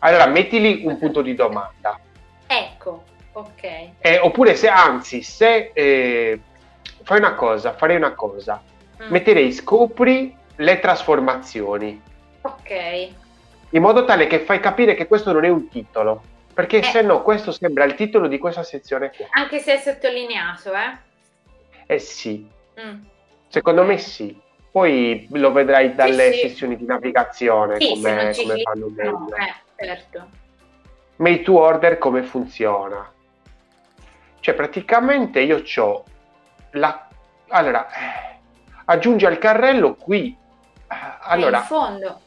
Allora, 0.00 0.26
mettili 0.26 0.82
un 0.84 0.98
punto 0.98 1.22
di 1.22 1.34
domanda. 1.34 1.98
ecco, 2.46 3.04
ok. 3.34 3.62
Eh, 4.00 4.18
oppure 4.18 4.54
se, 4.56 4.68
anzi, 4.68 5.22
se 5.22 5.70
eh, 5.74 6.40
fai 7.02 7.18
una 7.18 7.34
cosa, 7.34 7.74
farei 7.74 7.96
una 7.96 8.14
cosa, 8.14 8.60
Mm, 9.02 9.10
metterei 9.10 9.50
scopri 9.52 10.34
le 10.56 10.78
trasformazioni, 10.78 12.00
Ok. 12.42 13.08
in 13.70 13.82
modo 13.82 14.04
tale 14.04 14.28
che 14.28 14.38
fai 14.38 14.60
capire 14.60 14.94
che 14.94 15.08
questo 15.08 15.32
non 15.32 15.44
è 15.44 15.48
un 15.48 15.68
titolo, 15.68 16.22
perché 16.54 16.78
Eh. 16.78 16.82
se 16.84 17.02
no 17.02 17.22
questo 17.22 17.50
sembra 17.50 17.82
il 17.84 17.94
titolo 17.96 18.28
di 18.28 18.38
questa 18.38 18.62
sezione 18.62 19.10
qua. 19.16 19.26
Anche 19.30 19.58
se 19.58 19.74
è 19.74 19.78
sottolineato, 19.78 20.72
eh? 20.72 20.96
Eh 21.86 21.98
sì, 21.98 22.48
Mm. 22.80 23.00
secondo 23.48 23.82
me 23.84 23.98
sì. 23.98 24.40
poi 24.70 25.26
lo 25.32 25.50
vedrai 25.52 25.94
dalle 25.94 26.32
Sì, 26.32 26.38
sì. 26.38 26.48
sessioni 26.48 26.76
di 26.76 26.84
navigazione 26.84 27.78
Sì, 27.80 27.88
come, 27.90 28.32
come 28.36 28.60
fanno 28.62 28.86
meglio. 28.94 29.10
no, 29.10 29.28
eh, 29.36 29.84
certo. 29.86 30.28
Made 31.16 31.42
to 31.42 31.58
order 31.58 31.98
come 31.98 32.22
funziona? 32.22 33.12
Cioè 34.44 34.52
praticamente 34.52 35.40
io 35.40 35.62
ho 35.78 36.04
la... 36.72 37.08
Allora, 37.48 37.86
eh, 37.88 38.36
aggiungi 38.84 39.24
al 39.24 39.38
carrello 39.38 39.94
qui... 39.94 40.36
eh, 40.86 40.94
È 40.94 40.96
Allora, 41.20 41.56
in 41.60 41.64
fondo. 41.64 42.20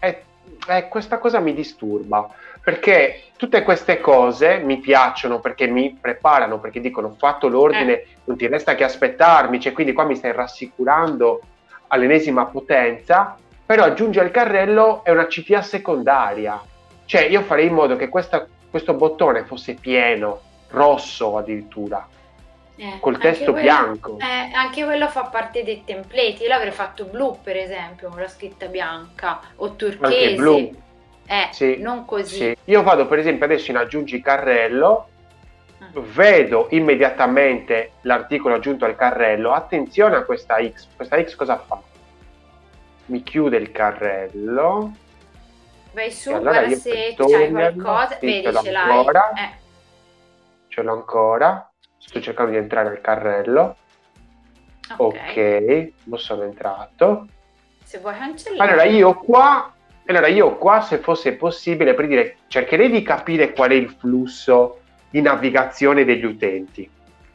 eh, 0.00 0.24
eh, 0.66 0.88
questa 0.88 1.18
cosa 1.18 1.38
mi 1.38 1.54
disturba 1.54 2.28
perché 2.60 3.26
tutte 3.36 3.62
queste 3.62 4.00
cose 4.00 4.56
mi 4.58 4.78
piacciono 4.78 5.38
perché 5.38 5.68
mi 5.68 5.96
preparano, 6.00 6.58
perché 6.58 6.80
dicono 6.80 7.06
ho 7.06 7.14
fatto 7.16 7.46
l'ordine, 7.46 7.92
Eh. 8.00 8.06
non 8.24 8.36
ti 8.36 8.48
resta 8.48 8.74
che 8.74 8.82
aspettarmi, 8.82 9.60
cioè 9.60 9.72
quindi 9.72 9.92
qua 9.92 10.02
mi 10.02 10.16
stai 10.16 10.32
rassicurando 10.32 11.40
all'ennesima 11.86 12.46
potenza, 12.46 13.36
però 13.64 13.84
aggiungi 13.84 14.18
al 14.18 14.32
carrello 14.32 15.04
è 15.04 15.10
una 15.12 15.26
CTA 15.28 15.62
secondaria, 15.62 16.60
cioè 17.04 17.20
io 17.26 17.42
farei 17.42 17.66
in 17.68 17.74
modo 17.74 17.94
che 17.94 18.08
questa- 18.08 18.44
questo 18.68 18.94
bottone 18.94 19.44
fosse 19.44 19.74
pieno, 19.74 20.40
rosso 20.74 21.36
addirittura, 21.38 22.06
Eh, 22.76 22.98
col 23.00 23.18
testo 23.18 23.52
quello- 23.52 23.60
bianco. 23.60 24.18
eh, 24.18 24.52
anche 24.54 24.84
quello 24.84 25.08
fa 25.08 25.24
parte 25.24 25.62
dei 25.64 25.82
template. 25.84 26.42
Io 26.42 26.48
l'avrei 26.48 26.72
fatto 26.72 27.04
blu, 27.04 27.38
per 27.42 27.56
esempio, 27.56 28.08
con 28.10 28.20
la 28.20 28.28
scritta 28.28 28.66
bianca 28.66 29.40
o 29.56 29.74
turchese. 29.74 30.04
Anche 30.24 30.34
blu. 30.34 30.82
Eh, 31.26 31.48
Sì, 31.52 31.76
non 31.78 32.04
così. 32.04 32.34
Sì. 32.36 32.56
Io 32.64 32.82
vado 32.82 33.06
per 33.06 33.18
esempio 33.18 33.46
adesso 33.46 33.70
in 33.70 33.78
aggiungi 33.78 34.20
carrello, 34.20 35.08
Ah. 35.78 35.86
vedo 35.94 36.66
immediatamente 36.70 37.92
l'articolo 38.02 38.56
aggiunto 38.56 38.84
al 38.84 38.94
carrello, 38.96 39.52
attenzione 39.52 40.16
a 40.16 40.24
questa 40.24 40.56
X, 40.62 40.88
questa 40.96 41.22
X 41.22 41.34
cosa 41.34 41.56
fa? 41.58 41.80
Mi 43.06 43.22
chiude 43.22 43.56
il 43.56 43.70
carrello, 43.70 44.92
Vai 45.92 46.10
su, 46.10 46.30
allora 46.30 46.58
guarda 46.60 46.74
se 46.74 47.14
c'hai 47.16 47.50
qualcosa. 47.50 48.18
Vedi, 48.20 48.42
ce 48.62 48.70
l'hai. 48.70 49.06
Eh, 49.06 49.50
ce 50.74 50.82
l'ho 50.82 50.92
ancora, 50.92 51.70
sto 51.98 52.20
cercando 52.20 52.50
di 52.50 52.56
entrare 52.56 52.88
al 52.88 53.00
carrello, 53.00 53.76
ok. 54.96 55.92
non 56.04 56.18
sono 56.18 56.42
entrato. 56.42 57.28
Se 57.84 58.00
vuoi 58.00 58.14
cancellare. 58.14 58.70
Allora 58.70 58.84
io 58.84 59.14
qua, 59.14 59.72
allora 60.06 60.26
io 60.26 60.56
qua 60.56 60.80
se 60.80 60.98
fosse 60.98 61.34
possibile 61.34 61.94
per 61.94 62.08
dire, 62.08 62.38
cercherei 62.48 62.90
di 62.90 63.02
capire 63.02 63.52
qual 63.52 63.70
è 63.70 63.74
il 63.74 63.88
flusso 63.88 64.80
di 65.10 65.20
navigazione 65.20 66.04
degli 66.04 66.24
utenti. 66.24 66.90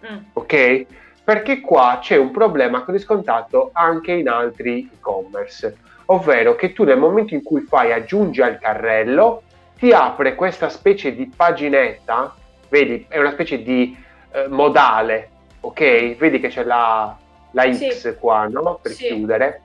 Mm, 0.05 0.17
ok? 0.33 0.85
Perché 1.23 1.61
qua 1.61 1.99
c'è 2.01 2.17
un 2.17 2.31
problema 2.31 2.83
riscontrato 2.87 3.69
anche 3.71 4.11
in 4.11 4.27
altri 4.27 4.89
e-commerce, 4.91 5.77
ovvero 6.07 6.55
che 6.55 6.73
tu 6.73 6.83
nel 6.83 6.97
momento 6.97 7.33
in 7.35 7.43
cui 7.43 7.61
fai 7.61 7.93
aggiungi 7.93 8.41
al 8.41 8.59
carrello, 8.59 9.43
ti 9.77 9.93
apre 9.93 10.35
questa 10.35 10.67
specie 10.67 11.15
di 11.15 11.31
paginetta, 11.33 12.35
vedi, 12.69 13.05
è 13.09 13.17
una 13.19 13.31
specie 13.31 13.61
di 13.61 13.97
eh, 14.31 14.47
modale, 14.47 15.29
ok? 15.61 16.15
Vedi 16.15 16.39
che 16.39 16.47
c'è 16.49 16.63
la, 16.63 17.15
la 17.51 17.73
X 17.73 17.89
Sì. 17.97 18.15
qua, 18.19 18.47
no? 18.47 18.79
Per 18.81 18.91
Sì. 18.91 19.07
chiudere, 19.07 19.61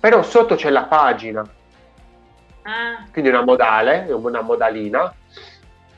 però 0.00 0.22
sotto 0.22 0.54
c'è 0.54 0.70
la 0.70 0.84
pagina, 0.84 1.46
Ah, 2.62 3.06
quindi 3.10 3.30
una 3.30 3.42
modale, 3.42 4.06
una 4.12 4.42
modalina, 4.42 5.12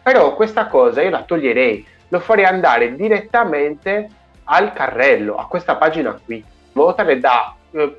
però 0.02 0.34
questa 0.36 0.66
cosa 0.66 1.02
io 1.02 1.10
la 1.10 1.22
toglierei, 1.24 1.84
lo 2.08 2.20
farei 2.20 2.44
andare 2.44 2.94
direttamente 2.94 4.08
al 4.44 4.72
carrello, 4.72 5.34
a 5.36 5.46
questa 5.48 5.74
pagina 5.76 6.12
qui, 6.24 6.36
in 6.36 6.44
modo 6.72 6.94
tale 6.94 7.18
da 7.18 7.54
eh, 7.72 7.96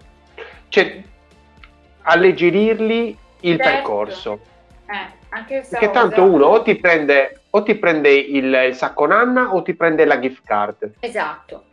cioè, 0.70 1.02
alleggerirli 2.04 3.18
il 3.42 3.58
Certo. 3.58 3.70
percorso. 3.70 4.40
eh, 4.88 5.20
Perché 5.70 5.92
tanto 5.92 6.24
uno 6.24 6.46
o 6.46 6.62
ti 6.62 6.76
prende, 6.76 7.41
o 7.52 7.64
ti 7.64 7.76
prende 7.76 8.10
il, 8.10 8.54
il 8.54 8.76
sacco 8.76 9.06
nanna 9.06 9.54
o 9.54 9.62
ti 9.62 9.74
prende 9.74 10.06
la 10.06 10.20
gift 10.20 10.44
card. 10.44 10.94
Esatto. 11.00 11.66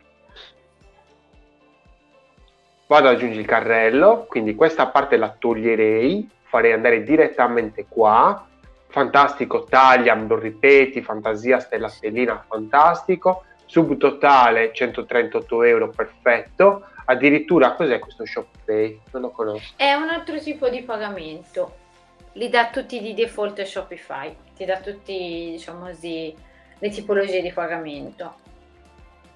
Vado 2.87 3.07
ad 3.07 3.15
aggiungere 3.15 3.41
il 3.41 3.47
carrello, 3.47 4.25
quindi 4.27 4.55
questa 4.55 4.87
parte 4.87 5.15
la 5.15 5.29
toglierei, 5.29 6.27
farei 6.43 6.71
andare 6.73 7.03
direttamente 7.03 7.85
qua. 7.87 8.45
Fantastico, 8.87 9.65
taglia, 9.65 10.15
me 10.15 10.27
lo 10.27 10.37
ripeti, 10.39 11.01
fantasia, 11.03 11.59
stella, 11.59 11.87
stellina, 11.87 12.43
fantastico. 12.47 13.43
Subtotale 13.65 14.73
138 14.73 15.63
euro, 15.63 15.89
perfetto. 15.89 16.85
Addirittura, 17.05 17.73
cos'è 17.73 17.99
questo 17.99 18.25
ShopPay? 18.25 19.01
Non 19.11 19.21
lo 19.21 19.29
conosco. 19.29 19.73
È 19.75 19.93
un 19.93 20.09
altro 20.09 20.39
tipo 20.39 20.67
di 20.69 20.81
pagamento. 20.81 21.75
Li 22.33 22.49
dà 22.49 22.69
tutti 22.69 22.99
di 23.01 23.13
default 23.13 23.61
Shopify. 23.63 24.35
Ti 24.55 24.65
dà 24.65 24.77
tutti, 24.79 25.49
diciamo 25.51 25.85
così, 25.85 26.33
le 26.77 26.89
tipologie 26.89 27.41
di 27.41 27.51
pagamento. 27.51 28.35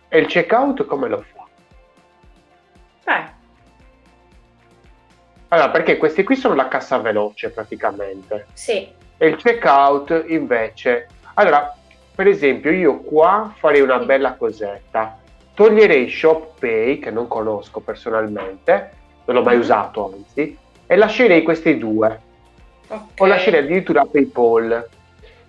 E 0.09 0.19
il 0.19 0.27
checkout 0.27 0.85
come 0.85 1.07
lo 1.07 1.21
fa? 1.21 1.43
Vai. 3.05 3.23
Allora, 5.49 5.69
perché 5.69 5.97
questi 5.97 6.23
qui 6.23 6.35
sono 6.35 6.55
la 6.55 6.67
cassa 6.67 6.97
veloce 6.97 7.49
praticamente. 7.49 8.47
Sì. 8.53 8.87
E 9.17 9.27
il 9.27 9.35
checkout 9.35 10.25
invece. 10.27 11.07
Allora, 11.35 11.75
per 12.15 12.27
esempio, 12.27 12.71
io 12.71 12.99
qua 13.01 13.53
farei 13.57 13.81
una 13.81 13.99
Sì. 13.99 14.05
bella 14.05 14.33
cosetta. 14.33 15.19
Toglierei 15.53 16.09
ShopPay, 16.09 16.99
che 16.99 17.11
non 17.11 17.27
conosco 17.27 17.79
personalmente, 17.79 18.91
non 19.25 19.35
l'ho 19.35 19.43
mai 19.43 19.55
Mhm. 19.55 19.61
usato 19.61 20.11
anzi, 20.13 20.57
e 20.87 20.95
lascerei 20.95 21.43
questi 21.43 21.77
due. 21.77 22.22
Ok. 22.93 23.19
O 23.21 23.25
lascerei 23.25 23.61
addirittura 23.61 24.05
PayPal. 24.05 24.87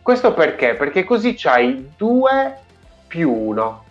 Questo 0.03 0.35
perché? 0.35 0.75
Perché 0.75 1.05
così 1.05 1.35
c'hai 1.35 1.91
due 1.97 2.59
più 3.07 3.33
uno. 3.33 3.83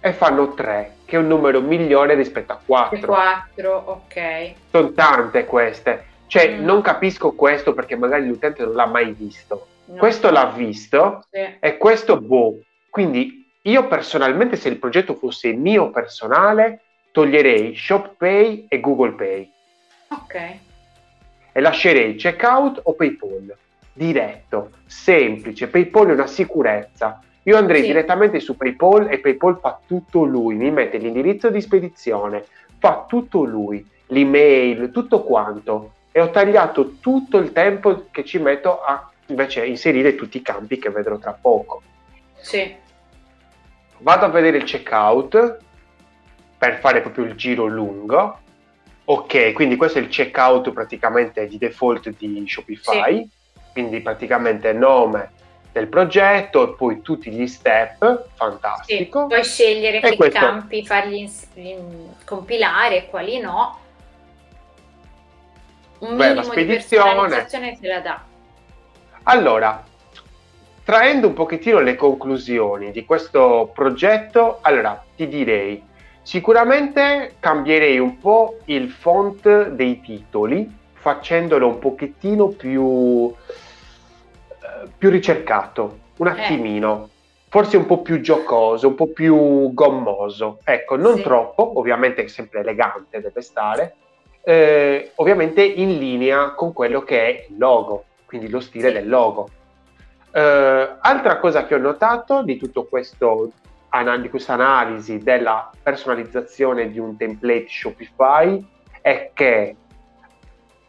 E 0.00 0.12
fanno 0.12 0.52
tre, 0.54 0.96
che 1.04 1.16
è 1.16 1.18
un 1.18 1.28
numero 1.28 1.60
migliore 1.60 2.14
rispetto 2.14 2.52
a 2.52 2.60
quattro. 2.64 3.12
4, 3.12 3.82
ok. 3.86 4.52
Sono 4.70 4.92
tante 4.92 5.44
queste. 5.44 6.06
Cioè, 6.26 6.56
Mm. 6.56 6.64
non 6.64 6.80
capisco 6.80 7.32
questo 7.32 7.72
perché 7.72 7.94
magari 7.94 8.26
l'utente 8.26 8.64
non 8.64 8.74
l'ha 8.74 8.86
mai 8.86 9.12
visto. 9.12 9.66
No. 9.84 9.96
Questo 9.98 10.30
l'ha 10.30 10.46
visto 10.46 11.24
Sì. 11.30 11.56
e 11.60 11.76
questo 11.76 12.18
boh. 12.20 12.58
Quindi 12.90 13.48
io 13.62 13.86
personalmente, 13.86 14.56
se 14.56 14.68
il 14.68 14.78
progetto 14.78 15.14
fosse 15.14 15.52
mio 15.52 15.90
personale, 15.90 16.80
toglierei 17.12 17.76
ShopPay 17.76 18.66
e 18.68 18.80
Google 18.80 19.12
Pay 19.12 19.52
Ok. 20.08 20.56
E 21.52 21.60
lascerei 21.60 22.14
checkout 22.16 22.80
o 22.84 22.94
PayPal. 22.94 23.54
Diretto, 23.92 24.70
semplice. 24.86 25.68
PayPal 25.68 26.08
è 26.08 26.12
una 26.12 26.26
sicurezza. 26.26 27.20
Io 27.44 27.56
andrei 27.56 27.80
Sì. 27.82 27.88
direttamente 27.88 28.40
su 28.40 28.56
PayPal 28.56 29.08
e 29.10 29.18
PayPal 29.18 29.58
fa 29.60 29.78
tutto 29.86 30.24
lui. 30.24 30.54
Mi 30.54 30.70
mette 30.70 30.98
l'indirizzo 30.98 31.50
di 31.50 31.60
spedizione, 31.60 32.44
fa 32.78 33.04
tutto 33.06 33.42
lui, 33.44 33.84
l'email, 34.06 34.90
tutto 34.90 35.22
quanto. 35.22 35.92
E 36.12 36.20
ho 36.20 36.30
tagliato 36.30 36.98
tutto 37.00 37.38
il 37.38 37.52
tempo 37.52 38.06
che 38.10 38.24
ci 38.24 38.38
metto 38.38 38.82
a 38.82 39.10
invece 39.26 39.64
inserire 39.64 40.14
tutti 40.14 40.36
i 40.36 40.42
campi 40.42 40.78
che 40.78 40.90
vedrò 40.90 41.16
tra 41.18 41.36
poco. 41.38 41.82
Sì. 42.38 42.74
Vado 43.98 44.24
a 44.24 44.28
vedere 44.28 44.58
il 44.58 44.64
checkout 44.64 45.58
per 46.58 46.78
fare 46.80 47.00
proprio 47.00 47.24
il 47.24 47.34
giro 47.34 47.66
lungo. 47.66 48.38
Ok, 49.04 49.52
quindi 49.52 49.76
questo 49.76 49.98
è 49.98 50.02
il 50.02 50.08
checkout 50.08 50.70
praticamente 50.72 51.46
di 51.46 51.58
default 51.58 52.10
di 52.16 52.44
Shopify. 52.46 53.28
Quindi 53.72 54.00
praticamente 54.00 54.72
nome 54.72 55.30
del 55.72 55.88
progetto 55.88 56.70
e 56.70 56.76
poi 56.76 57.00
tutti 57.00 57.30
gli 57.30 57.46
step, 57.46 58.24
Sì. 58.24 58.30
fantastico. 58.34 59.26
Puoi 59.26 59.42
scegliere 59.42 59.98
E 59.98 60.10
che 60.10 60.16
questo- 60.16 60.38
campi 60.38 60.84
fargli 60.84 61.14
ins- 61.14 61.48
in- 61.54 62.08
compilare 62.24 62.96
e 62.98 63.06
quali 63.08 63.40
no. 63.40 63.78
Un 66.00 66.16
Beh, 66.16 66.34
la 66.34 66.40
minimo 66.42 66.42
di 66.42 66.50
spedizione. 66.50 67.46
te 67.80 67.88
la 67.88 68.00
dà. 68.00 68.24
Allora, 69.24 69.82
traendo 70.84 71.28
un 71.28 71.32
pochettino 71.34 71.78
le 71.80 71.94
conclusioni 71.94 72.90
di 72.90 73.04
questo 73.04 73.70
progetto, 73.72 74.58
allora 74.62 75.02
ti 75.16 75.28
direi, 75.28 75.82
sicuramente 76.22 77.34
cambierei 77.40 77.98
un 77.98 78.18
po' 78.18 78.58
il 78.66 78.90
font 78.90 79.68
dei 79.68 80.00
titoli, 80.00 80.70
facendolo 80.92 81.66
un 81.66 81.78
pochettino 81.78 82.48
più, 82.48 83.32
eh, 84.48 84.88
più 84.96 85.10
ricercato, 85.10 85.98
un 86.18 86.26
Eh. 86.28 86.30
attimino. 86.30 87.08
Forse 87.48 87.76
un 87.76 87.84
po' 87.84 88.00
più 88.00 88.20
giocoso, 88.20 88.88
un 88.88 88.94
po' 88.94 89.08
più 89.08 89.72
gommoso. 89.74 90.60
Ecco, 90.64 90.96
non 90.96 91.16
Sì. 91.16 91.22
troppo, 91.22 91.78
ovviamente 91.78 92.26
sempre 92.28 92.60
elegante 92.60 93.20
deve 93.20 93.42
stare, 93.42 93.94
eh, 94.42 95.12
ovviamente 95.16 95.62
in 95.62 95.98
linea 95.98 96.52
con 96.54 96.72
quello 96.72 97.02
che 97.02 97.20
è 97.26 97.46
il 97.50 97.58
logo, 97.58 98.04
quindi 98.24 98.48
lo 98.48 98.60
stile 98.60 98.88
Sì. 98.88 98.94
del 98.94 99.08
logo. 99.08 99.50
Eh, 100.32 100.96
altra 101.00 101.38
cosa 101.38 101.66
che 101.66 101.74
ho 101.74 101.78
notato 101.78 102.42
di 102.42 102.56
tutto 102.56 102.86
questo 102.86 103.50
di 104.20 104.30
questa 104.30 104.54
analisi 104.54 105.18
della 105.18 105.70
personalizzazione 105.82 106.90
di 106.90 106.98
un 106.98 107.14
template 107.18 107.66
Shopify 107.68 108.64
è 109.02 109.32
che 109.34 109.76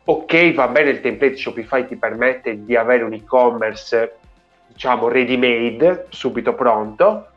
ok 0.06 0.54
va 0.54 0.70
bene 0.70 0.92
il 0.92 1.02
template 1.02 1.36
Shopify 1.36 1.86
ti 1.86 1.98
permette 1.98 2.64
di 2.64 2.78
avere 2.78 3.04
un 3.04 3.12
e-commerce 3.12 4.16
diciamo 4.68 5.10
ready 5.10 5.36
made 5.36 6.06
subito 6.10 6.54
pronto 6.54 7.28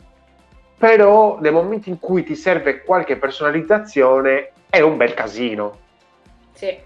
però 0.78 1.40
nel 1.40 1.52
momento 1.52 1.88
in 1.88 1.98
cui 1.98 2.22
ti 2.22 2.36
serve 2.36 2.84
qualche 2.84 3.16
personalizzazione 3.16 4.52
è 4.70 4.80
un 4.80 4.96
bel 4.96 5.14
casino 5.14 5.78
sì. 6.52 6.78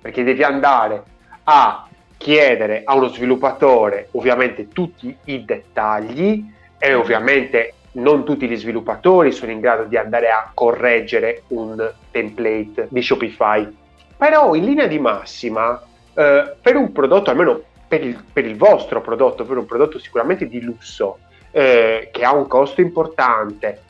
perché 0.00 0.22
devi 0.22 0.44
andare 0.44 1.02
a 1.42 1.88
chiedere 2.16 2.82
a 2.84 2.94
uno 2.94 3.08
sviluppatore 3.08 4.10
ovviamente 4.12 4.68
tutti 4.68 5.16
i 5.24 5.44
dettagli 5.44 6.54
e 6.78 6.94
ovviamente 6.94 7.72
non 7.98 8.24
tutti 8.24 8.48
gli 8.48 8.56
sviluppatori 8.56 9.32
sono 9.32 9.52
in 9.52 9.60
grado 9.60 9.84
di 9.84 9.96
andare 9.96 10.30
a 10.30 10.50
correggere 10.54 11.42
un 11.48 11.92
template 12.10 12.88
di 12.90 13.02
Shopify. 13.02 13.76
Però 14.16 14.54
in 14.54 14.64
linea 14.64 14.86
di 14.86 14.98
massima, 14.98 15.80
eh, 16.14 16.54
per 16.60 16.76
un 16.76 16.92
prodotto, 16.92 17.30
almeno 17.30 17.62
per 17.86 18.04
il, 18.04 18.22
per 18.32 18.44
il, 18.44 18.56
vostro 18.56 19.00
prodotto, 19.00 19.44
per 19.44 19.56
un 19.56 19.66
prodotto 19.66 19.98
sicuramente 19.98 20.48
di 20.48 20.60
lusso, 20.60 21.18
eh, 21.50 22.10
che 22.12 22.24
ha 22.24 22.34
un 22.34 22.46
costo 22.46 22.80
importante, 22.80 23.82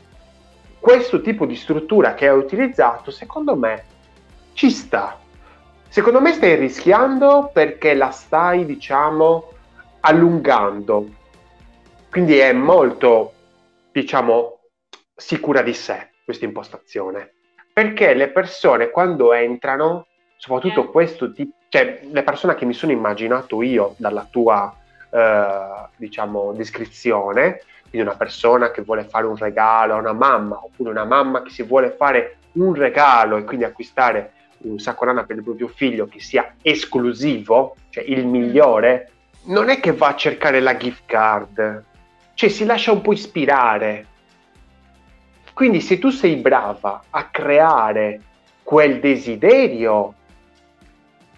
questo 0.78 1.20
tipo 1.20 1.44
di 1.44 1.56
struttura 1.56 2.14
che 2.14 2.28
hai 2.28 2.36
utilizzato, 2.36 3.10
secondo 3.10 3.56
me, 3.56 3.84
ci 4.52 4.70
sta. 4.70 5.18
Secondo 5.88 6.20
me 6.20 6.32
stai 6.32 6.54
rischiando 6.54 7.50
perché 7.52 7.94
la 7.94 8.10
stai, 8.10 8.66
diciamo, 8.66 9.52
allungando. 10.00 11.06
Quindi 12.10 12.38
è 12.38 12.52
molto, 12.52 13.32
diciamo, 14.00 14.60
sicura 15.14 15.62
di 15.62 15.74
sé 15.74 16.10
questa 16.24 16.44
impostazione. 16.44 17.34
Perché 17.72 18.14
le 18.14 18.28
persone 18.28 18.90
quando 18.90 19.32
entrano, 19.32 20.06
soprattutto 20.36 20.84
eh. 20.84 20.90
questo 20.90 21.32
tipo, 21.32 21.56
cioè 21.68 22.00
le 22.10 22.22
persone 22.22 22.54
che 22.54 22.64
mi 22.64 22.74
sono 22.74 22.92
immaginato 22.92 23.62
io 23.62 23.94
dalla 23.98 24.26
tua, 24.30 24.74
eh, 25.10 25.88
diciamo, 25.96 26.52
descrizione, 26.52 27.60
quindi 27.88 28.06
una 28.06 28.16
persona 28.16 28.70
che 28.70 28.82
vuole 28.82 29.04
fare 29.04 29.26
un 29.26 29.36
regalo 29.36 29.94
a 29.94 29.98
una 29.98 30.12
mamma, 30.12 30.62
oppure 30.62 30.90
una 30.90 31.04
mamma 31.04 31.42
che 31.42 31.50
si 31.50 31.62
vuole 31.62 31.90
fare 31.90 32.36
un 32.52 32.74
regalo 32.74 33.36
e 33.36 33.44
quindi 33.44 33.64
acquistare 33.64 34.32
un 34.60 34.78
sacco 34.78 35.04
lana 35.04 35.24
per 35.24 35.36
il 35.36 35.44
proprio 35.44 35.68
figlio 35.68 36.06
che 36.06 36.20
sia 36.20 36.54
esclusivo, 36.62 37.76
cioè 37.90 38.04
il 38.04 38.26
migliore, 38.26 39.10
non 39.44 39.68
è 39.68 39.78
che 39.78 39.92
va 39.92 40.08
a 40.08 40.16
cercare 40.16 40.60
la 40.60 40.76
gift 40.76 41.02
card, 41.06 41.84
cioè 42.38 42.50
si 42.50 42.64
lascia 42.64 42.92
un 42.92 43.00
po' 43.00 43.12
ispirare. 43.12 44.06
Quindi 45.52 45.80
se 45.80 45.98
tu 45.98 46.10
sei 46.10 46.36
brava 46.36 47.02
a 47.10 47.30
creare 47.30 48.20
quel 48.62 49.00
desiderio, 49.00 50.14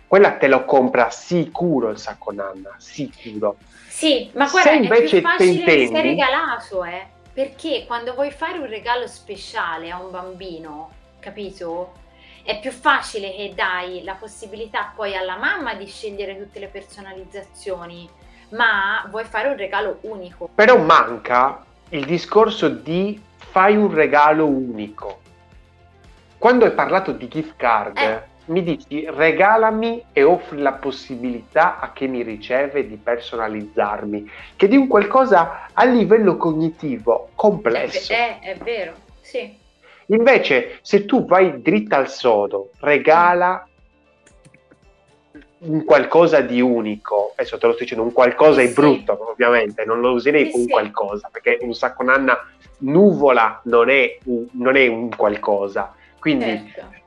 quella 0.06 0.32
te 0.32 0.46
lo 0.46 0.66
compra 0.66 1.08
sicuro 1.08 1.88
il 1.88 1.96
sacco 1.96 2.32
nanna, 2.32 2.74
sicuro. 2.76 3.56
Sì, 3.88 4.30
ma 4.34 4.46
guarda, 4.46 4.72
se 4.72 4.76
invece 4.76 5.16
è 5.16 5.20
più 5.20 5.30
facile 5.30 5.50
intendi, 5.52 5.86
se 5.86 6.02
regalato, 6.02 6.84
eh? 6.84 7.06
Perché 7.32 7.84
quando 7.86 8.12
vuoi 8.12 8.30
fare 8.30 8.58
un 8.58 8.66
regalo 8.66 9.06
speciale 9.06 9.90
a 9.90 9.98
un 10.02 10.10
bambino, 10.10 10.90
capito? 11.18 11.92
è 12.42 12.58
più 12.58 12.70
facile 12.70 13.34
che 13.34 13.52
dai 13.54 14.02
la 14.02 14.14
possibilità 14.14 14.92
poi 14.94 15.14
alla 15.14 15.36
mamma 15.36 15.74
di 15.74 15.86
scegliere 15.86 16.38
tutte 16.38 16.58
le 16.58 16.68
personalizzazioni, 16.68 18.08
ma 18.50 19.06
vuoi 19.10 19.24
fare 19.24 19.48
un 19.48 19.56
regalo 19.56 19.98
unico. 20.02 20.50
Però 20.54 20.78
manca 20.78 21.64
il 21.90 22.04
discorso 22.04 22.68
di 22.68 23.20
fai 23.36 23.76
un 23.76 23.92
regalo 23.92 24.46
unico. 24.46 25.20
Quando 26.38 26.64
hai 26.64 26.72
parlato 26.72 27.12
di 27.12 27.28
gift 27.28 27.54
card, 27.56 27.98
eh. 27.98 28.22
mi 28.46 28.62
dici 28.62 29.04
regalami 29.08 30.04
e 30.12 30.22
offri 30.22 30.58
la 30.58 30.72
possibilità 30.72 31.78
a 31.80 31.92
chi 31.92 32.06
mi 32.06 32.22
riceve 32.22 32.86
di 32.86 32.96
personalizzarmi, 32.96 34.30
che 34.56 34.68
di 34.68 34.76
un 34.76 34.86
qualcosa 34.86 35.66
a 35.72 35.84
livello 35.84 36.36
cognitivo 36.36 37.30
complesso. 37.34 38.12
È, 38.12 38.38
è, 38.40 38.52
è 38.52 38.56
vero, 38.56 38.94
sì. 39.20 39.58
Invece, 40.06 40.78
se 40.82 41.04
tu 41.04 41.26
vai 41.26 41.60
dritta 41.60 41.96
al 41.96 42.08
sodo, 42.08 42.70
regala 42.80 43.68
un 45.62 45.84
qualcosa 45.84 46.40
di 46.40 46.60
unico, 46.60 47.32
adesso 47.36 47.58
te 47.58 47.66
lo 47.66 47.72
sto 47.72 47.82
dicendo, 47.82 48.04
un 48.04 48.12
qualcosa 48.12 48.60
sì. 48.60 48.68
è 48.68 48.72
brutto, 48.72 49.30
ovviamente, 49.30 49.84
non 49.84 50.00
lo 50.00 50.12
userei 50.12 50.50
sì, 50.50 50.56
un 50.56 50.64
sì. 50.64 50.70
qualcosa, 50.70 51.28
perché 51.30 51.58
un 51.60 51.74
sacco 51.74 52.02
nanna 52.02 52.38
nuvola 52.78 53.60
non 53.64 53.90
è 53.90 54.18
un, 54.24 54.46
non 54.52 54.76
è 54.76 54.86
un 54.86 55.14
qualcosa, 55.14 55.94
quindi 56.18 56.70
certo. 56.72 56.98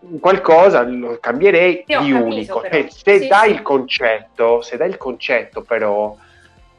un 0.00 0.18
qualcosa 0.18 0.82
lo 0.82 1.18
cambierei 1.20 1.84
di 1.86 1.92
capito, 1.92 2.16
unico. 2.16 2.62
Eh, 2.62 2.88
se 2.90 3.26
dai 3.26 3.50
il 3.50 3.62
concetto, 3.62 4.62
se 4.62 4.76
dai 4.78 4.88
il 4.88 4.96
concetto 4.96 5.60
però, 5.62 6.16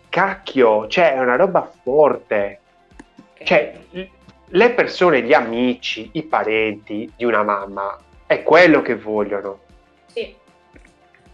cacchio, 0.10 0.88
cioè 0.88 1.14
è 1.14 1.20
una 1.20 1.36
roba 1.36 1.72
forte. 1.84 2.60
Cioè, 3.44 3.80
le 4.46 4.70
persone, 4.72 5.22
gli 5.22 5.34
amici, 5.34 6.10
i 6.14 6.24
parenti 6.24 7.12
di 7.16 7.26
una 7.26 7.44
mamma, 7.44 8.00
è 8.26 8.42
quello 8.42 8.82
che 8.82 8.96
vogliono. 8.96 9.60
Sì. 10.08 10.42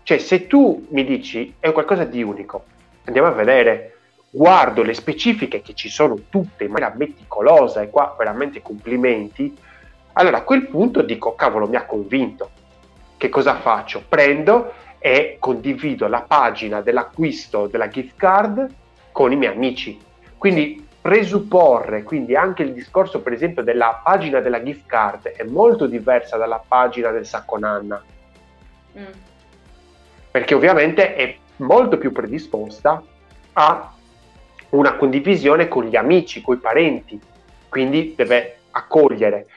Cioè, 0.04 0.18
se 0.18 0.48
tu 0.48 0.88
mi 0.90 1.04
dici 1.04 1.56
è 1.60 1.72
qualcosa 1.72 2.04
di 2.04 2.24
unico, 2.24 2.66
andiamo 3.06 3.28
a 3.28 3.32
vedere, 3.32 3.98
guardo 4.30 4.84
le 4.84 4.94
specifiche 4.94 5.62
che 5.62 5.74
ci 5.74 5.90
sono 5.90 6.18
tutte 6.30 6.64
in 6.64 6.72
maniera 6.72 6.94
meticolosa 6.96 7.82
e 7.82 7.90
qua 7.90 8.16
veramente 8.18 8.62
complimenti, 8.62 9.56
allora 10.14 10.38
a 10.38 10.44
quel 10.44 10.68
punto 10.68 11.02
dico, 11.02 11.36
cavolo, 11.36 11.68
mi 11.68 11.76
ha 11.76 11.86
convinto. 11.86 12.50
Che 13.18 13.30
cosa 13.30 13.56
faccio? 13.56 14.04
Prendo 14.08 14.74
e 15.00 15.38
condivido 15.40 16.08
la 16.08 16.22
pagina 16.22 16.82
dell'acquisto 16.82 17.68
della 17.68 17.88
gift 17.88 18.18
card 18.18 18.68
con 19.12 19.32
i 19.32 19.36
miei 19.36 19.54
amici. 19.54 20.00
Quindi 20.38 20.88
presupporre, 21.02 22.04
quindi 22.04 22.36
anche 22.36 22.64
il 22.64 22.74
discorso 22.74 23.22
per 23.22 23.34
esempio 23.34 23.64
della 23.64 24.02
pagina 24.04 24.42
della 24.42 24.62
gift 24.62 24.86
card 24.86 25.28
è 25.30 25.44
molto 25.44 25.88
diversa 25.88 26.38
dalla 26.38 26.62
pagina 26.66 27.12
del 27.12 27.26
sacco 27.26 27.58
nanna. 27.58 28.04
Mm. 28.98 29.04
Perché 30.40 30.56
ovviamente 30.56 31.16
è 31.16 31.36
molto 31.58 31.98
più 31.98 32.14
predisposta 32.14 33.04
a 33.52 33.94
una 34.70 34.96
condivisione 34.96 35.68
con 35.68 35.84
gli 35.84 35.98
amici, 35.98 36.42
con 36.42 36.56
i 36.56 36.60
parenti, 36.60 37.20
quindi 37.68 38.14
deve 38.16 38.60
accogliere. 38.72 39.48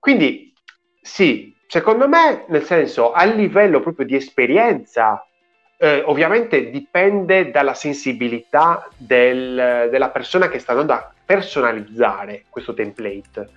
Quindi 0.00 0.52
sì, 1.00 1.54
secondo 1.68 2.08
me, 2.08 2.44
nel 2.48 2.64
senso, 2.64 3.12
a 3.12 3.22
livello 3.22 3.78
proprio 3.78 4.04
di 4.04 4.16
esperienza 4.16 5.24
eh, 5.76 6.02
ovviamente 6.04 6.70
dipende 6.70 7.52
dalla 7.52 7.74
sensibilità 7.74 8.88
del, 8.96 9.86
della 9.92 10.08
persona 10.10 10.48
che 10.48 10.58
sta 10.58 10.72
andando 10.72 10.94
a 10.94 11.12
personalizzare 11.24 12.46
questo 12.50 12.74
template. 12.74 13.48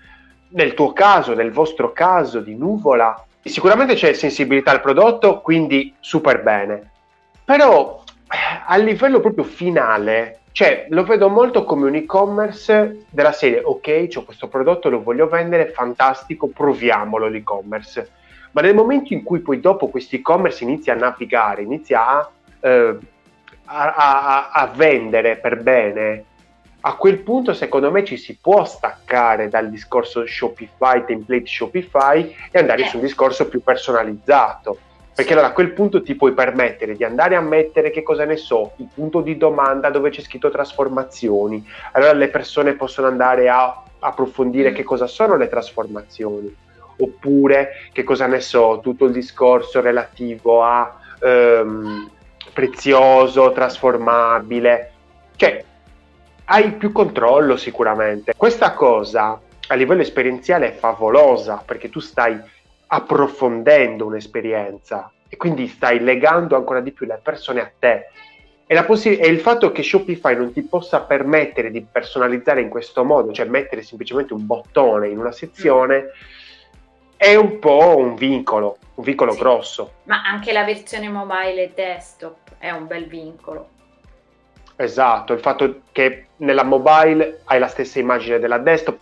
Nel 0.50 0.76
tuo 0.76 0.94
caso, 0.94 1.34
nel 1.34 1.52
vostro 1.52 1.92
caso 1.94 2.42
di 2.42 2.54
nuvola, 2.54 3.26
sicuramente 3.44 3.96
c'è 3.96 4.14
sensibilità 4.14 4.72
al 4.72 4.82
prodotto, 4.82 5.42
quindi 5.42 5.94
super 6.00 6.42
bene. 6.42 6.92
Però 7.44 8.04
a 8.68 8.78
livello 8.78 9.20
proprio 9.20 9.44
finale, 9.44 10.42
cioè 10.52 10.88
lo 10.90 11.04
vedo 11.04 11.30
molto 11.30 11.64
come 11.64 11.88
un 11.88 11.96
e-commerce 11.96 13.06
della 13.10 13.32
serie, 13.32 13.62
ok, 13.64 14.08
ho 14.16 14.24
questo 14.24 14.48
prodotto, 14.48 14.90
lo 14.90 15.02
voglio 15.02 15.28
vendere, 15.28 15.70
fantastico, 15.70 16.48
proviamolo 16.48 17.28
l'e-commerce 17.28 18.18
ma 18.52 18.62
nel 18.62 18.74
momento 18.74 19.14
in 19.14 19.24
cui 19.24 19.40
poi 19.40 19.60
dopo 19.60 19.90
questo 19.90 20.16
e-commerce 20.16 20.64
inizia 20.64 20.94
a 20.94 20.98
navigare, 20.98 21.62
inizia 21.62 22.08
a, 22.08 22.32
eh, 22.62 22.98
a, 23.66 23.94
a, 23.94 24.50
a 24.52 24.68
vendere 24.76 25.38
per 25.38 25.62
bene, 25.62 26.24
a 26.82 26.96
quel 26.96 27.20
punto 27.20 27.54
secondo 27.54 27.92
me 27.92 28.06
ci 28.06 28.16
si 28.16 28.38
può 28.40 28.64
staccare 28.64 29.50
dal 29.50 29.70
discorso 29.70 30.26
Shopify, 30.26 31.04
template 31.04 31.46
Shopify 31.46 32.36
e 32.52 32.60
andare 32.60 32.84
eh. 32.84 32.88
su 32.88 32.98
un 32.98 33.04
discorso 33.04 33.48
più 33.48 33.62
personalizzato. 33.62 34.78
Perché 35.14 35.34
allora 35.34 35.50
a 35.50 35.54
quel 35.54 35.74
punto 35.74 36.02
ti 36.02 36.16
puoi 36.16 36.32
permettere 36.32 36.96
di 36.96 37.04
andare 37.04 37.36
a 37.36 37.42
mettere, 37.42 37.90
che 37.90 38.04
cosa 38.04 38.24
ne 38.24 38.38
so, 38.38 38.72
il 38.78 38.88
punto 38.94 39.20
di 39.20 39.36
domanda 39.36 39.90
dove 39.90 40.12
c'è 40.12 40.22
scritto 40.22 40.50
trasformazioni. 40.50 41.68
Allora 41.92 42.14
le 42.14 42.30
persone 42.30 42.76
possono 42.76 43.08
andare 43.08 43.50
a 43.50 43.84
approfondire 44.00 44.72
mm. 44.72 44.74
che 44.76 44.84
cosa 44.84 45.08
sono 45.08 45.36
le 45.36 45.50
trasformazioni 45.50 46.56
oppure 47.02 47.90
che 47.92 48.04
cosa 48.04 48.28
ne 48.28 48.40
so, 48.40 48.80
tutto 48.82 49.06
il 49.06 49.12
discorso 49.12 49.82
relativo 49.82 50.64
a 50.64 51.00
ehm, 51.22 52.10
prezioso, 52.54 53.52
trasformabile, 53.52 54.92
cioè 55.36 55.64
hai 56.52 56.72
più 56.74 56.91
controllo 56.91 57.58
sicuramente. 57.58 58.34
Questa 58.36 58.74
cosa 58.74 59.39
a 59.68 59.76
livello 59.76 60.02
esperienziale 60.02 60.70
è 60.70 60.72
favolosa 60.76 61.62
perché 61.64 61.89
tu 61.89 62.00
stai 62.00 62.39
approfondendo 62.88 64.06
un'esperienza 64.06 65.12
e 65.30 65.38
quindi 65.38 65.68
stai 65.68 66.00
legando 66.00 66.56
ancora 66.56 66.82
di 66.82 66.91
più 66.91 67.06
le 67.06 67.20
persone 67.22 67.62
a 67.62 67.72
te. 67.78 68.08
E, 68.66 68.84
possi- 68.84 69.18
e, 69.18 69.28
il 69.28 69.39
fatto 69.39 69.72
che 69.72 69.84
Shopify 69.84 70.36
non 70.36 70.52
ti 70.52 70.64
possa 70.64 71.02
permettere 71.02 71.70
di 71.70 71.82
personalizzare 71.82 72.62
in 72.62 72.70
questo 72.70 73.04
modo, 73.04 73.32
cioè 73.32 73.45
mettere 73.45 73.84
semplicemente 73.84 74.34
un 74.34 74.45
bottone 74.45 75.08
in 75.08 75.20
una 75.20 75.32
sezione, 75.32 76.10
è 77.16 77.36
un 77.36 77.60
po' 77.60 77.97
un 77.97 78.16
vincolo, 78.16 78.78
un 78.95 79.04
vincolo 79.04 79.34
sì. 79.34 79.39
grosso. 79.39 79.93
Ma 80.06 80.24
anche 80.24 80.52
la 80.52 80.64
versione 80.64 81.10
mobile 81.10 81.64
e 81.64 81.72
desktop 81.76 82.56
è 82.58 82.72
un 82.72 82.88
bel 82.88 83.06
vincolo. 83.06 83.78
Esatto, 84.82 85.34
il 85.34 85.42
fatto 85.42 85.82
che 85.92 86.28
nella 86.38 86.64
mobile 86.64 87.42
hai 87.46 87.60
la 87.60 87.68
stessa 87.68 88.00
immagine 88.00 88.40
della 88.40 88.60
desktop. 88.60 88.98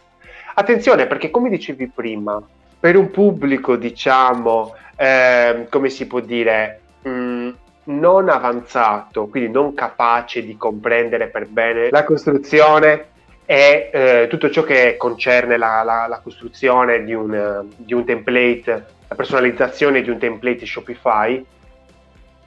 Attenzione 0.55 1.05
perché 1.05 1.29
come 1.29 1.49
dicevi 1.49 1.87
prima, 1.93 2.41
per 2.79 2.95
un 2.95 3.11
pubblico 3.11 3.75
diciamo, 3.75 4.73
eh, 4.95 5.67
come 5.69 5.89
si 5.89 6.07
può 6.07 6.19
dire, 6.19 6.79
mh, 7.03 7.09
mm, 7.09 7.49
non 7.83 8.27
avanzato, 8.27 9.27
quindi 9.27 9.51
non 9.51 9.75
capace 9.75 10.43
di 10.43 10.57
comprendere 10.57 11.27
per 11.27 11.45
bene 11.45 11.89
la 11.91 12.03
costruzione 12.03 13.09
e 13.45 13.91
eh, 13.93 14.25
tutto 14.31 14.49
ciò 14.49 14.63
che 14.63 14.95
concerne 14.97 15.57
la, 15.57 15.83
la, 15.83 16.07
la 16.07 16.19
costruzione 16.23 17.03
di 17.03 17.13
un, 17.13 17.67
di 17.75 17.93
un, 17.93 18.03
template, 18.03 18.85
la 19.07 19.15
personalizzazione 19.15 20.01
di 20.01 20.09
un 20.09 20.17
template 20.17 20.65
Shopify. 20.65 21.45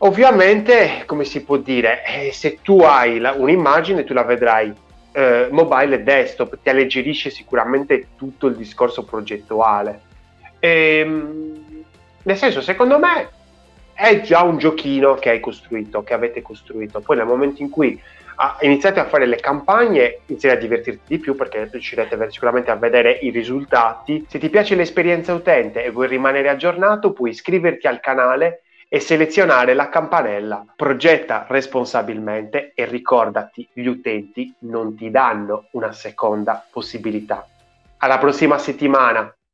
Ovviamente, 0.02 1.02
come 1.04 1.24
si 1.24 1.44
può 1.44 1.58
dire, 1.58 2.02
eh, 2.06 2.32
se 2.32 2.60
tu 2.62 2.80
hai 2.80 3.18
la, 3.18 3.32
un'immagine, 3.32 4.04
tu 4.04 4.14
la 4.14 4.22
vedrai 4.22 4.72
eh, 5.12 5.48
mobile 5.50 5.96
e 5.96 6.02
desktop, 6.02 6.58
ti 6.62 6.70
alleggerisce 6.70 7.28
sicuramente 7.28 8.08
tutto 8.16 8.46
il 8.46 8.56
discorso 8.56 9.04
progettuale. 9.04 10.00
E, 10.58 11.00
ehm, 11.00 11.84
nel 12.22 12.36
senso, 12.36 12.62
secondo 12.62 12.98
me, 12.98 13.28
è 13.92 14.22
già 14.22 14.42
un 14.42 14.56
giochino 14.56 15.16
che 15.16 15.28
hai 15.28 15.40
costruito, 15.40 16.02
che 16.02 16.14
avete 16.14 16.40
costruito. 16.40 17.00
Poi 17.00 17.18
nel 17.18 17.26
momento 17.26 17.60
in 17.60 17.68
cui 17.68 18.00
ah, 18.36 18.56
iniziate 18.60 19.00
a 19.00 19.04
fare 19.06 19.26
le 19.26 19.36
campagne, 19.36 20.20
inizierete 20.24 20.64
a 20.64 20.66
divertirti 20.66 21.02
di 21.08 21.18
più 21.18 21.34
perché 21.34 21.68
riuscirete 21.70 22.30
sicuramente 22.30 22.70
a 22.70 22.76
vedere 22.76 23.18
i 23.20 23.28
risultati. 23.28 24.24
Se 24.30 24.38
ti 24.38 24.48
piace 24.48 24.74
l'esperienza 24.76 25.34
utente 25.34 25.84
e 25.84 25.90
vuoi 25.90 26.08
rimanere 26.08 26.48
aggiornato, 26.48 27.12
puoi 27.12 27.30
iscriverti 27.30 27.86
al 27.86 28.00
canale 28.00 28.62
e 28.92 28.98
selezionare 28.98 29.72
la 29.72 29.88
campanella. 29.88 30.64
Progetta 30.74 31.46
responsabilmente 31.48 32.72
e 32.74 32.86
ricordati, 32.86 33.66
gli 33.72 33.86
utenti 33.86 34.52
non 34.62 34.96
ti 34.96 35.12
danno 35.12 35.68
una 35.72 35.92
seconda 35.92 36.66
possibilità. 36.68 37.46
Alla 37.98 38.18
prossima 38.18 38.58
settimana! 38.58 39.32